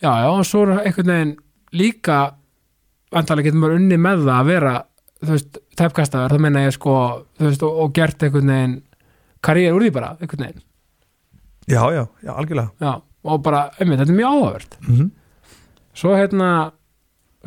já, 0.00 0.12
já, 0.12 0.28
og 0.30 0.44
svo 0.46 0.66
er 0.66 0.84
einhvern 0.84 1.12
veginn 1.14 1.34
líka 1.80 2.20
vantarlega 3.10 3.50
getur 3.50 3.62
maður 3.64 3.80
unni 3.80 3.98
með 4.00 4.24
það 4.26 4.36
að 4.36 4.50
vera 4.52 4.74
þú 5.20 5.30
veist, 5.34 5.60
tæpkastaður, 5.80 6.34
þá 6.36 6.44
meina 6.46 6.64
ég 6.66 6.76
sko 6.76 6.96
þú 7.38 7.48
veist, 7.48 7.64
og, 7.66 7.78
og 7.84 7.94
gert 7.96 8.26
einhvern 8.26 8.52
veginn 8.54 8.76
karriér 9.44 9.76
úr 9.76 9.86
því 9.86 9.94
bara, 9.96 10.12
einhvern 10.20 10.46
veginn. 10.46 10.66
Já, 11.70 11.80
já, 11.94 12.02
já, 12.24 12.30
algjörlega. 12.34 12.70
Já, 12.82 12.92
og 13.30 13.42
bara, 13.44 13.66
einmitt, 13.78 14.00
þetta 14.02 14.12
er 14.12 14.18
mjög 14.20 14.36
áhugavert. 14.36 14.78
Mm 14.88 15.10
svo 16.00 16.14
hérna 16.16 16.50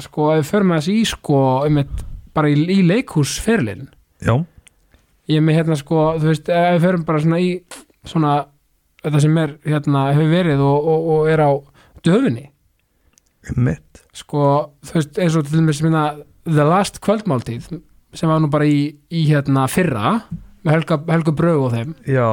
sko, 0.01 0.31
ef 0.33 0.43
við 0.43 0.49
förum 0.51 0.73
að 0.73 0.81
þessi 0.81 0.95
í 0.99 1.05
sko 1.09 1.39
einmitt, 1.65 2.03
bara 2.35 2.51
í, 2.51 2.57
í 2.57 2.81
leikhúsferlin 2.87 3.87
já, 4.23 4.35
ég 5.29 5.39
er 5.39 5.45
með 5.45 5.59
hérna 5.61 5.77
sko, 5.79 6.09
þú 6.19 6.31
veist, 6.31 6.49
ef 6.49 6.75
við 6.77 6.87
förum 6.87 7.05
bara 7.07 7.23
svona 7.23 7.39
í 7.43 7.51
svona, 8.09 8.33
þetta 9.03 9.23
sem 9.23 9.39
er 9.43 9.55
hérna, 9.67 10.09
hefur 10.11 10.33
verið 10.33 10.65
og, 10.65 10.89
og, 10.93 11.07
og 11.15 11.31
er 11.31 11.45
á 11.45 11.51
döfinni, 12.03 12.49
mitt 13.55 14.03
sko, 14.15 14.49
þú 14.85 14.99
veist, 14.99 15.17
eins 15.19 15.39
og 15.39 15.47
til 15.47 15.61
dæmis 15.61 15.81
minna, 15.85 16.05
The 16.49 16.67
Last 16.67 17.01
Kvöldmáltíð 17.03 17.71
sem 18.13 18.29
var 18.29 18.41
nú 18.43 18.49
bara 18.53 18.67
í, 18.69 18.93
í 19.09 19.23
hérna 19.29 19.65
fyrra, 19.71 20.19
með 20.63 20.77
Helga, 20.77 20.99
Helga 21.09 21.33
Brögu 21.35 21.67
og 21.67 21.73
þeim, 21.73 21.95
já, 22.05 22.27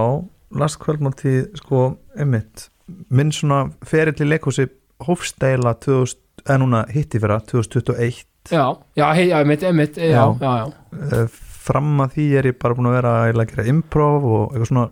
last 0.51 0.81
kvöldmáltíð 0.83 1.57
sko, 1.61 1.85
einmitt. 2.19 2.69
Minn 3.09 3.31
svona 3.35 3.69
ferill 3.87 4.19
í 4.25 4.29
leikhúsi 4.29 4.67
hófstæla 5.07 5.77
2000, 5.81 6.19
eða 6.45 6.59
núna 6.63 6.83
hitti 6.91 7.21
fyrra 7.23 7.39
2021 7.47 8.27
já, 8.51 8.65
já, 8.97 9.07
hei, 9.17 9.29
já, 9.31 9.39
einmitt, 9.41 9.63
einmitt 9.65 9.97
já, 9.97 10.11
Já. 10.11 10.27
já, 10.41 10.73
Eh, 11.13 11.27
fram 11.61 12.01
að 12.03 12.15
því 12.17 12.25
er 12.39 12.47
ég 12.51 12.57
bara 12.59 12.75
búin 12.75 12.89
að 12.91 12.97
vera 12.99 13.11
að 13.31 13.51
gera 13.53 13.67
improv 13.71 14.25
og 14.27 14.53
eitthvað 14.55 14.71
svona 14.73 14.87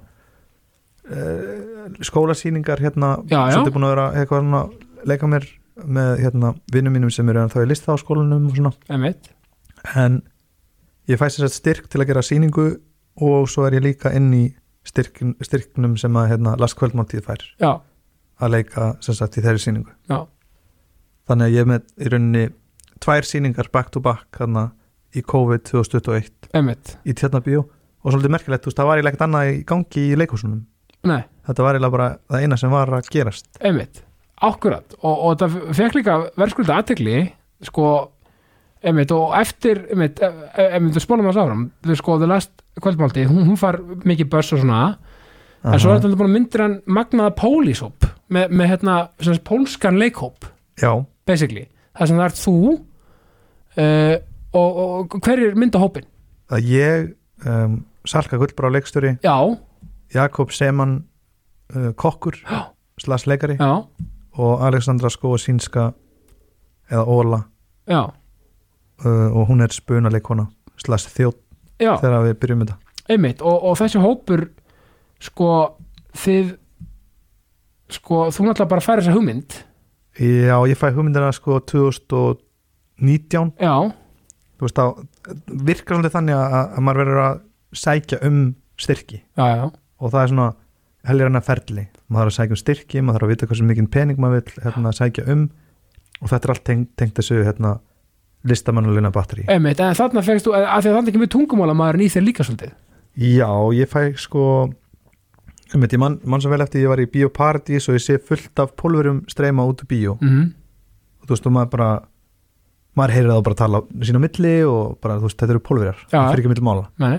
uh, 1.10 1.88
skólasýningar 2.04 2.78
hérna, 2.82 3.16
Já, 3.30 3.40
já. 3.48 3.56
svolítið 3.56 3.74
búin 3.76 3.86
að 3.88 3.94
vera 3.94 4.06
eitthvað 4.20 4.44
svona 4.44 4.62
leika 5.08 5.30
mér 5.30 5.46
með 5.88 6.12
hérna 6.24 6.52
vinnum 6.74 6.92
mínum 6.96 7.10
sem 7.14 7.28
eru 7.30 7.44
þá 7.50 7.58
í 7.62 7.68
lista 7.70 7.94
á 7.94 7.96
skólanum 8.00 8.48
og 8.50 8.56
svona. 8.58 8.72
Einmitt. 8.90 9.30
En 9.94 10.20
ég 11.08 11.18
fæ 11.20 11.28
sér 11.30 11.46
sett 11.48 11.58
styrk 11.60 11.88
til 11.90 12.02
að 12.02 12.08
gera 12.10 12.24
sýningu 12.26 12.68
og 13.22 13.48
svo 13.50 13.66
er 13.68 13.78
ég 13.78 13.84
líka 13.86 14.12
inn 14.14 14.32
í 14.34 14.44
styrkn, 14.88 15.36
styrknum 15.44 15.96
sem 16.00 16.14
að 16.18 16.30
hérna, 16.32 16.56
last 16.58 16.76
kvöldmáltíð 16.78 17.22
fær 17.26 17.42
já, 17.60 17.72
að 18.40 18.52
leika 18.54 18.92
sem 19.04 19.14
sagt 19.14 19.38
í 19.38 19.44
þeirri 19.44 19.62
sýningu. 19.62 19.92
Já, 20.10 20.24
þannig 21.28 21.46
að 21.50 21.54
ég 21.56 21.64
er 21.64 21.70
með 21.72 21.82
í 21.98 22.12
rauninni 22.12 22.44
tvær 23.04 23.26
sýningar 23.28 23.70
back 23.74 23.92
to 23.94 24.02
back 24.04 24.26
þarna 24.38 24.68
í 25.16 25.22
COVID 25.24 25.64
2021 25.70 26.50
einmitt. 26.56 26.96
Í 27.08 27.14
Tjarnabíó 27.16 27.64
og 27.64 28.12
svolítið 28.12 28.34
merkilegt, 28.34 28.64
þú 28.64 28.70
veist, 28.70 28.78
það 28.78 28.88
var 28.88 29.00
eiginlega 29.00 29.14
ekkert 29.14 29.26
annað 29.26 29.50
í 29.52 29.56
gangi 29.68 30.04
í 30.04 30.18
leikhúsunum. 30.20 30.60
Nei, 31.08 31.22
þetta 31.48 31.64
var 31.64 31.78
eiginlega 31.78 31.94
bara 31.96 32.08
það 32.28 32.44
eina 32.44 32.58
sem 32.60 32.72
var 32.74 32.92
að 32.98 33.10
gerast. 33.14 33.48
Einmitt, 33.64 34.02
akkurat. 34.48 34.96
Og, 35.00 35.24
og 35.28 35.36
það 35.42 35.58
fekk 35.78 35.98
líka 35.98 36.16
verðskulda 36.38 36.78
aðtegli 36.82 37.16
sko, 37.68 37.88
einmitt 38.86 39.12
og 39.14 39.34
eftir, 39.38 39.84
einmitt, 39.92 40.22
e- 40.22 40.48
e- 40.54 40.68
einmitt 40.78 40.98
við 40.98 41.04
spólum 41.06 41.30
að 41.30 41.40
sáfram, 41.40 41.64
þú 41.86 41.98
sko, 41.98 42.18
The 42.22 42.30
Last 42.30 42.64
kvöldmálti, 42.78 43.26
hún, 43.26 43.46
hún 43.48 43.58
far 43.58 43.80
mikið 44.06 44.30
börs 44.30 44.52
og 44.54 44.62
svona. 44.62 44.82
En 45.66 45.80
svo 45.82 45.90
er 45.90 45.98
þetta 45.98 46.14
búin 46.14 46.30
að 46.30 46.36
myndir 46.36 46.62
hann 46.62 46.76
magnaða 46.86 47.34
pólísóp 47.40 48.06
með, 48.30 48.52
með 48.54 48.70
hérna, 48.70 48.98
svona 49.18 49.42
pólskan 49.48 49.98
leikhóp 49.98 50.46
já, 50.78 50.92
basically, 51.26 51.64
það 51.98 52.10
sem 52.10 52.20
það 52.20 52.28
ert 52.28 52.38
þú 52.38 52.54
uh, 53.78 54.14
og, 54.52 54.76
og 54.76 55.18
hver 55.22 55.42
er 55.48 55.54
myndahópin? 55.58 56.06
að 56.50 56.68
ég 56.72 57.10
um, 57.46 57.82
Salka 58.08 58.38
Gullbrá 58.40 58.70
leikstjóri 58.72 59.18
Já, 59.24 59.36
Jakob 60.14 60.52
Seman 60.56 61.02
uh, 61.76 61.90
kokkur 61.92 62.38
Já. 62.40 62.70
slags 63.00 63.26
leikari 63.28 63.58
já, 63.60 63.84
og 64.38 64.62
Alexandra 64.66 65.10
Skóasínska 65.12 65.92
eða 66.90 67.04
Óla. 67.04 67.42
Uh, 67.88 69.28
og 69.36 69.46
hún 69.50 69.60
er 69.62 69.70
spunaleikona 69.70 70.46
slags 70.80 71.04
þjótt 71.12 71.38
þegar 71.78 72.24
við 72.24 72.38
byrjum 72.40 72.64
þetta. 72.64 72.78
Einmitt. 73.12 73.42
Og, 73.42 73.64
og 73.68 73.76
þessi 73.78 74.00
hópur 74.02 74.46
sko 75.22 75.50
þið 76.18 76.56
sko 77.92 78.24
þú 78.32 78.48
náttúrulega 78.48 78.70
bara 78.72 78.84
færi 78.84 79.04
þessa 79.04 79.14
hugmynd? 79.14 79.58
Já, 80.18 80.56
ég 80.66 80.78
fæ 80.80 80.88
hugmyndina 80.96 81.30
sko 81.36 81.60
2019 82.98 83.52
já, 83.62 83.74
þú 84.58 84.66
veist 84.66 84.78
þá 84.78 84.86
virkar 85.68 85.98
svolítið 85.98 86.14
þannig 86.16 86.38
að, 86.38 86.56
að 86.58 86.86
maður 86.86 87.02
verður 87.02 87.20
að 87.24 87.36
sækja 87.78 88.18
um 88.28 88.40
styrki. 88.78 89.20
Já, 89.38 89.46
já, 89.52 89.64
og 89.98 90.14
það 90.14 90.22
er 90.22 90.32
svona 90.32 90.48
helgar 91.08 91.30
hennar 91.30 91.46
ferli. 91.46 91.84
Maður 92.08 92.28
þarf 92.28 92.32
að 92.32 92.38
sækja 92.38 92.56
um 92.56 92.62
styrki, 92.62 93.02
maður 93.02 93.18
þarf 93.18 93.28
að 93.28 93.34
vita 93.34 93.50
hversu 93.50 93.68
mikið 93.68 93.90
pening 93.94 94.20
maður 94.22 94.40
vil 94.40 94.64
hérna, 94.66 94.94
sækja 94.96 95.28
um. 95.34 95.46
Og 96.18 96.32
þetta 96.32 96.48
er 96.48 96.52
allt 96.54 96.64
tengt, 96.66 96.90
tengt 96.98 97.14
þessu 97.20 97.38
hérna, 97.46 97.76
listamannulina 98.48 99.12
batteri. 99.14 99.46
Þú, 99.46 100.54
að 100.58 100.82
því 100.82 100.90
að 100.90 100.98
þannig 100.98 101.22
með 101.22 101.32
tungumála 101.34 101.76
maður 101.78 102.02
í 102.02 102.10
þér 102.10 102.26
líka 102.26 102.46
svolítið. 102.46 102.74
Já, 103.18 103.50
ég 103.74 103.90
fæ 103.90 104.00
sko 104.18 104.44
einmitt, 105.74 105.94
ég 105.94 106.00
mann 106.00 106.16
man 106.26 106.42
svo 106.42 106.50
vel 106.50 106.62
eftir 106.64 106.84
ég 106.84 106.90
var 106.90 107.02
í 107.02 107.06
Bíóparadís 107.10 107.86
og 107.90 107.98
ég 107.98 108.02
sé 108.02 108.18
fullt 108.22 108.62
af 108.62 108.74
pólverum 108.78 109.24
streyma 109.30 109.66
út 109.68 109.84
úr 109.84 109.90
bíó. 109.90 110.16
Mm 110.22 110.54
og 111.18 111.26
þú 111.28 111.34
veist, 111.36 111.48
og 111.48 111.54
maður 111.54 111.72
bara 111.74 111.88
maður 112.98 113.14
heyrir 113.16 113.32
það 113.32 113.44
bara 113.46 113.56
að 113.56 113.62
tala 113.62 113.82
sín 114.08 114.18
á 114.18 114.24
milli 114.24 114.54
og 114.68 114.96
bara, 115.02 115.18
þú 115.20 115.28
veist, 115.28 115.38
þetta 115.40 115.54
eru 115.54 115.64
pólverjar 115.68 116.00
það 116.10 116.30
fyrir 116.30 116.42
ekki 116.42 116.52
milli 116.54 116.66
mála. 116.68 117.12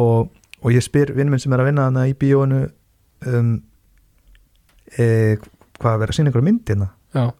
Og, 0.00 0.32
og 0.62 0.72
ég 0.72 0.84
spyr 0.84 1.12
vinnum 1.16 1.36
minn 1.36 1.42
sem 1.42 1.52
er 1.52 1.62
að 1.62 1.70
vinna 1.70 1.86
hana 1.90 2.06
í 2.08 2.16
bíóinu 2.18 2.62
um, 3.28 3.54
e, 4.96 5.06
hvað 5.78 5.94
að 5.94 6.02
vera 6.02 6.14
að 6.14 6.18
sína 6.18 6.30
einhverja 6.30 6.48
mynd 6.48 6.72
hérna? 6.72 6.90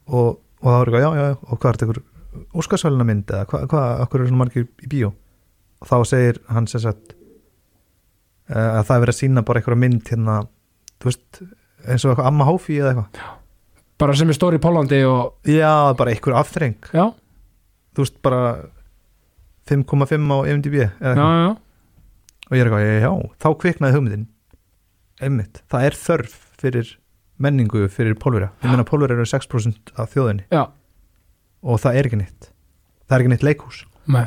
Og, 0.06 0.38
og 0.62 0.68
það 0.68 0.78
var 0.78 0.90
eitthvað, 0.90 1.04
já, 1.04 1.10
já, 1.16 1.26
já, 1.30 1.36
og 1.42 1.62
hvað 1.62 1.70
er 1.70 1.78
þetta 1.78 1.88
einhver 1.88 2.02
óskarsvæluna 2.62 3.08
mynd 3.08 3.32
eða 3.32 3.48
hvað, 3.50 3.66
hvað, 3.72 3.90
okkur 4.06 4.22
eru 4.22 4.30
svona 4.30 4.42
margir 4.42 4.68
í 4.68 4.90
bíó? 4.92 5.12
Og 5.82 5.90
þá 5.90 5.96
segir 6.08 6.40
hann 6.52 6.68
sem 6.70 6.82
sagt 6.84 7.14
uh, 8.52 8.78
að 8.78 8.84
það 8.88 8.96
er 8.96 9.04
verið 9.06 9.14
að 9.14 9.20
sína 9.20 9.46
bara 9.46 9.62
einhverja 9.62 9.82
mynd 9.82 10.12
hérna, 10.12 10.38
þú 11.00 11.10
veist 11.10 11.42
eins 11.82 12.04
og 12.04 12.12
eitthvað 12.12 12.28
Amma 12.30 12.48
Hófi 12.48 12.78
eða 12.78 12.92
eitthvað. 12.92 13.30
Bara 14.02 14.14
sem 14.18 14.30
er 14.32 14.36
stóri 14.36 14.58
í 14.58 14.62
Pólandi 14.62 15.00
og 15.06 15.46
já, 15.46 15.94
bara 15.98 16.12
einhver 16.12 16.38
afþreng, 16.40 16.90
já, 16.90 17.04
þú 17.92 18.04
veist 18.04 18.18
bara 18.24 18.42
5,5 19.70 20.32
á 20.32 20.38
MDB 20.56 20.80
eða 20.82 21.12
já, 21.14 21.26
já, 21.42 21.50
og 22.48 22.56
ég 22.56 22.62
er 22.62 22.70
eitthvað, 22.70 22.86
já, 23.04 23.12
þá 23.44 23.48
kviknaði 23.62 23.96
hugmyndin. 23.96 24.26
Einmitt, 25.22 25.62
það 25.70 25.86
er 25.86 25.98
þörf 26.02 26.36
fyrir 26.58 26.92
menningu 27.42 27.86
fyrir 27.92 28.16
pólverja, 28.18 28.50
ég 28.62 28.72
meina 28.72 28.86
pólverja 28.86 29.18
eru 29.18 29.28
6% 29.28 29.94
af 29.98 30.12
þjóðinni. 30.14 30.48
Já, 30.52 30.66
og 31.62 31.80
það 31.82 31.98
er 31.98 32.10
ekki 32.10 32.20
neitt. 32.20 32.50
Það 33.06 33.16
er 33.16 33.24
ekki 33.24 33.32
neitt 33.34 33.46
leikhús. 33.46 33.82
Nei, 34.10 34.26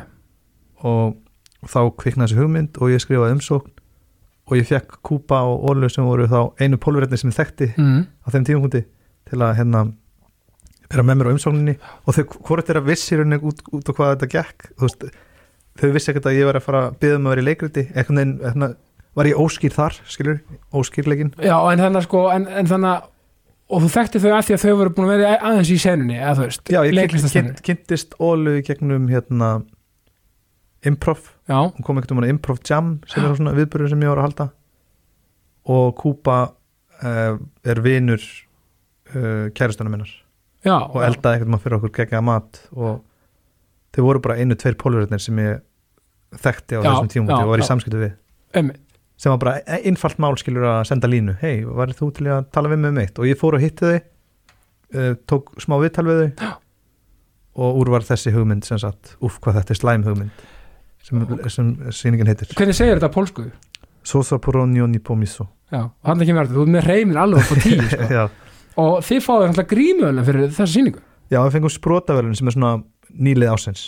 og 0.86 1.18
þá 1.66 1.80
kviknaði 2.00 2.32
þessi 2.32 2.42
hugmynd 2.42 2.80
og 2.80 2.94
ég 2.94 3.04
skrifaði 3.04 3.38
umsókn. 3.40 3.72
Og 4.46 4.60
ég 4.60 4.68
fekk 4.70 5.00
Kúpa 5.02 5.40
og 5.50 5.64
Ólu 5.72 5.88
sem 5.90 6.06
voru 6.06 6.28
þá 6.30 6.52
einu 6.62 6.78
pólverjarnir 6.78 7.18
sem 7.18 7.32
ég 7.32 7.38
þekkti 7.40 7.72
mm, 7.82 8.02
á 8.22 8.28
þeim 8.30 8.44
tímapunkti 8.46 8.82
til 9.26 9.40
að 9.42 9.56
hérna 9.58 9.80
vera 10.92 11.06
með 11.06 11.20
mér 11.20 11.30
á 11.30 11.34
umsókninni 11.36 11.76
og 12.06 12.18
þau 12.18 12.24
hvort 12.36 12.70
er 12.72 12.82
að 12.82 12.90
vissi 12.92 13.18
rauninni 13.18 13.42
út, 13.42 13.64
út 13.74 13.90
á 13.90 13.94
hvað 13.98 14.14
þetta 14.14 14.32
gekk 14.36 14.70
veist, 14.84 15.08
þau 15.82 15.90
vissi 15.96 16.12
ekkert 16.12 16.30
að 16.32 16.40
ég 16.40 16.50
var 16.50 16.60
að 16.60 16.68
fara 16.68 16.84
að 16.90 17.00
byggja 17.02 17.20
um 17.20 17.28
að 17.28 17.36
vera 17.36 17.44
í 17.44 17.48
leikriti 17.50 17.86
eitthvað 17.92 18.20
neginn, 18.20 18.38
hérna, 18.44 18.72
var 19.16 19.30
ég 19.30 19.42
óskýr 19.42 19.76
þar 19.76 20.00
skilur, 20.12 20.40
óskýrleikin 20.76 21.36
já, 21.40 21.56
en 21.58 21.86
þannig 21.86 22.08
sko 22.08 22.26
en, 22.34 22.48
en 22.52 22.72
þannig 22.72 23.12
og 23.66 23.82
þú 23.82 23.92
þekkti 23.96 24.22
þau 24.22 24.32
að 24.36 24.44
því 24.48 24.56
að 24.56 24.66
þau 24.66 24.76
voru 24.82 24.94
búin 24.94 25.08
að 25.08 25.16
vera 25.16 25.38
aðeins 25.50 25.72
í 25.74 25.80
senunni, 25.82 26.20
eða 26.20 26.36
þú 26.38 26.44
veist, 26.46 26.68
já, 26.70 26.78
ég 26.78 26.92
kynnt, 26.92 27.00
leiklistasenunni 27.00 27.56
kynnt, 27.56 27.64
kynntist 27.66 28.20
Ólu 28.22 28.60
í 28.60 28.66
gegnum 28.66 29.08
hérna 29.10 29.50
improv, 30.86 31.32
já, 31.50 31.58
hún 31.58 31.86
kom 31.86 31.98
ekkert 31.98 32.14
um 32.14 32.22
hana 32.22 32.30
improv 32.34 32.62
jam 32.68 33.00
sem 33.10 33.26
er 33.26 33.34
svona 33.38 33.56
viðbörður 33.58 33.94
sem 33.94 34.04
ég 34.06 34.12
var 34.14 34.22
að 34.22 34.28
halda. 34.28 34.48
Og 35.74 35.96
Kúpa 35.98 36.38
uh, 36.52 37.40
er 37.66 37.82
vinur 37.82 38.22
uh, 38.22 39.50
kærastunum 39.58 39.96
minnar 39.96 40.14
já, 40.66 40.76
og 40.82 40.98
eldaði 41.06 41.40
ekkert 41.40 41.52
maður 41.54 41.64
fyrir 41.66 41.78
okkur 41.80 41.94
gegga 42.00 42.22
mat 42.26 42.60
og 42.76 43.04
þau 43.96 44.02
voru 44.10 44.24
bara 44.26 44.40
einu, 44.42 44.58
tveir 44.60 44.76
pólverðinir 44.82 45.24
sem 45.24 45.40
ég 45.40 45.62
þekkti 46.42 46.80
á 46.80 46.82
Já, 46.82 46.90
þessum 46.90 47.30
já, 47.30 47.38
og 47.38 47.54
var 47.54 47.64
í 47.64 47.68
samskiptu 47.68 48.02
við. 48.02 48.18
Einmitt, 48.56 48.82
sem 49.20 49.32
var 49.32 49.40
bara 49.44 49.56
e- 49.64 49.82
einfalt 49.88 50.20
mál 50.20 50.36
skilur 50.40 50.68
að 50.68 50.82
senda 50.90 51.10
línu. 51.12 51.38
Hei, 51.40 51.64
værið 51.64 52.02
þú 52.02 52.10
til 52.18 52.28
að 52.34 52.50
tala 52.56 52.72
við 52.74 52.84
mig 52.84 52.94
um 52.96 53.02
eitt? 53.06 53.22
Og 53.22 53.30
ég 53.30 53.40
fór 53.40 53.56
og 53.58 53.64
hitti 53.64 53.88
þau 53.88 53.96
uh, 53.96 55.14
tók 55.32 55.54
smá 55.64 55.78
viðtal 55.84 56.08
við 56.10 56.22
þau. 56.26 56.52
Og 57.56 57.80
úr 57.80 57.94
var 57.94 58.04
þessi 58.04 58.34
hugmynd 58.36 58.68
sem 58.68 58.80
sagt, 58.82 59.16
úf 59.24 59.40
hvað 59.44 59.62
þetta 59.62 59.76
er 59.76 59.80
slæm 59.80 60.04
hugmynd 60.10 60.44
sem, 61.06 61.22
sem 61.54 61.70
sýningin 61.96 62.28
heitir. 62.34 62.52
Hvernig 62.58 62.76
segir 62.76 62.98
þetta 62.98 63.08
á 63.08 63.16
pólsku? 63.16 63.46
Sosa 64.06 64.38
Poronjoni 64.44 65.00
Pomiso. 65.00 65.48
Já, 65.72 65.88
hann 66.06 66.22
ekki 66.22 66.36
verður, 66.36 66.60
þú 66.60 66.66
er 66.66 66.74
með 66.76 66.90
reymin 66.90 67.22
alveg 67.22 67.48
á 67.48 67.56
tíu 67.64 67.86
sko. 67.90 68.26
Já, 68.76 68.82
og 68.84 68.98
þið 69.08 69.22
fáið 69.24 69.46
alltaf 69.50 69.68
grímuðlega 69.72 70.26
fyrir 70.28 70.50
þessa 70.50 70.68
sýningu? 70.74 71.04
Já 71.32 71.40
við 71.42 71.54
fengum 71.56 71.74
sprótaverðin 71.74 72.36
sem 72.38 72.50
er 72.52 72.56
svona 72.58 72.74
nýlið 73.16 73.54
ásins 73.54 73.86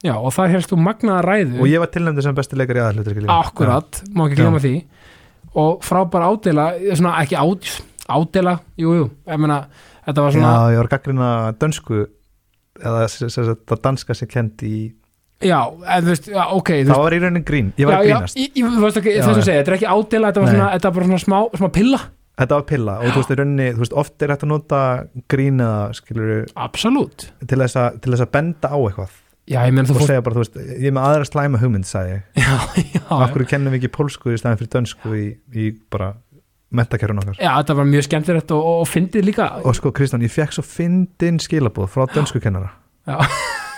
Já, 0.00 0.14
og 0.16 0.32
þar 0.32 0.54
helst 0.54 0.70
þú 0.72 0.78
magnaða 0.80 1.20
ræðu. 1.26 1.58
Og 1.60 1.68
ég 1.68 1.82
var 1.82 1.90
tilnæmdur 1.92 2.24
sem 2.24 2.36
besti 2.38 2.56
leikar 2.56 2.78
í 2.78 2.80
aðalhlutur 2.80 3.26
Akkurat, 3.34 3.98
má 4.16 4.22
ekki 4.24 4.38
glemma 4.38 4.60
því. 4.62 4.70
Og 5.60 5.82
frábær 5.84 6.24
ádela 6.24 6.70
svona 6.96 7.18
ekki 7.20 7.36
ádela, 8.08 8.54
jú, 8.80 8.94
jú. 8.96 9.10
Ég 9.28 9.42
meina, 9.42 9.58
þetta 10.06 10.24
var 10.24 10.32
Já, 10.32 10.38
svona 10.38 10.54
ég 10.72 10.80
var 10.80 10.88
gaggrina 10.94 11.28
dönsku 11.60 12.00
eða 12.80 13.04
það 13.10 13.82
danska 13.84 14.16
sem 14.16 14.30
kent 14.30 14.64
í 14.64 14.74
já, 15.40 15.58
en 15.68 16.04
þú 16.04 16.12
veist, 16.12 16.28
já, 16.32 16.42
ok 16.52 16.70
þú 16.70 16.78
það 16.80 16.90
veist, 16.90 17.02
var 17.04 17.16
í 17.16 17.20
raunin 17.24 17.44
grín, 17.48 17.68
ég 17.80 17.88
var 17.88 17.98
að 17.98 18.08
já, 18.08 18.14
grínast. 18.16 18.36
já, 18.36 18.42
ég, 18.44 18.56
ég, 18.60 18.72
þú 18.76 18.82
veist 18.84 19.00
ekki, 19.00 19.12
Já, 19.14 19.20
þess 19.20 19.30
að 19.32 19.40
já. 19.40 19.46
segja, 19.48 19.60
þetta 19.60 19.72
er 19.72 19.76
ekki 19.78 19.90
ádela 19.90 20.30
þetta 20.30 20.42
var, 20.42 20.48
Nei. 20.50 20.56
svona, 20.56 20.70
þetta 20.74 20.90
var 20.90 20.96
bara 20.98 21.08
svona 21.10 21.22
smá, 21.24 21.38
smá 21.60 21.68
pilla 21.76 22.00
þetta 22.40 22.58
var 22.58 22.68
pilla 22.68 22.98
og 23.00 23.10
þú 23.10 23.22
veist, 23.22 23.32
rauninni, 23.40 23.66
þú 23.74 23.84
veist, 23.84 23.96
oft 24.02 24.24
er 24.24 24.32
hægt 24.34 24.46
að 24.46 24.52
nota 24.52 24.82
grín 25.32 25.60
eða 25.64 25.82
skilur 25.98 26.32
Absolutt. 26.56 27.26
til 27.44 27.60
þess, 27.60 27.76
að, 27.80 28.00
til 28.04 28.14
þess 28.14 28.24
að 28.26 28.32
benda 28.36 28.72
á 28.72 28.78
eitthvað. 28.78 29.18
Já, 29.50 29.60
og 29.66 29.88
fórst 29.90 30.06
segja 30.12 30.22
bara, 30.22 30.36
þú 30.36 30.42
veist, 30.44 30.58
ég 30.78 30.88
er 30.90 30.94
með 30.94 31.06
aðra 31.08 31.26
slæma 31.26 31.60
hugmynd 31.60 31.88
sagði 31.88 32.16
ég, 32.16 32.26
Já, 32.44 32.58
já, 32.94 33.30
hverju 33.32 33.48
kennum 33.50 33.74
við 33.74 33.80
ekki 33.80 33.94
pólsku 33.96 34.34
í 34.34 34.38
staðin 34.38 34.60
fyrir 34.60 34.74
dönsku 34.76 35.14
í, 35.16 35.24
í 35.58 35.70
bara 35.90 36.12
mentakerun 36.70 37.22
okkar? 37.22 37.40
Já, 37.40 37.50
þetta 37.56 37.76
var 37.80 37.88
mjög 37.90 38.06
skemmtilegt 38.06 38.54
og, 38.54 38.60
og, 38.62 38.84
og 38.84 38.90
fyndið 38.90 39.26
líka. 39.26 39.48
Og 39.66 39.74
sko 39.74 39.90
Kristján, 39.96 40.22
ég 40.22 40.34
fekk 40.34 40.54
svo 40.54 40.66
fyndin 40.66 41.42
skilabóð 41.42 41.90
frá 41.90 42.06
dönsku 42.14 42.42
kennara. 42.42 42.70
Já. 43.10 43.18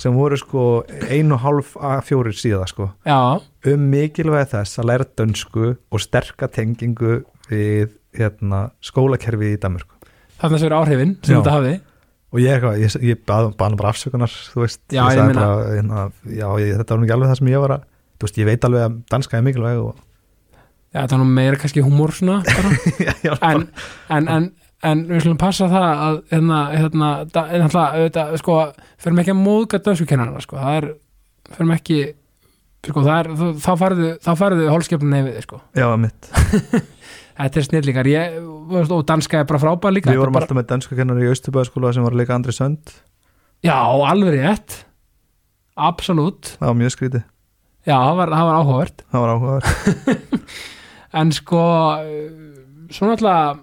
sem 0.00 0.16
voru 0.16 0.38
sko 0.40 0.64
ein 1.12 1.32
og 1.34 1.42
hálf 1.44 1.74
að 1.76 2.02
fjórir 2.08 2.36
síða 2.36 2.64
sko. 2.70 2.88
Já, 3.04 3.40
um 3.68 3.86
mikilvæg 3.92 4.54
þess 4.54 4.80
að 4.80 4.88
læra 4.88 5.08
dönsku 5.20 5.74
og 5.76 6.00
sterka 6.00 6.48
tengingu 6.48 7.20
við 7.50 7.90
hérna, 8.16 8.64
skólakerfi 8.84 9.54
í 9.54 9.60
Danmörku. 9.60 9.96
Þarna 10.40 10.60
sér 10.62 10.74
áhrifin 10.76 11.16
sem 11.22 11.36
Já. 11.36 11.40
þetta 11.40 11.56
hafi 11.58 11.78
og 12.30 12.38
ég, 12.42 12.66
ég, 12.78 12.96
ég 13.10 13.22
bað, 13.26 13.50
bað 13.58 13.76
bara 13.80 13.90
afsökunar 13.90 14.30
þú 14.30 14.62
veist, 14.62 14.80
Já, 14.92 15.02
ég 15.02 15.18
sagði 15.18 15.34
bara, 15.34 15.72
hérna, 15.74 16.04
já, 16.30 16.46
ég, 16.62 16.76
þetta 16.78 16.94
var 16.94 17.00
nú 17.00 17.06
ekki 17.06 17.16
alveg 17.16 17.32
það 17.32 17.40
sem 17.40 17.50
ég 17.50 17.64
var 17.64 17.74
að 17.74 17.84
þú 17.90 18.26
veist, 18.28 18.38
ég 18.38 18.48
veit 18.50 18.66
alveg 18.68 18.86
að 18.86 18.96
danska 19.10 19.38
er 19.38 19.44
mikilvæg 19.46 19.82
og 19.82 19.98
Já, 20.90 21.00
þetta 21.00 21.16
var 21.16 21.22
nú 21.22 21.34
meira 21.34 21.58
kannski 21.58 21.84
húmór 21.86 22.14
svona 22.14 22.38
já, 23.26 23.34
en, 23.50 23.66
en, 24.14 24.30
en, 24.36 24.48
en 24.86 25.02
við 25.10 25.26
slum 25.26 25.40
passa 25.42 25.68
það 25.70 25.88
að 25.90 26.20
hérna, 26.30 26.62
hérna, 26.76 27.10
auðvitað, 27.50 28.32
sko, 28.42 28.56
fyrir 29.02 29.22
ekki 29.24 29.34
að 29.34 29.42
móðga 29.42 29.82
dönskukennarana, 29.86 30.46
sko, 30.46 30.58
það 30.62 30.78
er 30.78 30.88
fyrir 31.50 31.74
ekki, 31.76 32.00
sko, 32.86 33.04
það 33.06 33.14
er 33.18 33.54
þá 33.66 33.70
farðu, 33.82 34.14
þá 34.22 34.32
farðu 34.38 34.70
holskefnum 34.70 35.14
nefið, 35.18 35.42
sko, 35.46 35.62
já, 35.78 35.88
mitt 35.98 36.30
þetta 37.40 37.60
er 37.60 37.66
snillíkar 37.66 38.10
ég, 38.10 38.36
og 38.80 39.04
danska 39.08 39.40
er 39.40 39.48
bara 39.48 39.62
frábær 39.62 39.94
líka. 39.94 40.12
Við 40.12 40.22
vorum 40.22 40.36
bara, 40.36 40.46
alltaf 40.46 40.58
með 40.60 40.68
dansku 40.72 40.98
kennari 40.98 41.26
í 41.26 41.32
Östubæðaskóla 41.32 41.92
sem 41.96 42.06
var 42.06 42.16
leika 42.18 42.36
Andri 42.36 42.54
Sönd. 42.56 42.92
Já, 43.66 43.76
alveg 43.80 44.36
rétt. 44.38 44.78
Absolutt, 45.80 46.54
það 46.58 46.68
var 46.68 46.78
mjög 46.80 46.92
skrítið, 46.96 47.22
já, 47.88 47.96
það 47.96 48.18
var, 48.18 48.32
það 48.36 48.48
var 48.50 48.60
áhugavert. 48.60 49.04
Það 49.10 49.24
var 49.24 49.34
áhugaður 49.34 50.18
en 51.20 51.32
sko 51.34 51.62
svona 52.92 53.16
alltaf 53.16 53.62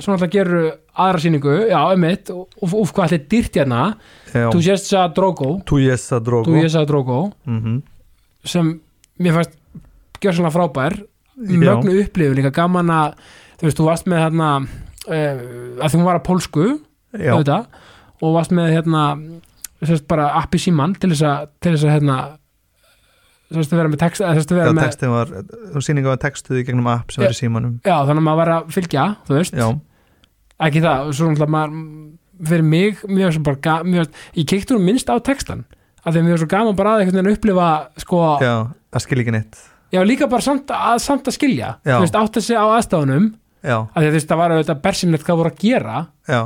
svona 0.00 0.16
alltaf 0.16 0.32
gerur 0.32 0.68
aðra 1.00 1.22
sýningu. 1.22 1.54
Já, 1.70 1.80
og, 1.90 2.44
og, 2.60 2.74
og 2.82 2.92
hvað 2.94 3.06
allir 3.06 3.24
dýrt 3.30 3.58
hérna? 3.60 3.80
Já, 4.32 4.46
Tu 4.52 4.62
Jessa 4.64 5.06
Drogo. 5.16 5.50
Tu 5.68 5.80
Jessa 5.84 6.20
Drogo. 6.22 6.48
Tu 6.50 6.62
Jessa 6.62 6.84
Drogo. 6.88 7.20
Mhm. 7.48 7.80
sem 8.44 8.80
mér 9.20 9.34
fannst 9.36 9.56
gjör 10.20 10.32
svona 10.36 10.52
frábær. 10.52 10.96
Mögnu 11.40 11.94
upplifun 12.04 12.36
líka 12.38 12.52
gaman 12.54 12.90
að 12.94 13.14
þú 13.60 13.68
veist, 13.68 13.78
þú 13.80 13.86
varst 13.88 14.10
með 14.10 14.22
hérna 14.24 14.50
uh, 14.60 15.44
að 15.80 15.94
þú 15.94 16.02
var 16.06 16.18
að 16.20 16.26
pólsku 16.28 16.66
auðvitað, 17.16 17.66
og 18.20 18.34
varst 18.36 18.52
með 18.56 18.74
hérna 18.76 19.04
sérst 19.80 20.06
bara 20.10 20.28
appi 20.40 20.60
síman 20.60 20.94
til 21.00 21.10
þess 21.14 21.24
að 21.24 21.48
til 21.64 21.72
þess 21.74 21.86
að 21.88 21.94
hérna 21.96 22.18
að 23.74 23.80
vera 23.80 23.90
með 23.90 24.02
text, 24.04 24.22
að 24.22 24.36
með 24.76 24.84
textin 24.84 25.10
var 25.14 25.30
sýninga 25.82 26.12
var 26.12 26.20
textuð 26.22 26.60
í 26.60 26.64
gegnum 26.68 26.86
app 26.92 27.10
sem 27.10 27.24
í 27.26 27.32
símanum. 27.34 27.80
Já, 27.82 27.96
þannig 28.06 28.20
að 28.20 28.26
maður 28.28 28.40
var 28.44 28.50
að 28.54 28.68
fylgja, 28.76 29.06
þú 29.26 29.34
veist. 29.34 29.56
Já, 29.58 29.66
ekki 30.68 30.82
það, 30.84 31.10
svo 31.18 31.30
náttúrulega 31.30 31.54
maður 31.56 31.80
fyrir 32.50 32.66
mig, 32.70 33.02
var 33.26 33.34
svo 33.34 33.42
bara 33.48 33.60
varst- 33.90 34.20
ég 34.38 34.46
keikti 34.52 34.76
nú 34.76 34.84
minnst 34.84 35.10
á 35.10 35.16
textan 35.18 35.64
af 36.04 36.14
því 36.14 36.20
að 36.20 36.24
mér 36.24 36.36
var 36.36 36.42
svo 36.44 36.50
gaman 36.54 36.76
bara 36.78 36.94
að 36.94 37.02
einhvern 37.02 37.18
veginn 37.20 37.36
upplifa 37.36 37.66
sko, 38.00 38.20
já, 38.40 38.46
já, 38.46 38.54
það 38.94 39.04
skil 39.04 39.20
ekki 39.24 39.34
neitt 39.34 39.58
líka 40.06 40.30
bara 40.30 40.44
samt 40.44 40.70
að, 40.74 40.96
samt 41.02 41.28
að 41.28 41.36
skilja. 41.36 41.74
Já. 41.82 41.96
þú 41.96 42.04
veist, 42.04 42.18
átt 42.20 42.38
að 42.38 42.46
segja 42.46 42.62
á 42.62 42.68
aðstafunum 42.76 43.28
já, 43.60 43.76
af 43.76 43.96
því 43.96 44.06
að 44.06 44.10
þú 44.10 44.18
veist, 44.18 44.30
það 44.30 44.40
var 44.42 44.54
auðvitað 44.54 44.82
bersinlegt 44.86 45.26
hvað 45.26 45.40
voru 45.42 45.52
að 45.52 45.62
gera. 45.64 46.00
Já, 46.30 46.40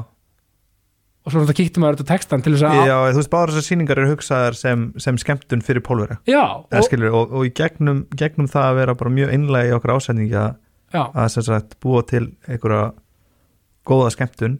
og 1.24 1.32
svo 1.32 1.40
náttúrulega 1.40 1.56
kíkti 1.56 1.80
maður 1.80 1.94
auðvitað 1.96 2.10
textan 2.10 2.42
til 2.44 2.52
þess 2.52 2.66
að 2.68 2.78
já 2.84 2.96
þú 3.00 3.18
veist, 3.18 3.30
báður 3.32 3.52
þessar 3.54 3.66
sýningar 3.68 4.00
eru 4.00 4.10
hugsaðar 4.12 4.58
sem, 4.58 4.82
sem 5.00 5.20
skemmtun 5.20 5.62
fyrir 5.64 5.84
pólvera 5.84 6.18
já, 6.28 6.42
og, 6.44 6.84
skilur, 6.84 7.14
og, 7.16 7.32
og 7.32 7.48
í 7.48 7.52
gegnum, 7.56 8.02
gegnum 8.12 8.48
það 8.52 8.68
að 8.68 8.80
vera 8.82 8.96
bara 9.00 9.12
mjög 9.16 9.32
einlega 9.32 9.70
í 9.70 9.72
okkur 9.78 9.94
ásendingi 9.94 10.36
að, 10.36 10.58
já, 10.92 11.02
að 11.06 11.30
sem 11.32 11.46
sagt, 11.48 11.78
búa 11.80 12.04
til 12.10 12.26
einhverja 12.44 12.90
góða 13.88 14.10
skemmtun 14.12 14.58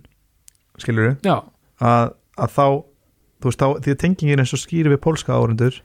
skilur 0.81 1.19
já, 1.21 1.37
að, 1.85 2.15
að 2.41 2.57
þá 2.57 2.65
þú 2.65 3.51
veist, 3.51 3.61
þá, 3.61 3.69
því 3.85 3.97
að 3.97 4.01
tengingin 4.07 4.45
er 4.45 4.49
svo 4.49 4.61
skýr 4.63 4.89
við 4.95 5.03
pólska 5.05 5.37
áhundur 5.37 5.83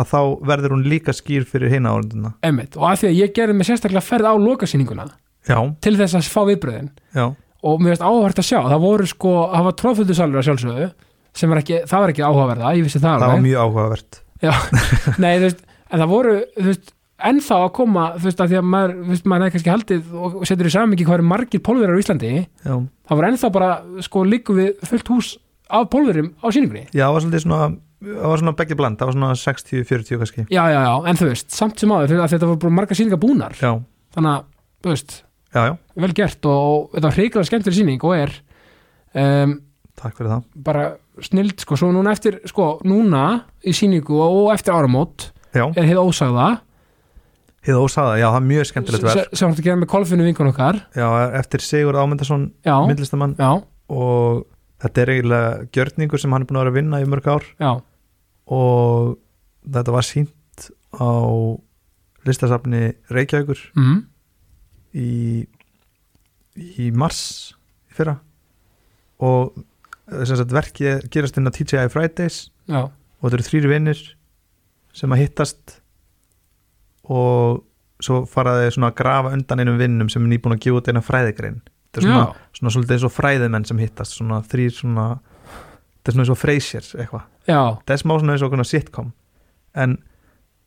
að 0.00 0.10
þá 0.12 0.20
verður 0.52 0.76
hún 0.76 0.88
líka 0.88 1.14
skýr 1.16 1.46
fyrir 1.48 1.76
áhunduna 1.80 2.34
emmitt 2.46 2.78
og 2.78 2.88
af 2.90 3.02
því 3.02 3.10
að 3.10 3.20
ég 3.20 3.36
gerði 3.36 3.58
mig 3.58 3.68
sérstaklega 3.68 4.04
ferð 4.04 4.30
á 4.30 4.34
lokasýninguna 4.40 5.06
já, 5.48 5.58
til 5.84 5.94
þess 5.98 6.18
að 6.18 6.32
fá 6.32 6.42
viðbröðin 6.48 6.90
já, 7.16 7.26
og 7.60 7.82
mér 7.82 7.94
veist 7.94 8.04
áhugavert 8.04 8.40
að 8.40 8.48
sjá, 8.50 8.60
það 8.66 8.84
voru 8.84 9.08
sko 9.10 9.34
það 9.52 9.66
var 9.68 9.78
tróðföldu 9.80 10.16
salur 10.16 10.40
að 10.40 10.48
sjálfsögðu 10.48 10.88
sem 11.36 11.52
var 11.52 11.60
ekki, 11.62 11.82
það 11.88 12.04
var 12.04 12.12
ekki 12.14 12.24
áhugaverða, 12.26 12.72
ég 12.76 12.86
vissi 12.86 13.02
það 13.02 13.24
það 13.24 13.34
var 13.34 13.44
mjög 13.44 13.66
áhugavert. 13.66 14.22
Nei, 15.22 15.34
þú 15.36 15.44
veist, 15.44 15.60
en 15.90 16.02
það 16.02 16.10
voru 16.10 16.32
veist, 16.56 16.94
ennþá 17.30 17.58
að 17.66 17.70
koma 17.76 18.06
þú 18.16 18.26
veist, 18.28 18.40
að 18.40 18.50
því 18.52 18.58
að 18.60 18.66
maður, 18.72 18.96
veist, 19.10 19.28
maður 19.28 19.46
er 19.46 19.54
kannski 19.54 19.72
haldið 19.74 20.16
og 20.16 20.40
setur 20.48 20.70
í 20.70 20.72
samingi 20.74 21.06
hvað 21.06 21.20
eru 21.20 21.28
margir 21.30 21.62
pólverar 21.66 22.00
á 22.00 22.02
Íslandi 22.02 22.32
já, 22.40 22.74
það 22.74 23.20
var 23.20 23.28
ennþá 23.28 23.52
bara, 23.54 23.70
sko, 24.06 24.24
líku 24.26 24.56
við 24.56 24.72
fullt 24.88 25.12
hús 25.12 25.30
af 25.70 25.86
pólverum 25.92 26.32
á 26.40 26.46
sýningunni. 26.50 26.88
Já, 26.90 27.04
það 27.06 27.14
var 27.14 27.26
svolítið 27.26 27.44
svona 27.44 27.70
það 28.00 28.28
var 28.32 28.42
svona 28.42 28.54
begge 28.58 28.76
bland, 28.78 28.98
það 29.00 29.10
var 29.10 29.16
svona 29.16 29.30
60-40 29.40 30.20
kannski. 30.22 30.44
Já, 30.48 30.62
já, 30.72 30.78
já, 30.86 30.94
en 31.10 31.20
þú 31.20 31.28
veist, 31.30 31.50
samt 31.54 31.82
sem 31.82 31.92
áður 31.92 32.22
að 32.24 32.34
þetta 32.34 32.48
var 32.50 32.60
bara 32.62 32.76
margar 32.78 32.98
sýningar 32.98 33.20
búnar. 33.20 33.56
Já, 33.60 33.72
þannig 34.16 34.32
að, 34.32 34.46
þú 34.80 34.94
veist, 34.94 35.16
já, 35.52 35.60
já, 35.68 35.74
vel 36.04 36.14
gert 36.20 36.48
og, 36.50 36.62
og 36.70 36.94
þetta 36.96 37.10
var 37.10 37.18
hreiklega 37.18 37.50
skemmtileg 37.50 37.76
sýning 37.76 38.06
og 38.08 38.16
er 38.16 38.32
um, 39.20 39.54
takk 40.00 40.16
fyrir 40.16 40.32
það. 40.32 40.48
bara 40.70 40.86
snild, 41.26 41.60
sko, 41.60 41.76
svo 41.76 41.90
núna 41.92 42.14
eftir 42.16 42.40
sko, 42.48 42.70
núna 42.88 43.24
í 43.60 43.74
sýningu 43.76 44.20
og 44.24 44.50
eftir 44.54 44.76
áramót 44.76 45.30
já, 45.52 45.66
er 45.68 45.88
heið 45.90 46.00
ósagða. 46.06 46.48
Hið 47.60 47.76
ósaða, 47.76 48.14
já, 48.16 48.24
það 48.30 48.38
er 48.38 48.46
mjög 48.48 48.68
skemmtilegt 48.70 49.04
verð 49.04 49.18
sem 49.20 49.36
sem 49.36 49.50
hægt 49.50 49.60
að 49.60 49.66
gera 49.66 49.80
með 49.82 49.88
kolfinu 49.92 50.24
vinkun 50.24 50.48
okkar. 50.48 50.78
Já, 50.96 51.08
eftir 51.36 51.60
Sigurd 51.60 52.00
Ámyndarsson 52.00 52.46
Já, 52.64 52.78
myndlistamann 52.88 53.34
já, 53.36 53.50
og 53.92 54.46
þetta 54.80 55.02
er 55.02 55.12
eiginlega 55.12 55.50
gjörningur 55.76 56.22
sem 56.22 56.32
hann 56.32 56.46
er 56.46 56.48
búin 56.48 56.56
að 56.56 56.64
vera 56.64 56.72
að 56.72 56.78
vinna 56.78 57.00
í 57.02 57.08
mörg 57.12 57.28
ár. 57.28 57.44
Já, 57.60 57.70
og 58.50 59.16
þetta 59.64 59.94
var 59.94 60.06
sínt 60.06 60.70
á 60.98 61.10
listasafni 62.26 62.90
Reykjavíkur 63.12 63.62
mm, 63.78 64.00
í 64.98 65.10
í 66.60 66.90
mars 66.92 67.54
fyrra. 67.94 68.18
Og 69.20 69.54
að 70.10 70.54
verkið 70.54 71.06
gerast 71.12 71.38
inn 71.38 71.48
á 71.48 71.54
TGI 71.54 71.88
Fridays. 71.92 72.48
Já, 72.70 72.88
og 73.20 73.26
þetta 73.26 73.38
eru 73.38 73.48
þrýri 73.48 73.72
vinnir 73.74 74.04
sem 74.96 75.12
að 75.14 75.24
hittast. 75.24 75.76
Og 77.10 77.62
svo 78.00 78.22
faraði 78.28 78.70
svona 78.74 78.90
að 78.92 78.98
grafa 79.02 79.34
undan 79.36 79.60
einum 79.60 79.80
vinnum 79.80 80.08
sem 80.12 80.24
er 80.24 80.32
nýbúin 80.32 80.56
að 80.56 80.64
gefa 80.64 80.80
út 80.80 80.88
eina 80.90 81.04
fræðigrein. 81.04 81.60
Þetta 81.90 82.00
er 82.00 82.06
svona, 82.06 82.26
svona 82.56 82.72
svolítið 82.74 82.96
eins 82.96 83.06
og 83.06 83.12
fræðimenn 83.14 83.66
sem 83.68 83.82
hittast. 83.82 84.16
Svona 84.16 84.40
þrýr 84.46 84.72
svona 84.74 85.06
þetta 86.00 86.10
er 86.10 86.16
svona 86.16 86.24
eins 86.24 86.32
og 86.32 86.40
Frasier 86.40 86.86
eitthvað. 87.04 87.26
Þetta 87.46 87.94
er 87.94 88.00
smá 88.02 88.14
svona 88.16 88.34
eins 88.34 88.44
og 88.44 88.50
okkur 88.50 88.66
sitcom. 88.68 89.12
En 89.76 89.96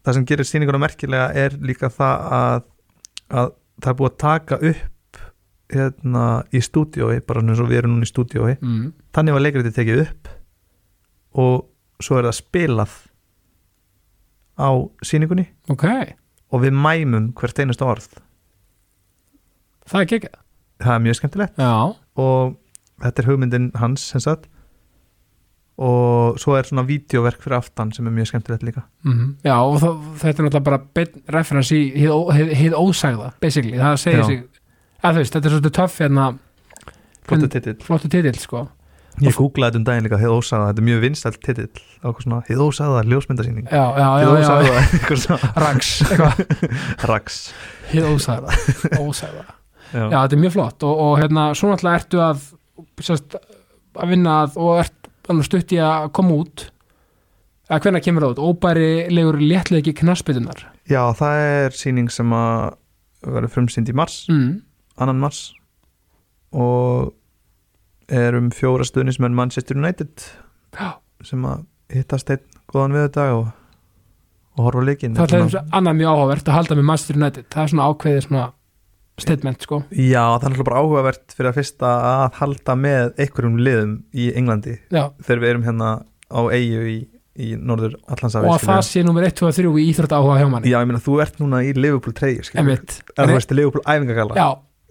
það 0.03 0.17
sem 0.17 0.25
gerir 0.29 0.47
sýninguna 0.47 0.81
merkilega 0.81 1.29
er 1.43 1.55
líka 1.63 1.89
það 1.93 2.25
að, 2.37 2.65
að 3.33 3.53
það 3.81 3.91
er 3.91 3.99
búið 3.99 4.11
að 4.11 4.19
taka 4.23 4.59
upp 4.71 5.21
hérna 5.73 6.25
í 6.53 6.61
stúdiói 6.61 7.21
bara 7.25 7.41
svona 7.41 7.55
eins 7.55 7.63
og 7.63 7.71
við 7.71 7.81
erum 7.81 7.95
núna 7.95 8.05
í 8.05 8.11
stúdiói 8.11 8.51
mm, 8.59 8.83
þannig 9.15 9.35
var 9.35 9.43
leikritið 9.45 9.77
tekið 9.77 10.01
upp 10.03 10.29
og 11.43 12.03
svo 12.03 12.19
er 12.19 12.27
það 12.27 12.37
spilað 12.37 12.93
á 14.59 14.69
sýningunni. 15.01 15.47
Ok. 15.73 15.87
Og 16.53 16.61
við 16.61 16.77
mæmum 16.77 17.31
hvert 17.39 17.63
einasta 17.63 17.87
orð. 17.89 18.11
Það 19.89 19.99
er 19.99 20.05
ekki 20.05 20.33
það 20.83 20.93
er 20.93 21.03
mjög 21.07 21.17
skemmtilegt. 21.19 21.57
Já, 21.57 21.73
og 22.19 22.53
þetta 23.03 23.23
er 23.23 23.29
hugmyndin 23.31 23.71
hans 23.79 24.03
sem 24.13 24.21
sagt 24.23 24.49
og 25.77 26.37
svo 26.41 26.53
er 26.57 26.67
svona 26.69 26.83
vídeoverk 26.85 27.41
fyrir 27.41 27.57
aftan 27.57 27.91
sem 27.95 28.05
er 28.07 28.13
mjög 28.13 28.27
skemmtilegt 28.29 28.63
líka. 28.67 28.83
Mm 29.07 29.35
Já, 29.43 29.55
og 29.57 29.79
það, 29.81 30.03
þetta 30.21 30.43
er 30.43 30.47
náttúrulega 30.47 30.67
bara 30.67 31.07
referens 31.39 31.71
í 31.73 31.81
hið, 31.97 32.11
ó- 32.13 32.31
hið, 32.35 32.53
hið 32.59 32.75
ósægða 32.77 33.31
basically, 33.41 33.77
það 33.81 33.97
segir 34.03 34.23
sig 34.29 34.43
að 35.03 35.13
þú 35.17 35.23
veist, 35.23 35.33
þetta 35.33 35.49
er 35.49 35.55
svolítið 35.57 35.73
töff 35.79 35.99
hérna. 35.99 36.27
Flottu 37.27 37.47
titill. 37.49 37.77
Flottu 37.83 38.09
titill, 38.11 38.37
sko. 38.39 38.67
Ég 39.21 39.35
googlaði 39.37 39.69
þetta 39.75 39.77
um 39.79 39.83
daginn 39.87 40.05
líka, 40.07 40.17
Hið 40.17 40.31
ósaða, 40.33 40.69
þetta 40.71 40.81
er 40.81 40.87
mjög 40.87 41.01
vinstælt 41.03 41.41
titill. 41.45 41.81
Hið 42.47 42.61
ósaða, 42.65 43.03
ljósmyndasýning. 43.05 43.67
Hið 43.69 45.19
svona. 45.23 45.51
Rags, 45.63 45.91
rags. 47.11 47.37
Hið 47.91 48.07
ósægða, 48.09 48.55
ósægða. 48.99 49.45
Já. 49.93 50.07
Já, 50.09 50.17
þetta 50.23 50.35
er 50.37 50.41
mjög 50.41 50.55
flott. 50.55 50.83
Og, 50.89 51.03
og 51.05 51.19
hérna, 51.21 51.45
svo 51.57 51.69
náttúrulega 51.69 52.01
ertu 52.01 52.23
að 52.25 52.47
sérst, 53.05 53.37
að 54.01 54.13
vinna 54.15 54.39
að 54.47 54.57
og 54.63 54.79
ert 54.81 55.02
alveg 55.29 55.47
stutt 55.47 55.73
í 55.75 55.79
að 55.83 56.11
koma 56.17 56.37
út. 56.43 56.67
Að 57.71 57.85
hvenær 57.85 58.03
kemur 58.03 58.25
það 58.25 58.33
út? 58.35 58.43
Óbæri 58.43 58.89
legur 59.13 59.39
léttleiki 59.39 59.95
knaspitunar 59.95 60.67
já, 60.89 61.01
það 61.17 61.41
er 61.47 61.75
sýning 61.77 62.11
sem 62.11 62.31
að 62.35 62.77
verður 63.23 63.53
frumsýnd 63.55 63.91
í 63.91 63.95
mars. 63.95 64.23
Mm. 64.31 64.61
annan 65.01 65.21
mars. 65.23 65.53
Og 66.53 67.13
er 68.13 68.35
um 68.37 68.51
fjóra 68.53 68.85
stuðnismenn 68.85 69.33
Manchester 69.33 69.79
United 69.79 70.25
Já. 70.75 70.99
sem 71.25 71.41
að 71.47 71.63
hittast 71.89 72.29
einn 72.29 72.43
góðan 72.69 72.93
við 72.93 73.05
þetta 73.07 73.23
og, 73.39 73.47
og 74.57 74.67
horfa 74.67 74.83
á 74.83 74.87
leikinn. 74.89 75.15
Það 75.17 75.33
er 75.39 75.47
svona... 75.47 75.63
annað 75.79 75.97
mjög 76.01 76.11
áhugavert 76.11 76.51
að 76.51 76.57
halda 76.59 76.77
með 76.77 76.87
Manchester 76.91 77.17
United. 77.17 77.47
Það 77.49 77.63
er 77.63 77.71
svona 77.73 77.87
ákveðið 77.89 78.21
svona 78.27 78.45
statement 79.21 79.61
sko. 79.61 79.81
Já, 79.93 80.23
það 80.39 80.45
er 80.47 80.53
náttúrulega 80.53 80.67
bara 80.69 80.81
áhugavert 80.81 81.33
fyrir 81.37 81.49
að 81.51 81.57
fyrsta 81.59 81.89
að 82.09 82.37
halda 82.39 82.75
með 82.79 83.11
einhverjum 83.21 83.57
liðum 83.61 83.91
í 84.17 84.29
Englandi 84.39 84.77
Já. 84.89 85.03
þegar 85.21 85.41
við 85.43 85.51
erum 85.53 85.65
hérna 85.67 85.89
á 86.33 86.41
eigu 86.49 86.81
í, 86.89 86.95
í 87.37 87.49
norður 87.61 87.93
Allansafi 88.09 88.49
og 88.49 88.55
að 88.57 88.65
það 88.71 88.81
sé 88.89 89.03
nummer 89.05 89.27
1, 89.29 89.35
2 89.37 89.47
og 89.51 89.55
3 89.59 89.73
í 89.83 89.87
íþrótt 89.93 90.15
áhuga 90.17 90.39
hjá 90.41 90.47
manni. 90.49 90.71
Já, 90.73 90.79
ég 90.81 90.89
meina, 90.89 91.01
þú 91.05 91.19
ert 91.21 91.37
núna 91.43 91.61
í 91.61 91.73
Liverpool 91.77 92.15
3 92.17 92.51
Einmitt. 92.57 92.97
eða 93.13 93.27
þú 93.29 93.37
veist 93.37 93.53
Liverpool 93.53 93.85
æfingagala 93.85 94.37
Já, 94.39 94.47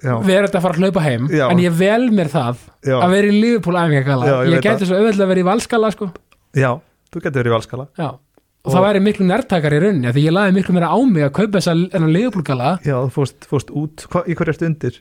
já, 0.06 0.14
við 0.22 0.34
erum 0.38 0.48
þetta 0.50 0.58
að 0.62 0.66
fara 0.68 0.78
að 0.78 0.82
hlaupa 0.86 1.04
heim 1.08 1.28
Já. 1.34 1.44
en 1.50 1.62
ég 1.66 1.76
vel 1.82 2.10
mér 2.14 2.30
það 2.32 2.62
að 3.02 3.14
vera 3.16 3.26
í 3.32 3.36
Liverpool 3.42 3.78
æfingagala 3.82 4.30
Já, 4.30 4.36
ég 4.46 4.54
ég 4.54 4.66
gæti 4.70 4.86
svo 4.90 4.98
auðvitað 5.02 5.26
að 5.26 5.32
vera 5.34 5.42
í 5.42 5.48
valskala 5.50 5.90
sko. 5.94 6.12
já, 6.54 6.70
þú 7.10 7.22
getur 7.26 7.42
verið 7.42 7.50
í 7.50 7.56
valskala 7.58 7.88
Já. 7.98 8.08
Og 8.62 8.70
það 8.74 8.84
væri 8.86 9.00
miklu 9.02 9.26
nærtakar 9.26 9.74
í 9.74 9.80
rauninni 9.82 10.12
því 10.14 10.26
ég 10.28 10.34
laði 10.36 10.56
miklu 10.58 10.74
meira 10.76 10.90
á 10.94 10.98
mig 11.02 11.24
að 11.26 11.32
kaupa 11.38 11.58
þessa 11.58 11.74
þennan 11.94 12.12
Liverpool 12.14 12.44
gala 12.46 12.74
Já, 12.86 12.94
þú 13.06 13.14
fórst, 13.16 13.48
fórst 13.50 13.72
út, 13.74 14.04
hva, 14.12 14.22
í 14.26 14.36
hverju 14.38 14.54
ertu 14.54 14.68
undir? 14.68 15.00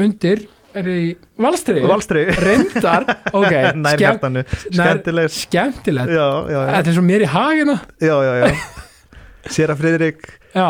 undir 0.00 0.42
er 0.80 0.86
í 0.90 1.00
valstriði 1.40 1.88
Valstri. 1.90 2.20
Reyndar, 2.38 3.06
ok. 3.34 3.54
Nær 3.82 3.96
skemmt- 3.96 4.02
hjartanu, 4.04 4.44
skemmtilegt. 4.62 5.34
skemmtilegt. 5.34 6.12
Já, 6.14 6.26
já, 6.46 6.54
já, 6.54 6.60
þetta 6.76 6.92
er 6.92 6.96
svo 6.98 7.04
mér 7.06 7.24
í 7.26 7.30
hagina. 7.32 7.76
Já, 7.98 8.14
já, 8.26 8.32
já. 8.44 8.54
Séra 9.56 9.74
Friðrik 9.78 10.26
já, 10.54 10.68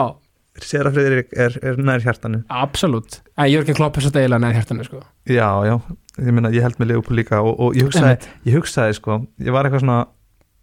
Séra 0.61 0.93
Friðrik 0.95 1.33
er, 1.37 1.57
er 1.65 1.81
nær 1.81 2.05
hjartanu. 2.05 2.43
Absolutt. 2.53 3.21
En 3.37 3.49
Jörgen 3.51 3.77
Klopp 3.77 3.97
er 3.99 4.05
svo 4.07 4.13
eiginlega 4.15 4.43
nær 4.45 4.57
hjartanu 4.57 4.87
sko. 4.87 5.03
Já, 5.29 5.49
já, 5.69 5.77
ég 6.21 6.33
meina, 6.37 6.53
ég 6.55 6.65
held 6.65 6.81
Liverpool 6.85 7.21
líka 7.21 7.41
og, 7.45 7.57
og 7.61 7.77
ég, 7.79 7.89
hugsaði, 7.89 8.31
ég 8.49 8.57
hugsaði, 8.61 8.97
sko 9.01 9.23
ég 9.41 9.53
var 9.57 9.69
eitthvað 9.69 9.85
svona, 9.85 9.99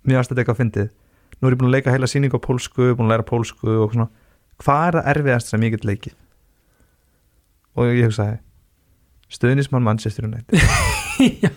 mér 0.08 0.22
varst 0.22 0.34
þetta 0.34 0.44
eitthvað 0.46 0.58
að 0.58 0.64
fyndið 0.66 0.90
nú 1.38 1.50
er 1.50 1.56
ég 1.56 1.62
búin 1.62 1.70
að 1.70 1.76
leika 1.78 1.94
heila 1.94 2.10
sýning 2.10 2.34
á 2.34 2.40
pólsku 2.42 2.94
búin 2.98 3.08
að 3.08 3.14
læra 3.16 3.28
pólsku 3.28 3.78
og 3.84 3.94
svona. 3.94 4.10
Hvað 4.64 4.88
er 4.88 4.98
það 4.98 5.10
erfiðast 5.14 5.54
sem 5.54 5.66
ég 5.68 5.76
get 5.76 5.88
leikið? 5.88 6.16
Og 7.78 7.92
ég 7.92 8.08
hugsaði 8.08 8.40
stöðnismann 9.38 9.86
Manchester 9.86 10.26
United. 10.26 10.56
Já, 11.44 11.52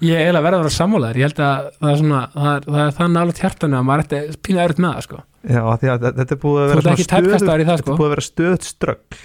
ég 0.00 0.16
er 0.16 0.24
eiginlega 0.24 0.46
verið 0.46 0.58
að 0.58 0.64
vera 0.64 0.74
sammálaður. 0.78 1.20
Ég 1.20 1.28
held 1.28 1.44
að 1.44 1.68
það 1.78 1.92
er 1.92 2.00
svona 2.00 2.24
það 2.34 2.50
er, 2.54 2.66
það 2.70 2.82
er 2.86 2.96
það 2.98 3.14
nálega 3.14 3.44
hjartanu 3.44 3.78
að 3.78 3.86
maður 3.90 4.04
ætti 4.06 4.40
pínu 4.46 4.64
erut 4.64 4.82
með 4.82 4.96
það 4.96 5.06
sko. 5.08 5.22
Já, 5.44 5.60
að 5.60 5.86
þetta 6.08 6.34
er 6.34 6.40
búið 6.40 6.60
að 6.62 6.64
þú 6.64 6.74
vera 6.74 6.84
það 6.84 7.00
þetta 7.04 7.78
sko. 7.78 7.94
er 7.94 7.98
búið 7.98 8.08
að 8.08 8.14
vera 8.14 8.26
stöðt 8.30 8.68
strögg 8.70 9.22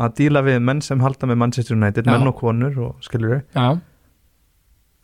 að 0.00 0.16
díla 0.20 0.42
við 0.46 0.60
menn 0.64 0.82
sem 0.84 1.00
halda 1.02 1.28
með 1.28 1.40
Manchester 1.42 1.76
United 1.76 2.06
Já. 2.06 2.12
menn 2.14 2.30
og 2.30 2.36
konur 2.38 2.76
og 2.86 3.08
við 3.10 3.40
já, 3.56 3.66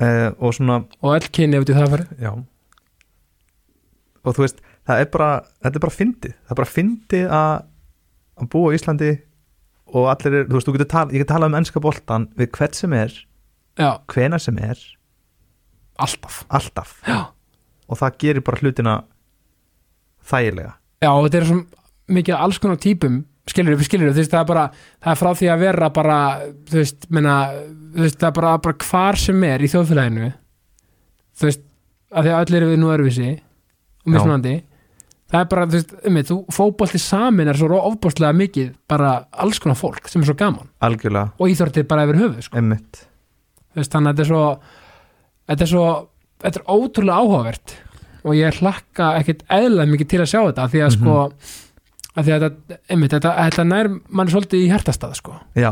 eh, 0.01 0.29
og 0.39 0.55
svona, 0.55 0.85
og 1.03 1.17
öll 1.17 1.31
kynni 1.33 1.59
ef 1.59 1.67
það 1.69 1.91
fyrir 1.95 2.07
já 2.23 2.31
og 4.27 4.35
þú 4.37 4.45
veist, 4.45 4.61
það 4.87 5.03
er 5.03 5.09
bara 5.15 5.31
þetta 5.63 5.79
er 5.79 5.85
bara 5.87 5.97
fyndið, 5.97 6.37
það 6.43 6.55
er 6.55 6.61
bara 6.61 6.75
fyndið 6.75 7.33
að 7.39 7.55
að 8.37 8.51
búa 8.53 8.73
á 8.73 8.77
Íslandi 8.77 9.13
og 9.97 10.09
allir 10.13 10.41
er, 10.41 10.49
þú 10.49 10.59
veist, 10.59 10.69
þú 10.69 10.77
getur 10.77 10.91
tala, 10.93 11.15
ég 11.15 11.23
get 11.23 11.31
talað 11.31 11.53
um 11.53 11.59
ennska 11.61 11.83
boltan 11.83 12.29
við 12.37 12.51
hvert 12.59 12.77
sem 12.77 12.97
er 12.97 13.15
já, 13.79 13.91
hvena 14.13 14.41
sem 14.43 14.59
er, 14.59 14.81
alltaf. 16.03 16.43
Alltaf. 16.53 16.99
Og 17.87 18.01
það 18.01 18.19
gerir 18.23 18.45
bara 18.45 18.61
hlutina 18.61 18.97
þægilega. 20.27 20.75
Já 21.05 21.11
og 21.13 21.25
þetta 21.27 21.41
er 21.41 21.49
svo 21.49 21.63
mikið 22.17 22.39
alls 22.41 22.61
konar 22.63 22.81
típum 22.83 23.23
skilur 23.47 23.77
við, 23.77 23.87
skilur 23.87 24.11
við, 24.11 24.17
þú 24.17 24.23
veist, 24.25 24.33
það 24.35 24.43
er 24.43 24.51
bara 24.51 24.65
það 24.75 25.13
er 25.13 25.21
frá 25.21 25.31
því 25.39 25.51
að 25.53 25.63
vera 25.63 25.91
bara 25.95 26.19
þú 26.67 26.81
veist, 26.81 27.09
menna, 27.15 27.37
þú 27.95 28.05
veist, 28.05 28.19
það 28.19 28.29
er 28.29 28.37
bara, 28.41 28.55
bara 28.67 28.89
hvar 28.91 29.21
sem 29.23 29.47
er 29.47 29.63
í 29.63 29.71
þjóðfélaginu. 29.71 30.31
Þú 31.37 31.49
veist, 31.49 31.63
að 32.11 32.27
því 32.27 32.33
að 32.33 32.41
öll 32.43 32.59
eru 32.59 32.71
við 32.73 32.81
nú 32.83 32.93
öruvísi 32.95 33.31
og 34.07 34.13
mismunandi. 34.15 34.55
Það 35.27 35.41
er 35.41 35.49
bara, 35.51 35.67
þú 35.67 35.75
veist, 35.81 35.95
um 36.07 36.17
þú 36.29 36.37
fótbolti 36.55 36.99
samin 37.03 37.49
er 37.51 37.59
svo 37.59 37.79
ofbólslega 37.83 38.37
mikið 38.39 38.69
bara 38.89 39.27
alls 39.43 39.59
konar 39.59 39.75
fólk 39.79 40.07
sem 40.09 40.23
er 40.23 40.29
svo 40.31 40.37
gaman. 40.39 40.69
Algjörlega, 40.87 41.33
og 41.39 41.51
íþortið 41.51 41.89
bara 41.91 42.05
yfir 42.07 42.21
höfuð 42.23 42.43
sko. 42.47 42.63
veist, 43.75 43.91
þannig 43.93 44.13
að 44.13 44.15
þetta 44.15 44.23
er 44.23 44.31
svo 44.31 44.45
þetta 45.49 45.63
er 45.67 45.71
svo, 45.73 45.87
þetta 46.43 46.61
er 46.61 46.69
ótrúlega 46.77 47.19
áhugavert. 47.23 47.75
Og 48.27 48.35
ég 48.35 48.57
hlakka 48.61 49.13
ekkit 49.21 49.43
eðlega 49.51 49.91
mikið 49.93 50.09
til 50.09 50.21
að 50.23 50.31
sjá 50.31 50.41
þetta 50.47 50.69
því 50.71 50.81
að 50.83 50.91
Mhm. 50.91 50.97
sko 51.01 51.17
að 52.17 52.25
því 52.25 52.33
að 52.37 52.45
þetta, 52.47 52.79
einmitt, 52.91 53.11
þetta, 53.13 53.35
þetta 53.51 53.65
nær 53.67 53.89
mann 54.09 54.29
svolítið 54.33 54.63
í 54.65 54.71
hertastað 54.73 55.15
sko. 55.19 55.35
Já, 55.55 55.71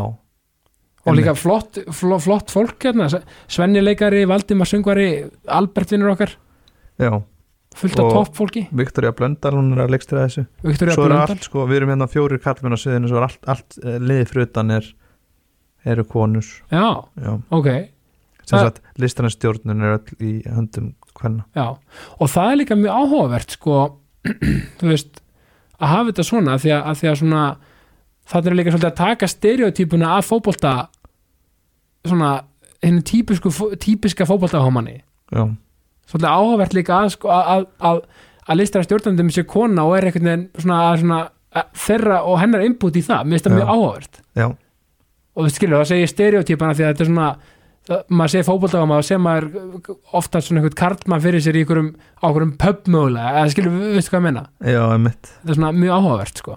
og 1.06 1.14
líka 1.16 1.34
flott, 1.36 1.78
flott, 1.92 2.22
flott 2.22 2.50
fólk 2.50 2.78
hérna, 2.84 3.08
Svenni 3.48 3.80
leikari, 3.80 4.24
Valdimar 4.26 4.66
söngvari 4.66 5.30
Albert 5.48 5.90
vinnur 5.90 6.12
okkar, 6.14 6.34
já 6.98 7.22
fullt 7.74 7.98
af 7.98 8.04
Og- 8.04 8.12
topp 8.18 8.36
fólki 8.38 8.64
Viktoria 8.72 9.12
Blöndal, 9.16 9.54
hún 9.58 9.72
er 9.74 9.84
að 9.84 9.94
leikstýra 9.94 10.24
þessu. 10.28 10.46
Viktoria 10.62 10.94
svo 10.94 11.04
er 11.06 11.10
Blöndal, 11.12 11.34
allt, 11.34 11.48
sko, 11.48 11.64
við 11.70 11.80
erum 11.80 11.92
hérna 11.94 12.08
fjórir 12.10 12.40
kallmenn 12.44 12.76
á 12.76 12.78
sviðinu, 12.80 13.10
svo 13.10 13.18
er 13.20 13.26
allt, 13.28 13.40
allt 13.50 13.78
eh, 13.82 13.98
liðið 13.98 14.30
frutan 14.32 14.70
er, 14.76 14.88
eru 15.84 16.04
konur. 16.08 16.46
Já, 16.72 16.86
já, 17.20 17.32
ok. 17.50 17.68
Sem 18.44 18.58
sagt, 18.60 18.80
listanir 19.00 19.32
stjórnun 19.32 19.80
er 19.82 19.94
öll 19.98 20.16
í 20.20 20.32
höndum 20.44 20.90
hvenna 21.16 21.46
Já, 21.56 21.78
og 22.20 22.28
það 22.28 22.50
er 22.52 22.58
líka 22.60 22.76
mjög 22.76 22.98
áhugavert 23.00 23.54
sko, 23.56 23.76
þú 24.80 24.90
veist 24.90 25.22
að 25.80 25.88
hafa 25.94 26.10
þetta 26.10 26.26
svona, 26.28 26.58
því 26.60 26.74
að, 26.76 26.82
að, 26.90 26.98
því 27.00 27.08
að 27.10 27.16
svona 27.22 27.44
það 28.32 28.46
er 28.50 28.56
líka 28.58 28.74
svolítið 28.74 28.90
að 28.90 28.98
taka 29.00 29.28
stereotypuna 29.32 30.10
af 30.18 30.28
fótbolta 30.28 30.74
svona 32.04 32.30
henni 32.84 33.00
típisku, 33.08 33.48
típiska 33.80 34.26
fótboltahámanni. 34.28 34.98
Já, 35.32 35.44
svolítið 36.10 36.30
áhugavert 36.30 36.76
líka 36.76 36.98
að, 37.00 37.14
sko, 37.14 37.30
að, 37.32 37.64
að, 37.78 38.02
að, 38.44 38.58
listara 38.60 38.86
stjórnandum 38.86 39.32
sé 39.34 39.46
kona 39.48 39.86
og 39.88 39.96
er 39.98 40.08
einhvern 40.10 40.30
veginn 40.30 40.44
svona, 40.58 40.82
svona 41.00 41.64
þeirra 41.86 42.20
og 42.28 42.38
hennar 42.42 42.66
input 42.66 42.98
í 42.98 43.04
það, 43.06 43.24
mér 43.24 43.38
finnst 43.38 43.48
það 43.48 43.58
mjög 43.58 43.72
áhugavert. 43.74 44.22
Já, 44.34 44.46
og 45.34 45.48
þú 45.48 45.56
skilur, 45.56 45.80
það 45.80 45.90
segir 45.90 46.12
stereotypana 46.12 46.76
því 46.76 46.84
að 46.84 46.92
þetta 46.92 47.04
er 47.04 47.10
svona 47.10 47.30
það, 47.88 48.04
maður 48.08 48.34
segir 48.34 48.46
fótboltagama 48.48 49.00
og 49.00 49.08
sem 49.08 49.24
maður 49.24 49.48
ofta 50.20 50.42
svona 50.44 50.62
einhvern 50.62 50.78
karlmann 50.78 51.24
fyrir 51.24 51.44
sér 51.44 51.58
í 51.58 51.64
einhverjum 51.64 51.90
á 51.94 52.24
einhverjum 52.28 52.54
pub 52.60 52.92
mögulega, 52.94 53.32
eða 53.40 53.54
skilur, 53.54 53.74
við 53.80 53.98
veistu 53.98 54.14
hvað 54.14 54.22
ég 54.22 54.26
menna 54.28 54.44
já, 54.60 54.82
emitt 54.94 55.32
þetta 55.32 55.52
er 55.54 55.58
svona 55.58 55.74
mjög 55.80 55.98
áhugavert 55.98 56.42
sko. 56.42 56.56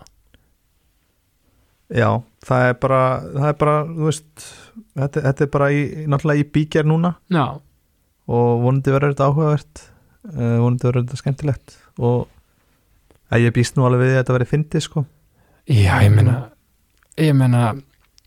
Já, 1.87 2.09
það 2.43 2.65
er 2.67 2.73
bara, 2.83 3.01
það 3.31 3.49
er 3.49 3.59
bara 3.61 3.75
þú 3.87 4.09
veist, 4.09 4.47
þetta, 4.99 5.23
þetta 5.29 5.45
er 5.45 5.51
bara 5.53 5.69
í, 5.71 5.83
náttúrulega 6.11 6.43
í 6.43 6.49
bíkjar 6.57 6.87
núna. 6.87 7.13
Já, 7.31 7.45
og 8.28 8.65
vonandi 8.65 8.93
verður 8.93 9.13
þetta 9.13 9.30
áhugavert 9.32 9.86
uh, 10.34 10.57
vonandi 10.63 10.89
verður 10.89 11.05
þetta 11.05 11.21
skemmtilegt. 11.21 11.80
Og 11.97 12.28
ég 13.39 13.55
býst 13.55 13.78
nú 13.78 13.88
alveg 13.88 14.05
við 14.05 14.13
að 14.15 14.21
þetta 14.21 14.38
verður 14.38 14.53
fyndið 14.53 14.86
sko. 14.86 15.07
Já, 15.67 15.97
ég 16.03 16.13
menna 16.13 16.38
ég 17.17 17.36
menna, 17.38 17.71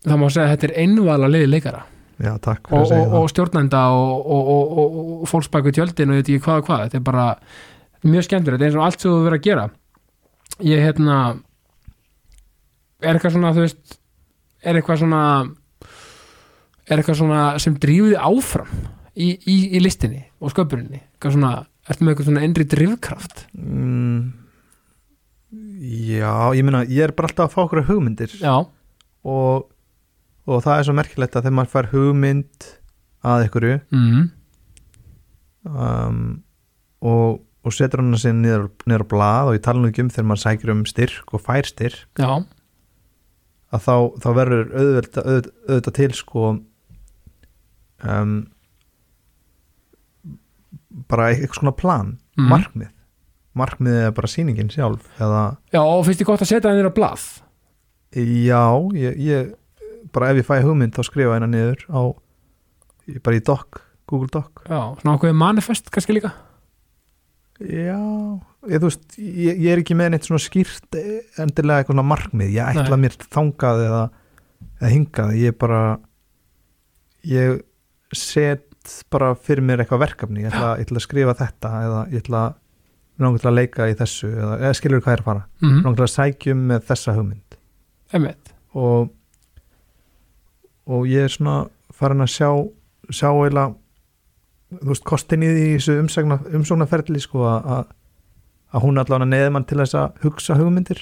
það 0.03 0.19
má 0.19 0.27
segja 0.27 0.47
að 0.47 0.53
þetta 0.55 0.67
er 0.67 0.77
einvala 0.83 1.29
liði 1.31 1.49
leikara. 1.51 1.83
Já, 2.21 2.35
takk 2.43 2.67
fyrir 2.67 2.77
og, 2.77 2.83
að 2.83 2.91
segja 2.91 3.05
og, 3.07 3.13
og 3.17 3.29
stjórnenda 3.31 3.83
og, 3.97 4.25
og, 4.35 4.49
og, 4.53 4.73
og, 4.81 4.97
og 5.21 5.29
fólksbæku 5.31 5.73
tjöldin 5.73 6.11
og 6.11 6.19
ég 6.19 6.21
veit 6.21 6.33
ekki 6.33 6.45
hvað 6.45 6.61
og 6.61 6.67
hvað, 6.67 6.83
þetta 6.85 6.99
er 6.99 7.05
bara 7.07 7.27
mjög 8.05 8.27
skemmtur, 8.27 8.57
þetta 8.57 8.67
er 8.67 8.69
eins 8.69 8.77
og 8.77 8.85
allt 8.85 9.01
sem 9.01 9.09
þú 9.09 9.23
verður 9.23 9.37
að 9.39 9.47
gera. 9.47 9.65
Ég 10.67 10.83
hérna 10.85 11.17
er 13.01 13.15
eitthvað 13.15 13.35
svona, 13.37 13.53
þú 13.55 13.65
veist 13.65 13.97
er 14.61 14.77
eitthvað 14.77 15.01
svona 15.01 15.23
er 16.91 16.99
eitthvað 16.99 17.21
svona 17.23 17.43
sem 17.63 17.77
drífið 17.81 18.13
þig 18.13 18.25
áfram 18.27 18.75
í, 19.15 19.31
í, 19.35 19.57
í 19.77 19.81
listinni 19.81 20.23
og 20.41 20.53
sköpurinni, 20.53 21.01
ertu 21.21 22.05
með 22.05 22.13
eitthvað 22.13 22.29
svona 22.29 22.45
innri 22.45 22.67
drifkraft? 22.69 23.45
Það 23.51 23.65
mm, 23.65 24.21
já, 26.11 26.33
ég 26.57 26.65
meina, 26.67 26.83
ég 26.87 27.07
er 27.07 27.15
bara 27.17 27.31
alltaf 27.31 27.49
að 27.49 27.55
fá 27.55 27.63
okkur 27.65 27.85
hugmyndir. 27.89 28.35
Og, 29.21 29.67
og 30.47 30.63
það 30.65 30.77
er 30.77 30.87
svo 30.87 30.95
merkilegt 30.97 31.35
að 31.35 31.47
þegar 31.47 31.57
maður 31.59 31.73
fær 31.75 31.91
hugmynd 31.91 32.69
að 33.21 33.43
einhverju 33.45 33.75
mm, 33.93 34.21
um, 35.69 36.21
og, 37.05 37.41
og 37.61 37.75
setur 37.75 38.01
hann 38.01 38.17
sér 38.17 38.33
niður, 38.33 38.71
niður 38.89 39.05
á 39.05 39.11
blað 39.11 39.51
og 39.51 39.57
ég 39.59 39.65
tala 39.67 39.83
nú 39.83 39.91
ekki 39.91 40.05
um 40.05 40.09
þegar 40.13 40.27
maður 40.31 40.43
sækir 40.47 40.73
um 40.73 40.81
styrk 40.89 41.35
og 41.37 41.43
fær 41.45 41.69
styrk. 41.69 42.07
Já, 42.17 42.31
að 43.71 43.85
þá, 43.85 43.95
þá 44.23 44.29
verður 44.39 44.65
auðvitað, 44.73 45.27
auðvitað, 45.27 45.53
auðvitað 45.69 45.97
til 45.99 46.09
sko 46.17 46.47
um, 48.01 48.33
bara 51.07 51.29
eitthvað 51.33 51.59
svona 51.61 51.75
plan 51.77 52.17
Mhm. 52.37 52.49
markmið. 52.51 52.89
Markmiðið 53.55 54.05
er 54.07 54.11
bara 54.15 54.27
sýningin 54.31 54.69
sjálf 54.71 55.07
eða, 55.19 55.57
já 55.73 55.79
og 55.83 56.05
finnst 56.05 56.21
þið 56.21 56.25
gott 56.29 56.41
að 56.45 56.47
setja 56.53 56.71
niður 56.71 56.87
á 56.91 56.93
blað? 56.95 57.25
Já, 58.15 58.63
ég, 58.95 59.17
ég 59.19 59.53
bara 60.11 60.29
ef 60.31 60.37
ég 60.39 60.45
fæ 60.47 60.61
hugmynd 60.63 60.93
þá 60.95 61.03
skrifa 61.03 61.35
hérna 61.35 61.49
niður 61.51 61.83
á 61.91 62.01
bara 63.23 63.35
í 63.35 63.43
doc, 63.43 63.81
Google 64.07 64.27
Doc. 64.31 64.51
Já, 64.69 64.95
svona 65.01 65.17
ákveðið 65.17 65.35
manifest 65.35 65.91
kannski 65.91 66.15
líka? 66.15 66.31
Já, 67.59 67.99
ég, 68.71 68.79
þú 68.79 68.87
veist 68.87 69.17
ég, 69.19 69.59
ég 69.59 69.71
er 69.75 69.81
ekki 69.83 69.95
með 69.99 70.09
neitt 70.15 70.25
svona 70.25 70.41
skýrt 70.41 70.95
eh, 70.97 71.21
endilega 71.43 71.83
eitthvað 71.83 71.93
svona 71.97 72.07
markmið, 72.07 72.53
ég 72.55 72.71
ætla 72.71 72.95
Nei. 72.97 73.03
mér 73.03 73.17
þangað 73.35 73.83
eða, 73.85 74.01
eða 74.79 74.91
hingað, 74.95 75.35
ég 75.43 75.57
bara 75.59 75.81
ég 77.27 77.61
set 78.15 78.63
bara 79.13 79.31
fyrir 79.35 79.63
mér 79.65 79.83
eitthvað 79.83 80.01
verkefni. 80.05 80.43
Ég 80.45 80.51
ætla, 80.51 80.71
ég 80.79 80.87
ætla 80.87 80.97
að 81.01 81.05
skrifa 81.05 81.35
þetta 81.41 81.71
eða 81.85 82.01
ég 82.11 82.23
ætla 82.23 82.41
náttúrulega 83.21 83.51
að 83.51 83.57
leika 83.59 83.87
í 83.91 83.95
þessu 83.99 84.29
eða, 84.31 84.55
eða 84.65 84.77
skilur 84.79 85.01
hvað 85.05 85.13
er 85.17 85.21
að 85.21 85.27
fara, 85.29 85.43
mm 85.61 85.75
náttúrulega 85.85 86.07
að 86.09 86.15
sækjum 86.15 86.63
með 86.71 86.85
þessa 86.89 87.15
hugmynd. 87.17 87.57
Og 88.73 89.09
og 90.91 91.05
ég 91.07 91.27
er 91.27 91.31
svona 91.31 91.55
farin 91.95 92.23
að 92.25 92.31
sjá 92.33 92.49
sjá 93.11 93.27
eiginlega 93.29 93.75
þú 94.81 94.87
veist, 94.93 95.03
kostin 95.07 95.43
í 95.43 95.49
þessu 95.75 95.97
umsagna, 96.01 96.37
umsóknarferli 96.55 97.19
sko 97.21 97.43
að 97.47 97.65
að- 97.77 98.83
hún 98.85 98.97
allan 99.01 99.25
að 99.25 99.31
neða 99.33 99.51
mann 99.51 99.65
til 99.67 99.77
þess 99.81 99.93
að 99.99 100.21
hugsa 100.23 100.55
hugmyndir. 100.55 100.99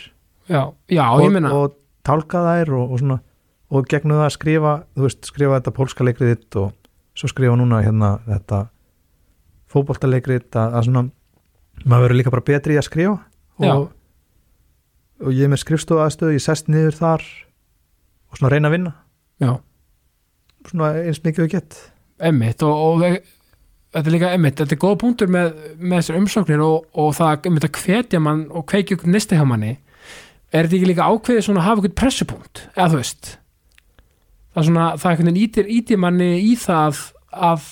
Já, 0.49 0.73
já, 0.89 1.03
og, 1.13 1.21
og 1.53 1.75
tálka 2.03 2.39
þær 2.41 2.71
og, 2.73 2.93
og 2.97 3.19
og 3.69 3.85
gegnum 3.85 4.17
það 4.17 4.25
að 4.25 4.33
skrifa, 4.33 4.71
veist, 4.97 5.25
skrifa 5.29 5.59
þetta 5.59 5.73
pólska 5.77 6.03
leikrið 6.07 6.31
þitt 6.33 6.55
og 6.57 6.71
svo 7.19 7.27
skrifa 7.31 7.55
núna 7.59 7.81
hérna 7.83 8.13
þetta 8.27 8.59
fótboltaleikrið 9.73 10.45
að, 10.57 10.75
að 10.79 10.85
svona 10.87 11.03
maður 11.85 12.05
verður 12.07 12.19
líka 12.19 12.33
bara 12.33 12.45
betri 12.49 12.75
í 12.75 12.79
að 12.79 12.87
skrifa. 12.89 13.15
Og, 13.59 13.89
og 15.25 15.33
ég 15.35 15.45
er 15.47 15.51
með 15.51 15.61
skrifstofu 15.65 16.01
aðstöðu, 16.05 16.37
ég 16.37 16.43
sest 16.45 16.69
niður 16.71 16.95
þar 16.99 17.25
og 18.29 18.39
svona 18.39 18.51
reyna 18.53 18.69
að 18.71 18.75
vinna. 18.77 18.93
Já, 19.43 19.51
svona 20.69 20.93
eins 21.03 21.21
mikið 21.25 21.43
og 21.43 21.49
ég 21.49 21.53
get. 21.57 21.77
Einmitt 22.19 22.63
og, 22.67 22.73
og 22.85 23.03
þe- 23.03 23.21
þetta 23.95 24.05
er 24.09 24.15
líka 24.15 24.31
einmitt, 24.35 24.57
þetta 24.59 24.75
er 24.75 24.81
góð 24.83 24.97
punktur 25.03 25.29
með, 25.31 25.53
með 25.79 26.01
þessar 26.01 26.19
umsóknir 26.21 26.63
og, 26.65 26.89
og 26.99 27.13
það 27.17 27.47
einmitt 27.49 27.67
að 27.69 27.79
hvetja 27.83 28.19
mann 28.23 28.45
og 28.51 28.65
kveikja 28.71 28.97
ykkur 28.97 29.13
nýsti 29.13 29.39
hjá 29.39 29.45
manni. 29.47 29.75
Er 30.49 30.65
þetta 30.65 30.79
ekki 30.79 30.89
líka 30.89 31.07
ákveðið 31.13 31.45
svona 31.45 31.61
að 31.61 31.67
hafa 31.69 31.83
ykkur 31.83 31.95
pressupunkt? 32.01 32.63
Eða 32.75 32.89
þú 32.95 32.99
veist 33.03 33.31
það 34.59 34.65
er 34.65 34.69
svona, 34.69 34.87
það 34.99 35.05
er 35.05 35.13
einhvern 35.15 35.29
veginn 35.29 35.41
ítir, 35.43 35.69
ítir 35.75 36.01
manni 36.01 36.29
í 36.43 36.53
það 36.59 36.99
að, 37.49 37.69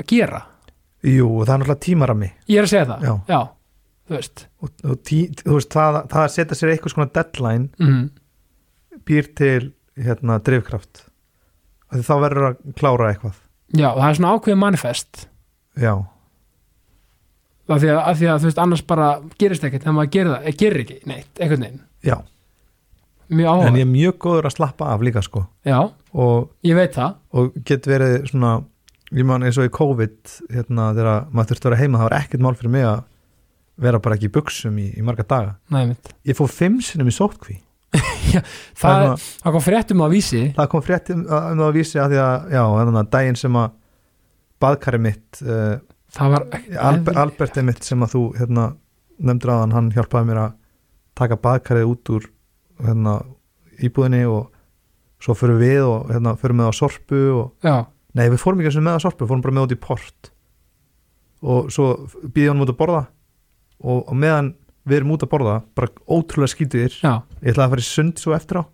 að 0.00 0.06
gera. 0.12 0.42
Jú, 1.06 1.28
það 1.44 1.52
er 1.52 1.60
náttúrulega 1.62 1.84
tímarami 1.86 2.30
ég 2.50 2.58
er 2.58 2.66
að 2.66 2.72
segja 2.72 2.88
það, 2.90 3.06
Já. 3.30 3.40
þú 4.08 4.16
veist. 4.16 4.44
Og, 4.62 4.72
og 4.90 4.98
tí, 5.06 5.20
þú 5.42 5.58
veist, 5.58 5.76
það, 5.76 6.00
það 6.12 6.24
að 6.24 6.34
setja 6.34 6.58
sér 6.58 6.72
eitthvað 6.72 6.94
svona 6.96 7.12
deadline 7.20 7.86
mm, 7.86 8.02
býr 9.06 9.30
til 9.38 9.70
hérna 9.96 10.40
drifkraft. 10.44 11.06
Af 11.86 12.00
því 12.00 12.04
þá 12.08 12.14
verður 12.24 12.48
að 12.50 12.60
klára 12.80 13.12
eitthvað. 13.12 13.40
Já, 13.76 13.88
það 13.92 14.08
er 14.08 14.18
svona 14.18 14.34
ákveðið 14.34 14.62
manifest. 14.62 15.26
Já, 15.76 15.92
af 17.66 17.82
því 17.82 17.90
að, 17.90 18.00
af 18.00 18.18
því 18.20 18.28
að 18.30 18.46
veist, 18.46 18.60
annars 18.62 18.82
bara 18.86 19.08
gerist 19.40 19.64
ekkert 19.66 19.84
þegar 19.84 19.96
maður 19.96 20.12
gerir 20.16 20.32
það, 20.32 20.46
eh, 20.46 20.56
gerir 20.60 20.82
ekki 20.84 20.98
neitt, 21.10 21.30
einhvern 21.40 21.64
veginn, 21.66 21.80
já, 22.06 22.16
en 23.30 23.76
ég 23.78 23.84
er 23.84 23.90
mjög 23.90 24.16
góður 24.22 24.48
að 24.48 24.56
slappa 24.56 24.92
af 24.94 25.04
líka 25.04 25.22
sko. 25.24 25.44
Já, 25.66 25.78
og, 26.14 26.48
ég 26.66 26.78
veit 26.78 26.94
það. 26.94 27.18
og 27.32 27.60
get 27.66 27.88
verið 27.90 28.16
svona 28.30 28.54
ég 29.14 29.26
man 29.26 29.46
eins 29.46 29.58
og 29.60 29.68
í 29.68 29.74
COVID 29.74 30.34
hérna 30.54 30.90
þegar 30.96 31.28
maður 31.30 31.52
þurfti 31.52 31.68
að 31.68 31.70
vera 31.70 31.82
heima 31.82 32.00
það 32.00 32.08
var 32.08 32.18
ekkert 32.20 32.44
mál 32.46 32.56
fyrir 32.56 32.74
mig 32.74 32.88
að 32.88 33.00
vera 33.86 34.00
bara 34.02 34.16
ekki 34.16 34.30
í 34.30 34.34
buksum 34.34 34.78
í, 34.80 34.86
í 34.96 35.04
marga 35.04 35.26
daga. 35.28 35.56
Nei, 35.74 35.96
ég 36.26 36.38
fór 36.38 36.50
fimm 36.50 36.78
sinnum 36.84 37.10
í 37.10 37.14
sótkví 37.14 37.60
það, 37.96 38.46
það, 38.80 39.02
er 39.02 39.26
það 39.42 39.52
kom 39.54 39.62
fréttum 39.64 40.02
á 40.02 40.08
vísi. 40.10 40.40
Það 40.56 40.70
kom 40.72 40.82
frétt 40.84 41.12
um, 41.14 41.20
um 41.22 41.60
það 41.60 41.66
að 41.68 41.76
vísi 41.76 42.00
að 42.02 42.14
því 42.14 42.22
að 42.24 42.48
já, 42.56 42.62
þannig 42.76 42.98
að 43.00 43.12
daginn 43.14 43.38
sem 43.40 43.60
að 43.60 43.76
baðkari 44.64 45.00
mitt 45.06 45.42
uh, 45.44 45.76
það 46.16 46.32
var 46.34 46.46
Albert, 46.90 47.18
Albert 47.22 47.60
er 47.60 47.66
mitt 47.66 47.86
sem 47.86 48.04
að 48.04 48.14
þú 48.16 48.22
hérna, 48.38 48.66
nefndur 49.18 49.52
aðan, 49.54 49.74
hann 49.76 49.92
hjálpaði 49.94 50.30
mér 50.30 50.42
að 50.42 50.56
taka 51.16 51.38
baðkarið 51.40 51.92
út 51.92 52.12
úr 52.16 52.28
hérna, 52.84 53.16
íbúðinni 53.86 54.22
og 54.28 54.52
svo 55.22 55.34
fyrir 55.36 55.58
við 55.60 55.82
og 55.86 56.10
hérna, 56.12 56.34
fyrir 56.40 56.58
með 56.58 56.70
á 56.70 56.72
sorpu 56.76 57.20
og, 57.40 57.66
nei 58.16 58.26
við 58.32 58.40
fórum 58.42 58.60
ekki 58.60 58.70
eins 58.72 58.78
og 58.80 58.86
með 58.86 58.98
á 59.00 59.04
sorpu, 59.06 59.28
fórum 59.28 59.44
bara 59.44 59.56
með 59.56 59.68
út 59.68 59.76
í 59.76 59.80
port. 59.80 60.30
Og 61.46 61.70
svo 61.72 61.90
býði 62.32 62.50
hann 62.52 62.62
út 62.64 62.72
að 62.72 62.78
borða 62.80 63.02
og, 63.80 64.00
og 64.08 64.14
meðan 64.16 64.54
við 64.86 65.00
erum 65.00 65.14
út 65.16 65.24
að 65.26 65.32
borða, 65.32 65.56
bara 65.76 65.90
ótrúlega 66.06 66.52
skítuðir 66.52 66.94
já, 67.00 67.12
ég 67.42 67.52
ætlaði 67.52 67.66
að 67.66 67.72
fara 67.74 67.84
í 67.84 67.88
sund 67.88 68.20
svo 68.22 68.36
eftir 68.36 68.60
á. 68.60 68.64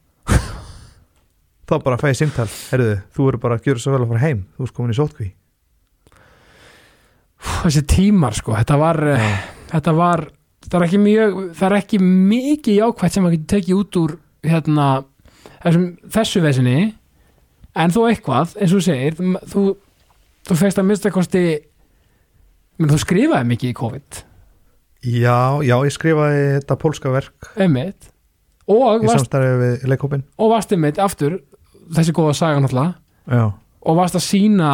Þá 1.69 1.75
bara 1.87 2.01
fæði 2.01 2.19
símtal 2.21 2.49
herruðu, 2.71 2.99
þú 3.17 3.29
eru 3.31 3.41
bara 3.43 3.57
að 3.59 3.69
gjöra 3.71 3.83
svo 3.85 3.95
vel 3.95 4.03
að 4.05 4.13
fara 4.13 4.25
heim 4.27 4.45
þú 4.57 4.67
ert 4.67 4.77
komin 4.77 4.93
í 4.93 4.99
sótkví. 4.99 5.31
Þessi 7.63 7.83
tímar 7.91 8.37
sko 8.39 8.55
þetta 8.55 8.77
var, 8.79 9.01
Já. 9.17 9.31
þetta 9.73 9.95
var 9.99 10.25
það 10.73 10.79
er 10.79 10.87
ekki 10.89 11.01
mjög, 11.03 11.39
það 11.59 11.69
er 11.69 11.79
ekki 11.79 12.01
mikið 12.03 12.79
jákvæmt 12.79 13.15
sem 13.15 13.27
maður 13.27 13.37
getur 13.37 13.53
tekið 13.53 13.79
út 13.79 13.99
úr 14.01 14.15
hérna, 14.49 14.87
þessum, 15.63 15.87
þessu 16.17 16.43
vesinni. 16.45 16.77
En 17.73 17.93
þó 17.93 18.01
eitthvað 18.09 18.57
eins 18.61 18.75
og 18.77 18.85
segir, 18.85 19.17
þú, 19.53 19.67
þú 20.49 20.57
fegst 20.61 20.81
að 20.81 20.89
mista 20.89 21.13
kosti 21.13 21.45
menn 22.81 22.93
þú 22.93 23.01
skrifaði 23.01 23.51
mikið 23.53 23.73
í 23.73 23.77
COVID. 23.79 24.23
Já, 25.03 25.39
já, 25.67 25.77
ég 25.83 25.95
skrifaði 25.95 26.43
þetta 26.61 26.79
pólska 26.81 27.13
verk. 27.13 27.53
Einmitt. 27.61 28.09
Og 28.71 29.03
varst, 29.03 29.33
og 29.35 30.53
varst 30.53 30.73
einmitt 30.73 31.01
aftur 31.03 31.41
þessi 31.93 32.13
góða 32.15 32.35
saga 32.39 32.61
náttúrulega 32.63 32.95
já, 33.27 33.49
og 33.83 33.97
varst 33.99 34.15
að 34.15 34.23
sína 34.23 34.69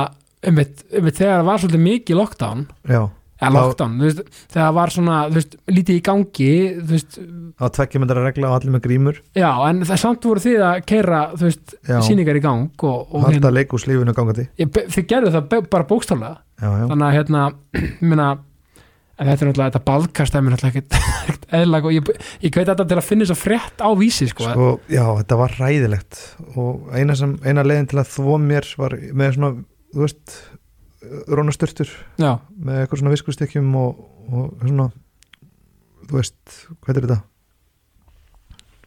einmitt, 0.45 0.83
einmitt 0.93 1.17
þegar 1.17 1.39
það 1.41 1.49
var 1.49 1.63
svolítið 1.63 1.83
mikið 1.87 2.21
lockdown. 2.21 2.67
Já, 2.85 3.01
eða 3.39 3.51
lockdown, 3.55 3.93
þú 4.01 4.09
veist, 4.09 4.23
þegar 4.51 4.65
það 4.69 4.75
var 4.79 4.93
svona 4.95 5.19
þú 5.29 5.37
veist, 5.39 5.53
lítið 5.71 5.99
í 5.99 6.03
gangi 6.09 6.49
þú 6.79 6.89
veist, 6.95 7.19
það 7.19 7.63
var 7.67 7.75
tvekkja 7.79 8.03
myndar 8.03 8.19
að 8.23 8.27
regla 8.29 8.51
og 8.51 8.57
allir 8.59 8.75
með 8.75 8.83
grímur. 8.89 9.21
já, 9.39 9.51
en 9.69 9.85
það 9.87 10.01
samt 10.03 10.27
voru 10.31 10.43
þið 10.47 10.65
að 10.73 10.83
keira, 10.91 11.21
þú 11.37 11.47
veist, 11.47 11.77
Já. 11.89 12.01
síningar 12.09 12.41
í 12.41 12.43
gang 12.49 12.85
og, 12.89 12.99
og 13.15 13.23
halda 13.29 13.37
hérna, 13.39 13.55
leikúslífinu 13.61 14.17
gangandi 14.19 14.49
þið 14.59 15.09
gerðu 15.15 15.33
það 15.39 15.57
bara 15.71 15.87
bókstálega 15.89 16.37
þannig 16.59 17.07
að 17.09 17.17
hérna, 17.21 17.47
meina 18.11 18.29
en 19.19 19.27
þetta 19.27 19.43
er 19.45 19.49
náttúrulega, 19.49 19.71
þetta 19.73 19.87
baðkast 19.89 20.35
er 20.39 20.43
mér 20.47 20.55
náttúrulega 20.55 20.83
ekkert- 20.83 21.47
eðlag 21.59 21.87
og 21.89 21.95
ég, 21.97 22.11
ég 22.45 22.55
veit 22.59 22.69
þetta 22.69 22.85
til 22.91 22.99
að 23.01 23.07
finna 23.09 23.25
þess 23.27 23.35
að 23.35 23.41
frétt 23.43 23.83
á 23.83 23.89
vísi 23.99 24.29
sko, 24.31 24.45
sko, 24.47 24.69
já, 24.93 25.03
þetta 25.23 25.39
var 25.41 25.55
ræðilegt 25.59 26.21
og 26.55 26.91
eina, 26.95 27.17
sem, 27.19 27.33
eina 27.43 27.65
leiðin 27.67 27.89
til 27.91 27.99
að 28.03 28.13
þvó 28.15 28.37
mér 28.43 28.69
var 28.79 28.95
með 29.19 29.33
svona, 29.39 29.51
þú 29.95 30.05
veist 30.05 30.37
rónasturtur 31.31 31.91
já, 32.19 32.33
með 32.59 32.81
eitthvað 32.83 33.03
svona 33.03 33.13
viskustykkjum 33.15 33.69
og, 33.79 34.01
og 34.33 34.65
svona 34.65 34.89
þú 36.09 36.17
veist, 36.19 36.57
hvað 36.83 36.97
er 36.97 37.07
þetta? 37.07 37.19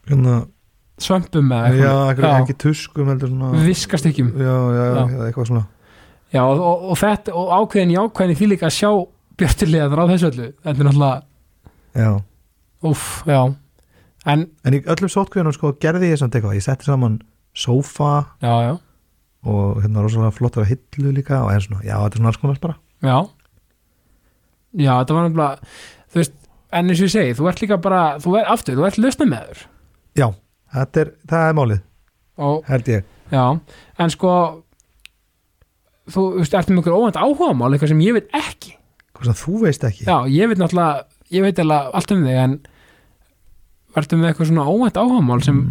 Hérna, 0.10 0.36
svömpum 1.02 1.54
já, 1.54 1.62
eitthvað, 1.70 2.02
eitthvað, 2.10 2.36
ekki 2.42 2.58
tuskum 2.66 3.12
heldur 3.14 3.32
svona 3.32 3.64
viskast 3.68 4.10
ekki 4.10 4.26
já, 4.28 4.52
já, 4.52 4.84
já, 4.84 5.02
Já. 5.06 5.24
eitthvað 5.28 5.50
svona. 5.52 5.64
Já, 6.32 6.42
og, 6.48 6.60
og, 6.64 6.84
og 6.94 7.00
þetta, 7.00 7.34
og 7.36 7.50
ákveðin 7.60 8.32
í 8.32 8.38
því 8.40 8.48
líka 8.54 8.70
að 8.70 8.78
sjá 8.78 8.92
björtilegar 9.40 10.00
á 10.00 10.06
þessu 10.14 10.30
öllu. 10.30 10.46
Þetta 10.64 10.78
er 10.78 10.88
náttúrulega, 10.88 11.18
já, 12.00 12.12
úff, 12.88 13.08
já. 13.28 13.42
En, 14.32 14.46
en 14.64 14.78
í 14.78 14.80
öllum 14.86 15.12
sótkvíðunum 15.12 15.56
sko 15.58 15.74
gerði 15.82 16.12
ég 16.14 16.22
samt 16.22 16.36
eitthvað, 16.38 16.56
ég 16.60 16.64
setti 16.66 16.88
saman 16.88 17.20
sófa 17.58 18.12
já, 18.40 18.54
já, 18.70 18.74
og 19.42 19.82
hérna 19.82 20.04
rosalega 20.04 20.36
flottar 20.36 20.68
hillu 20.70 21.14
líka 21.16 21.40
og 21.42 21.52
er 21.56 21.64
svona, 21.64 21.82
já, 21.86 21.96
þetta 21.98 22.14
er 22.14 22.20
svona 22.22 22.32
alls 22.32 22.42
konar 22.42 22.60
bara. 22.62 22.78
Já. 23.02 23.18
Já, 24.72 24.92
þetta 25.02 25.16
var 25.18 25.26
náttúrulega 25.28 25.72
þú 26.12 26.22
veist, 26.22 26.36
en 26.72 26.92
eins 26.92 27.02
og 27.02 27.08
ég 27.08 27.14
segi, 27.16 27.38
þú 27.40 27.48
ert 27.52 27.64
líka 27.64 27.78
bara 27.82 28.02
þú 28.24 28.36
ert 28.40 28.52
aftur, 28.54 28.78
þú 28.78 28.86
ert 28.88 29.00
lausna 29.02 29.28
með 29.32 29.48
þur 29.50 29.64
já, 30.22 30.28
þetta 30.76 31.02
er, 31.04 31.14
það 31.32 31.48
er 31.48 31.58
málið, 31.58 31.82
og, 32.42 32.62
held 32.70 32.92
ég. 32.92 33.10
Já, 33.32 33.46
en 34.04 34.14
sko 34.14 34.34
þú 36.12 36.28
veist, 36.38 36.56
ertu 36.60 36.76
með 36.76 36.84
ykkur 36.84 36.98
óvænt 37.00 37.20
áhuga 37.20 37.54
mál 37.56 37.72
eitthvað 37.72 37.94
sem 37.94 38.04
ég 38.06 38.18
veit 38.18 38.38
ekki? 38.38 38.76
Hvað 39.16 39.32
sem 39.32 39.40
þú 39.42 39.64
veist 39.66 39.88
ekki? 39.88 40.06
Já, 40.08 40.18
ég 40.32 40.52
veit 40.52 40.62
náttúrulega, 40.62 41.08
ég 41.32 41.46
veit 41.46 41.64
alveg 41.64 41.98
allt 42.00 42.14
um 42.16 42.24
þig, 42.28 42.40
en 42.46 42.56
ertu 44.02 44.20
með 44.20 44.32
eitthvað 44.32 44.52
svona 44.52 44.68
óvænt 44.72 45.00
áhuga 45.02 45.24
mál 45.28 45.44
sem 45.46 45.62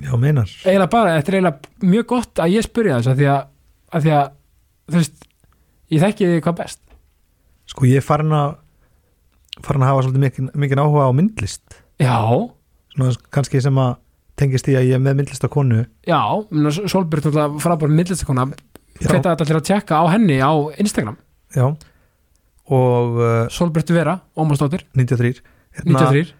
já, 0.00 0.12
meinar. 0.16 0.48
Eiginlega 0.64 0.92
bara, 0.92 1.16
þetta 1.18 1.32
er 1.32 1.38
eiginlega 1.38 1.90
mjög 1.92 2.08
gott 2.14 2.42
að 2.42 2.56
ég 2.56 2.66
spyrja 2.66 2.98
þess 3.00 3.12
að 3.12 3.20
því 3.20 3.28
að, 3.32 3.44
að 3.92 4.06
því 4.06 4.14
að 4.18 4.32
þú 4.92 5.00
veist, 5.00 5.28
ég 5.92 6.04
þekki 6.06 6.30
þið 6.30 6.42
hvað 6.46 6.58
best. 6.62 6.82
Sko 7.72 7.88
ég 7.88 8.00
er 8.02 8.06
farin 8.06 8.36
að 8.36 8.58
farin 9.62 9.84
að 9.84 9.92
hafa 9.92 10.04
svolítið 10.06 10.24
mikið, 10.26 10.50
mikið 10.64 10.82
áhuga 10.82 11.08
á 11.08 11.12
myndlist. 11.16 11.78
Já, 12.02 12.18
svona 12.94 13.14
kannski 13.34 13.60
sem 13.62 13.78
að 13.82 13.94
tengist 14.40 14.68
í 14.70 14.76
að 14.78 14.88
ég 14.88 14.96
er 14.96 15.02
með 15.02 15.18
myndlist 15.20 15.44
á 15.44 15.48
konu 15.52 15.82
já, 16.08 16.20
Solbjörn 16.88 17.58
frábær 17.60 17.92
myndlistakona 17.92 18.46
Já. 19.02 19.08
hveta 19.10 19.32
þetta 19.32 19.46
til 19.48 19.56
að 19.58 19.66
tjekka 19.68 19.98
á 20.00 20.04
henni 20.12 20.38
á 20.40 20.52
Instagram. 20.80 21.18
Já. 21.56 21.66
Og 22.72 23.18
uh, 23.20 23.48
Solbjörn 23.52 23.94
Vera, 23.96 24.18
Ómarsdóttir 24.38 24.86
93 24.96 25.42
hérna, 25.78 26.04
93, 26.06 26.32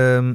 um, 0.00 0.32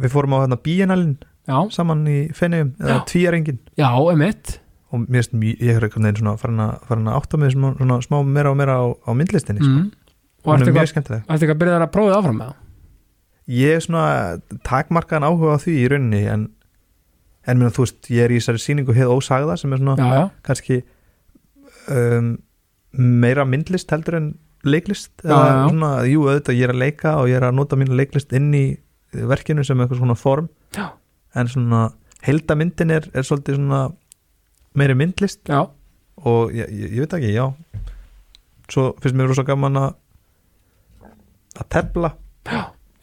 við 0.00 0.14
fórum 0.14 0.36
á 0.38 0.42
hérna 0.42 0.58
bíinalinn 0.64 1.16
já, 1.48 1.56
saman 1.74 2.04
í 2.10 2.18
Fenniðum 2.36 2.74
eða 2.80 2.98
tvíaringin 3.10 3.60
já, 3.80 3.88
emitt 4.12 4.58
og 4.94 5.04
mér 5.04 5.24
finnst 5.24 5.36
mjög, 5.36 5.62
ég 5.64 5.78
er 5.78 5.86
einhvern 5.86 6.08
veginn 6.08 6.20
svona 6.22 6.34
farin 6.40 6.64
að, 6.64 6.74
farin 6.88 7.10
að 7.10 7.20
átta 7.20 7.40
mig 7.40 7.54
svona, 7.54 7.72
svona 7.80 8.00
smá 8.04 8.18
meira 8.26 8.52
og 8.52 8.58
meira 8.60 8.76
á, 8.78 8.84
á 8.94 9.10
myndlistinni 9.16 9.64
sko. 9.64 9.72
mm. 9.72 9.88
og 10.44 10.52
ertu 10.54 10.68
er 10.68 10.70
mjög 10.70 10.74
eitthvað 10.74 10.92
skemmtileg. 10.92 11.24
ertu 11.24 11.34
eitthvað 11.34 11.56
að 11.56 11.62
byrja 11.64 11.80
að 11.80 11.94
prófið 11.96 12.18
áfram 12.18 12.38
með 12.40 12.52
það 12.52 12.60
ég 13.54 13.76
er 13.76 13.84
svona 13.84 14.06
takmarkaðan 14.64 15.28
áhuga 15.28 15.58
á 15.58 15.62
því 15.64 15.76
í 15.82 15.88
rauninni 15.92 16.22
en, 16.32 16.48
en 17.44 17.60
minna, 17.60 17.74
þú 17.74 17.84
veist, 17.84 18.00
ég 18.08 18.24
er 18.24 18.32
í 18.32 18.40
þessari 18.40 18.62
sýningu 18.62 18.96
heið 18.96 19.12
ósagða 19.18 19.58
sem 19.60 19.74
er 19.74 19.82
svona 19.82 19.96
já, 20.00 20.14
já, 20.16 20.24
kannski 20.46 20.80
um, 21.92 22.30
meira 22.94 23.44
myndlist 23.48 23.92
heldur 23.92 24.18
en 24.20 24.32
leiklist. 24.64 25.12
Eða 25.24 25.68
svona, 25.68 25.92
jú 26.08 26.26
auðvitað 26.26 26.58
ég 26.58 26.68
er 26.68 26.74
að 26.74 26.82
leika 26.82 27.14
og 27.20 27.30
ég 27.30 27.38
er 27.38 27.48
að 27.48 27.56
nota 27.58 27.78
mínu 27.78 27.96
leiklist 27.98 28.32
inn 28.36 28.50
í 28.56 28.64
verkinu 29.12 29.64
sem 29.66 29.80
eitthvað 29.80 30.00
svona 30.00 30.16
form. 30.18 30.48
Já. 30.76 30.88
En 31.34 31.48
svona 31.50 31.82
heldamyndin 32.24 32.90
er, 32.94 33.08
er 33.14 33.26
svolítið 33.26 33.58
svona 33.58 33.80
meiri 34.74 34.94
myndlist. 34.98 35.40
Já, 35.48 35.64
og 36.24 36.54
ég, 36.54 36.70
ég, 36.70 36.94
ég 36.96 37.04
veit 37.04 37.16
ekki, 37.18 37.32
já. 37.34 37.46
Svo 38.72 38.90
finnst 39.02 39.16
mér 39.18 39.28
rosa 39.30 39.44
gaman 39.46 39.76
að 39.76 39.90
að 41.60 41.66
tefla, 41.70 42.10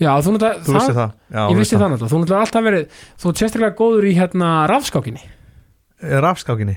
já, 0.01 0.09
náttúrulega 0.17 0.57
þú 0.65 0.73
vissi 0.75 0.95
það 0.97 1.11
já, 1.31 1.41
ég 1.53 1.59
vissi 1.61 1.77
það 1.77 1.91
náttúrulega, 1.93 2.11
þú 2.11 2.19
náttúrulega 2.21 2.45
alltaf 2.45 2.65
verið 2.65 2.87
þú 3.21 3.29
ert 3.31 3.41
sérstaklega 3.41 3.77
góður 3.79 4.07
í 4.09 4.13
hérna 4.17 4.49
rafskákinni. 4.71 5.21
Rafskákinni. 6.25 6.75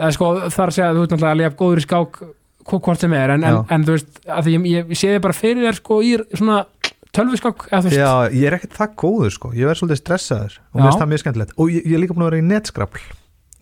Eða 0.00 0.12
sko 0.16 0.30
þar 0.50 0.72
að 0.72 0.76
segja 0.78 0.88
að 0.90 0.98
þú 0.98 1.04
ert 1.06 1.14
náttúrulega 1.14 1.52
góður 1.60 1.82
í 1.82 1.84
skák 1.86 2.18
hvo- 2.66 2.80
hvort 2.82 3.00
sem 3.04 3.12
er. 3.18 3.34
En, 3.36 3.44
en, 3.44 3.58
Já. 3.60 3.62
en 3.76 3.84
þú 3.86 3.96
veist, 3.98 4.20
ég, 4.48 4.66
ég 4.90 4.98
sé 4.98 5.12
þið 5.12 5.22
bara 5.28 5.36
fyrir 5.38 5.66
þér 5.68 5.78
sko 5.78 6.00
í 6.02 6.12
svona 6.32 6.62
veist, 7.12 7.96
já, 7.96 8.10
ég 8.32 8.46
er 8.48 8.56
ekkert 8.56 8.76
það 8.78 8.94
góður 9.02 9.34
sko. 9.34 9.50
Ég 9.56 9.68
verð 9.68 9.82
svolítið 9.82 10.00
stressaður 10.00 10.54
og 10.60 10.78
mér 10.78 10.86
finnst 10.86 11.02
það 11.02 11.10
mjög 11.10 11.22
skemmtilegt. 11.24 11.56
Og 11.60 11.72
ég, 11.72 11.82
ég 11.84 11.96
er 11.96 12.00
líka 12.04 12.14
búin 12.16 12.24
að 12.24 12.30
vera 12.30 12.40
í 12.40 12.46
netskrafl. 12.48 13.02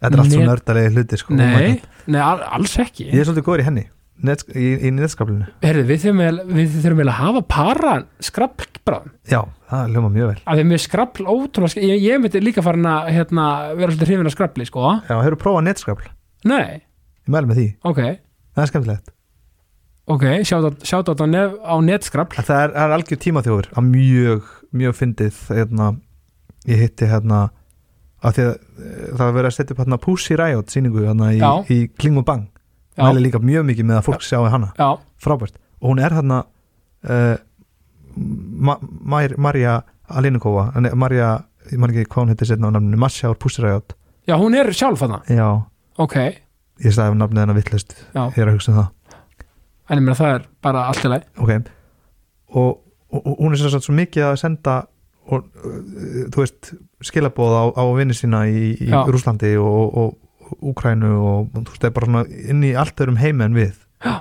Þetta 0.01 0.11
er 0.15 0.23
allt 0.23 0.33
svo 0.33 0.41
Net- 0.41 0.51
nördalegi 0.51 0.93
hluti 0.95 1.19
sko. 1.21 1.35
Oh 1.35 1.41
nei, 1.41 1.73
nei, 2.07 2.21
all, 2.23 2.45
alls 2.59 2.77
ekki. 2.81 3.09
Ég 3.11 3.21
er 3.21 3.29
svolítið 3.29 3.49
góður 3.49 3.65
í 3.65 3.67
henni 3.71 3.87
Net, 4.21 4.43
í, 4.53 4.67
í 4.85 4.91
netskraflinu. 4.93 5.47
Herri, 5.65 5.83
við 5.89 6.03
þurfum 6.03 6.21
eiginlega 6.21 7.07
að 7.09 7.21
hafa 7.23 7.41
para 7.49 7.93
skrafl 8.21 8.67
bara, 8.85 8.99
já, 9.31 9.39
það 9.71 9.95
ljóma 9.95 10.11
mjög 10.13 10.29
vel. 10.29 10.43
Af 10.45 10.59
því 10.59 10.65
mér 10.69 10.83
skrafl 10.85 11.29
ótrúlega, 11.33 11.85
ég, 11.89 12.03
ég 12.05 12.21
myndi 12.21 12.43
líka 12.45 12.65
farin 12.65 12.89
að 12.91 13.09
hérna, 13.17 13.47
vera 13.79 13.95
svolítið 13.95 14.11
hrifin 14.13 14.29
að 14.29 14.35
skrafli, 14.35 14.67
sko. 14.69 14.91
Já, 15.09 15.15
hefur 15.23 15.39
prófað 15.41 15.65
netskrafl, 15.71 16.11
nei, 16.53 16.83
ég 16.85 17.33
mæli 17.33 17.49
með 17.49 17.61
því. 17.63 17.67
Ok, 17.89 18.03
það 18.53 18.67
er 18.67 18.73
skemmtilegt 18.75 19.13
ok, 20.15 20.27
sjátt 20.47 21.11
á, 21.11 21.27
nef, 21.27 21.57
á 21.63 21.75
netskrafl. 21.85 22.39
En 22.41 22.47
það 22.47 22.63
er, 22.65 22.75
er 22.83 22.95
algjör 22.97 23.21
tímaþjófur 23.25 23.71
að 23.73 23.89
mjög, 23.91 24.53
mjög 24.83 24.97
fyndið 24.99 25.43
hérna, 25.49 25.91
ég 26.71 26.85
hitti 26.85 27.09
hérna 27.11 27.43
að 28.21 28.37
því 28.37 28.47
að 28.47 28.55
eh, 28.55 29.05
það 29.11 29.23
var 29.23 29.37
verið 29.37 29.51
að 29.51 29.57
setja 29.57 29.75
upp 29.75 29.83
hérna 29.85 30.01
Pussy 30.05 30.39
Riot 30.39 30.73
sýningu 30.75 31.05
hérna 31.07 31.31
í, 31.35 31.41
í 31.73 31.79
Kling 32.01 32.21
og 32.21 32.27
Bang. 32.29 32.49
Já, 32.99 33.05
mæli 33.07 33.25
líka 33.29 33.41
mjög 33.43 33.69
mikið 33.71 33.89
með 33.89 34.01
að 34.01 34.09
fólk 34.11 34.27
sjáu 34.27 34.49
hana. 34.53 34.73
Já, 34.77 34.91
frábært. 35.23 35.57
Og 35.81 35.93
hún 35.93 36.03
er 36.03 36.17
hérna 36.19 36.43
uh, 37.09 37.39
Ma 38.21 38.77
Mar 38.83 39.33
Marja 39.39 39.79
Alinikova 40.11 40.67
Marja, 40.99 41.31
ég 41.71 41.79
man 41.81 41.93
ekki 41.93 42.09
hvað 42.11 42.25
hún 42.25 42.33
heitir 42.35 42.51
setna 42.51 42.69
á 42.69 42.75
nafninu 42.75 42.99
Masja 43.01 43.31
úr 43.31 43.39
Pussy 43.41 43.63
Riot. 43.65 43.95
Já, 44.29 44.35
hún 44.37 44.57
er 44.59 44.69
sjálf 44.77 45.01
þarna? 45.01 45.23
Já, 45.31 45.47
ok, 46.03 46.17
ég 46.85 46.95
sagði 46.97 47.21
nafnið 47.21 47.45
hennar 47.45 47.57
vittlust 47.57 47.95
ég 48.13 48.41
er 48.43 48.51
að 48.51 48.59
hugsa 48.59 48.73
um 48.73 48.81
það 48.81 48.89
en 49.91 49.99
ég 49.99 50.07
meina 50.07 50.17
það 50.19 50.37
er 50.39 50.47
bara 50.63 50.87
allt 50.91 51.05
í 51.05 51.11
leið 51.11 51.27
ok 51.43 51.53
og, 52.51 52.71
og, 53.11 53.21
og 53.21 53.37
hún 53.43 53.55
er 53.57 53.63
sagt 53.63 53.87
svo 53.87 53.95
mikið 53.99 54.29
að 54.31 54.41
senda 54.45 54.77
og, 55.31 55.47
uh, 55.61 56.25
þú 56.33 56.43
veist 56.43 56.73
skilabóð 57.07 57.55
á, 57.55 57.65
á 57.79 57.83
vinni 57.97 58.17
sína 58.17 58.45
í, 58.51 58.73
í. 58.79 58.91
Rúslandi 58.91 59.55
og, 59.61 60.17
Úkrænu 60.51 61.11
og 61.15 61.53
þú 61.55 61.61
veist, 61.63 61.77
það 61.79 61.89
er 61.89 61.93
bara 61.95 62.09
svona 62.09 62.23
inn 62.51 62.65
í 62.67 62.73
allt 62.75 62.99
öðrum 63.05 63.21
heimi 63.21 63.45
en 63.47 63.55
við 63.55 63.77
Já. 64.03 64.17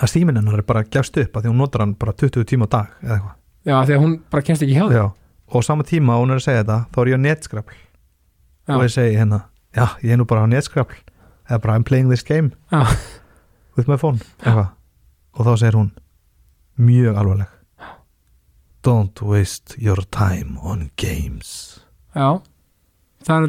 að 0.00 0.12
síminn 0.14 0.38
hennar 0.40 0.62
er 0.62 0.64
bara 0.68 0.86
gefst 0.88 1.18
upp 1.20 1.36
að 1.36 1.44
því 1.44 1.52
hún 1.52 1.60
notar 1.60 1.84
hann 1.84 1.92
bara 2.00 2.14
20 2.16 2.46
tíma 2.48 2.64
á 2.64 2.72
dag 2.72 2.94
eða 3.02 3.18
eitthvað 3.18 3.34
já, 3.66 3.76
því 3.82 3.96
að 3.96 4.00
hún 4.06 4.14
bara 4.32 4.46
kennst 4.46 4.64
ekki 4.64 4.78
hjá 4.78 4.86
því 4.86 4.96
Já. 5.02 5.04
og 5.52 5.66
sama 5.66 5.84
tíma 5.84 6.16
hún 6.20 6.32
er 6.32 6.40
að 6.40 6.46
segja 6.46 6.62
þetta 6.62 6.78
þá 6.94 6.98
er 7.02 7.10
ég 7.12 7.20
á 7.20 7.24
netskrafl 7.26 7.76
Já. 7.76 8.72
og 8.78 8.86
ég 8.86 8.94
segi 8.96 9.18
hérna, 9.20 9.42
já, 9.76 9.84
ég 10.00 10.16
er 10.16 10.20
nú 10.22 10.26
bara 10.32 10.46
á 10.46 10.52
netskrafl 10.54 10.96
eða 11.50 11.60
bara 11.66 11.76
I'm 11.76 11.84
playing 11.86 12.08
this 12.08 12.24
game 12.24 12.54
Já. 12.72 12.86
With 13.76 13.88
my 13.88 13.96
phone 14.00 14.18
eitthvað. 14.42 14.68
og 15.36 15.46
þá 15.46 15.52
segir 15.60 15.78
hún 15.80 15.90
mjög 16.78 17.16
alvarleg 17.16 17.52
don't 18.86 19.22
waste 19.22 19.74
your 19.82 20.02
time 20.10 20.58
on 20.62 20.90
games 20.96 21.80
já, 22.14 22.40
það 23.26 23.36
er 23.36 23.42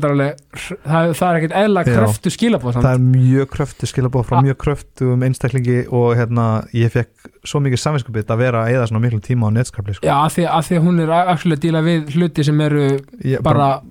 er 1.29 1.37
ekkert 1.39 1.57
eðla 1.61 1.83
Já. 1.85 1.91
kröftu 1.93 2.31
skilabóð 2.33 2.79
það 2.79 2.87
er 2.95 3.03
mjög 3.03 3.49
kröftu 3.53 3.89
skilabóð 3.91 4.25
frá 4.27 4.37
Ah. 4.39 4.43
mjög 4.47 4.57
kröftu 4.63 5.11
um 5.13 5.21
einstaklingi 5.27 5.77
og 5.93 6.15
hérna, 6.17 6.65
ég 6.73 6.89
fekk 6.91 7.29
svo 7.45 7.61
mikið 7.61 7.83
samvinskupið 7.83 8.25
að 8.33 8.37
vera 8.41 8.63
að 8.65 8.73
eða 8.75 8.87
svona 8.89 9.03
miklum 9.05 9.21
tíma 9.21 9.47
á 9.47 9.51
netskrafli 9.53 9.93
sko. 9.95 10.07
já, 10.07 10.15
að 10.25 10.33
því, 10.35 10.47
að 10.49 10.65
því 10.67 10.79
að 10.79 10.83
hún 10.87 10.99
er 11.05 11.13
að 11.13 11.63
díla 11.67 11.83
við 11.85 12.09
hluti 12.17 12.43
sem 12.43 12.61
eru 12.61 12.87
Ég- 13.23 13.43
bara 13.43 13.81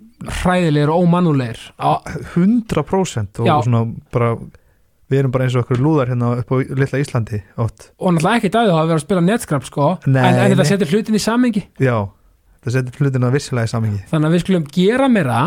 hræðilegir 0.43 0.89
og 0.91 1.05
ómannulegir 1.07 1.61
á, 1.78 2.01
100% 2.34 3.39
og 3.41 3.47
Já. 3.47 3.62
svona 3.62 3.95
bara 4.11 4.37
við 5.11 5.21
erum 5.21 5.33
bara 5.35 5.47
eins 5.47 5.55
og 5.57 5.63
okkur 5.65 5.79
lúðar 5.83 6.11
hérna 6.11 6.33
upp 6.41 6.51
á 6.51 6.57
litla 6.81 6.99
Íslandi 7.03 7.39
oft. 7.63 7.91
Og 8.01 8.15
náttúrulega 8.17 8.41
ekki 8.41 8.51
dæðu 8.57 8.73
að 8.75 8.89
vera 8.91 8.99
að 8.99 9.05
spila 9.05 9.23
netskrap 9.27 9.67
sko, 9.69 9.91
Nei, 10.07 10.23
en, 10.25 10.39
en 10.43 10.55
þetta 10.55 10.67
setur 10.73 10.93
hlutin 10.95 11.19
í 11.19 11.23
samengi 11.23 11.63
Já, 11.83 11.97
það 12.67 12.77
setur 12.79 13.05
hlutina 13.07 13.31
vissilega 13.35 13.69
í 13.69 13.73
samingi 13.75 14.03
þannig 14.11 14.29
að 14.31 14.35
við 14.37 14.45
skulum 14.47 14.67
gera 14.75 15.09
meira 15.13 15.41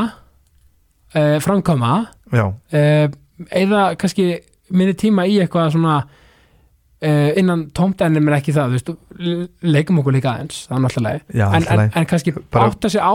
framkoma 1.43 1.93
Já, 2.31 2.45
uh, 2.47 3.09
eða 3.49 3.83
kannski 3.99 4.29
minni 4.69 4.93
tíma 4.97 5.25
í 5.27 5.39
eitthvað 5.41 5.71
svona 5.73 5.95
uh, 6.05 7.29
innan 7.39 7.67
tómt 7.75 8.01
ennum 8.05 8.27
er 8.29 8.37
ekki 8.39 8.53
það 8.55 8.75
veist, 8.75 8.91
le- 9.17 9.47
leikum 9.65 9.99
okkur 10.01 10.15
líka 10.15 10.35
aðeins 10.35 10.67
er 10.69 11.23
já, 11.33 11.47
en, 11.57 11.65
en, 11.73 11.85
en 11.89 12.09
kannski 12.09 12.35
Bara- 12.37 12.69
átta 12.69 12.91
sig 12.91 13.01
á 13.01 13.13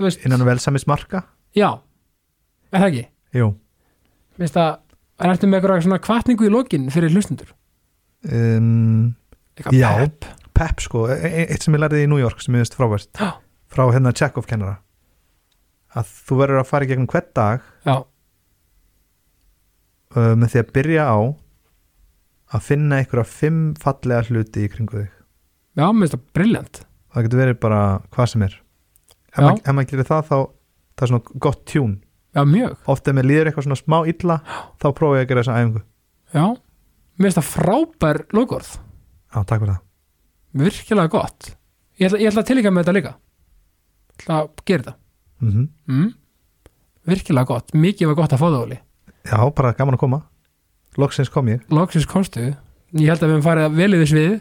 veist, 0.00 0.24
Innan 0.26 0.44
velsamis 0.48 0.86
marka 0.88 1.22
já. 1.56 1.70
Er 2.72 2.80
það 2.82 2.88
ekki, 2.90 3.04
Jú, 3.38 3.52
minnst 4.40 4.56
að 4.60 4.72
en 5.20 5.32
ertu 5.32 5.48
með 5.48 5.60
eitthvað 5.60 5.84
svona 5.86 6.00
kvartningu 6.04 6.46
í 6.48 6.52
lokin 6.52 6.88
fyrir 6.92 7.12
hlustundur 7.14 7.52
um, 8.30 9.14
Já. 9.72 9.92
pep? 10.02 10.26
Pep 10.56 10.80
sko, 10.80 11.06
e- 11.12 11.20
e- 11.28 11.46
eitt 11.52 11.64
sem 11.64 11.74
ég 11.76 11.82
lærði 11.82 12.02
í 12.04 12.08
New 12.08 12.20
York 12.20 12.40
sem 12.40 12.54
ég 12.56 12.62
veist 12.64 12.76
frábært. 12.76 13.10
Já. 13.20 13.36
frá 13.72 13.84
hérna 13.92 14.12
Chekhov 14.16 14.46
kennara 14.48 14.78
að 15.96 16.10
þú 16.28 16.38
verður 16.40 16.60
að 16.62 16.68
fara 16.70 16.84
í 16.86 16.88
gegnum 16.90 17.08
hvert 17.08 17.32
dag 17.36 17.64
já, 17.84 17.96
með 20.16 20.48
því 20.52 20.60
að 20.62 20.72
byrja 20.76 21.04
á 21.08 21.18
að 22.56 22.62
finna 22.68 23.00
einhverja 23.00 23.26
fimm 23.28 23.62
fallega 23.80 24.22
hluti 24.30 24.64
í 24.64 24.70
kringu 24.70 25.00
þig. 25.02 25.10
Já, 25.76 25.86
minnst 25.92 26.14
það 26.14 26.26
briljant 26.36 26.82
það 27.12 27.26
getur 27.26 27.40
verið 27.42 27.58
bara 27.64 27.80
hvað 28.14 28.30
sem 28.32 28.44
er. 28.46 28.54
Ef 29.32 29.40
maður 29.42 29.60
ef 29.64 29.74
maður 29.76 29.90
gerir 29.92 30.08
það 30.08 30.22
þá 30.28 30.36
það 30.96 31.04
er 31.06 31.10
svona 31.12 31.40
gott 31.46 31.64
tjún 31.68 31.94
já, 32.36 32.42
mjög, 32.44 32.76
oft 32.92 33.08
ef 33.08 33.16
mér 33.16 33.28
líður 33.30 33.50
eitthvað 33.50 33.66
svona 33.66 33.80
smá 33.80 33.98
illa 34.12 34.40
þá 34.82 34.88
prófa 34.92 35.20
ég 35.20 35.26
að 35.26 35.30
gera 35.32 35.44
þessa 35.44 35.60
æfingu. 35.60 35.82
Já. 36.36 36.46
Minnst 37.16 37.40
það 37.40 37.48
frábær 37.54 38.18
logorð 38.36 38.74
Já, 39.36 39.42
takk 39.44 39.62
fyrir 39.62 39.72
það. 39.74 39.82
Virkilega 40.56 41.12
gott. 41.12 41.50
Ég 42.00 42.08
ætla, 42.08 42.20
ég 42.22 42.30
ætla 42.30 42.42
að 42.44 42.48
tilíka 42.48 42.72
með 42.72 42.84
þetta 42.84 42.94
líka. 42.96 43.12
Ég 44.16 44.22
ætla 44.22 44.38
að 44.38 44.62
gera 44.70 44.84
þetta. 44.84 44.94
Mm 45.44 45.66
mm. 45.92 46.12
virkilega 47.06 47.46
gott, 47.50 47.74
mikið 47.76 48.08
var 48.08 48.16
gott 48.22 48.32
að 48.32 48.40
fá 48.40 48.46
það 48.46 48.62
Óli. 48.62 48.78
Já, 49.26 49.38
bara 49.58 49.74
gaman 49.76 49.98
að 49.98 50.00
koma. 50.00 50.20
Loksins 50.96 51.28
kom 51.28 51.50
ég. 51.50 51.60
Loksins 51.68 52.06
komstu. 52.08 52.54
Ég 52.96 53.10
held 53.10 53.20
að 53.20 53.28
við 53.28 53.34
höfum 53.34 53.44
farið 53.44 53.76
vel 53.76 53.90
í 53.92 54.00
þess 54.00 54.16
við. 54.16 54.34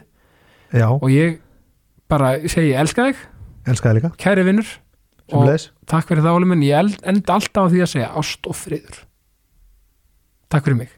Já, 0.76 0.88
og 0.94 1.10
ég 1.12 1.40
bara 2.12 2.36
segi 2.48 2.72
elska 2.78 3.10
þig, 3.10 3.22
elskaði 3.74 4.00
líka. 4.00 4.14
Kæri 4.22 4.46
vinnur 4.48 4.72
og 5.34 5.48
leis 5.50 5.70
takk 5.90 6.10
fyrir 6.10 6.26
það 6.26 6.38
Óli 6.40 6.50
minn, 6.52 6.66
ég 6.66 6.98
enda 7.06 7.38
alltaf 7.38 7.70
á 7.70 7.72
því 7.72 7.82
að 7.86 7.92
segja 7.94 8.12
ást 8.20 8.50
og 8.50 8.58
friður. 8.58 9.02
Takk 10.54 10.68
fyrir 10.68 10.80
mig 10.84 10.94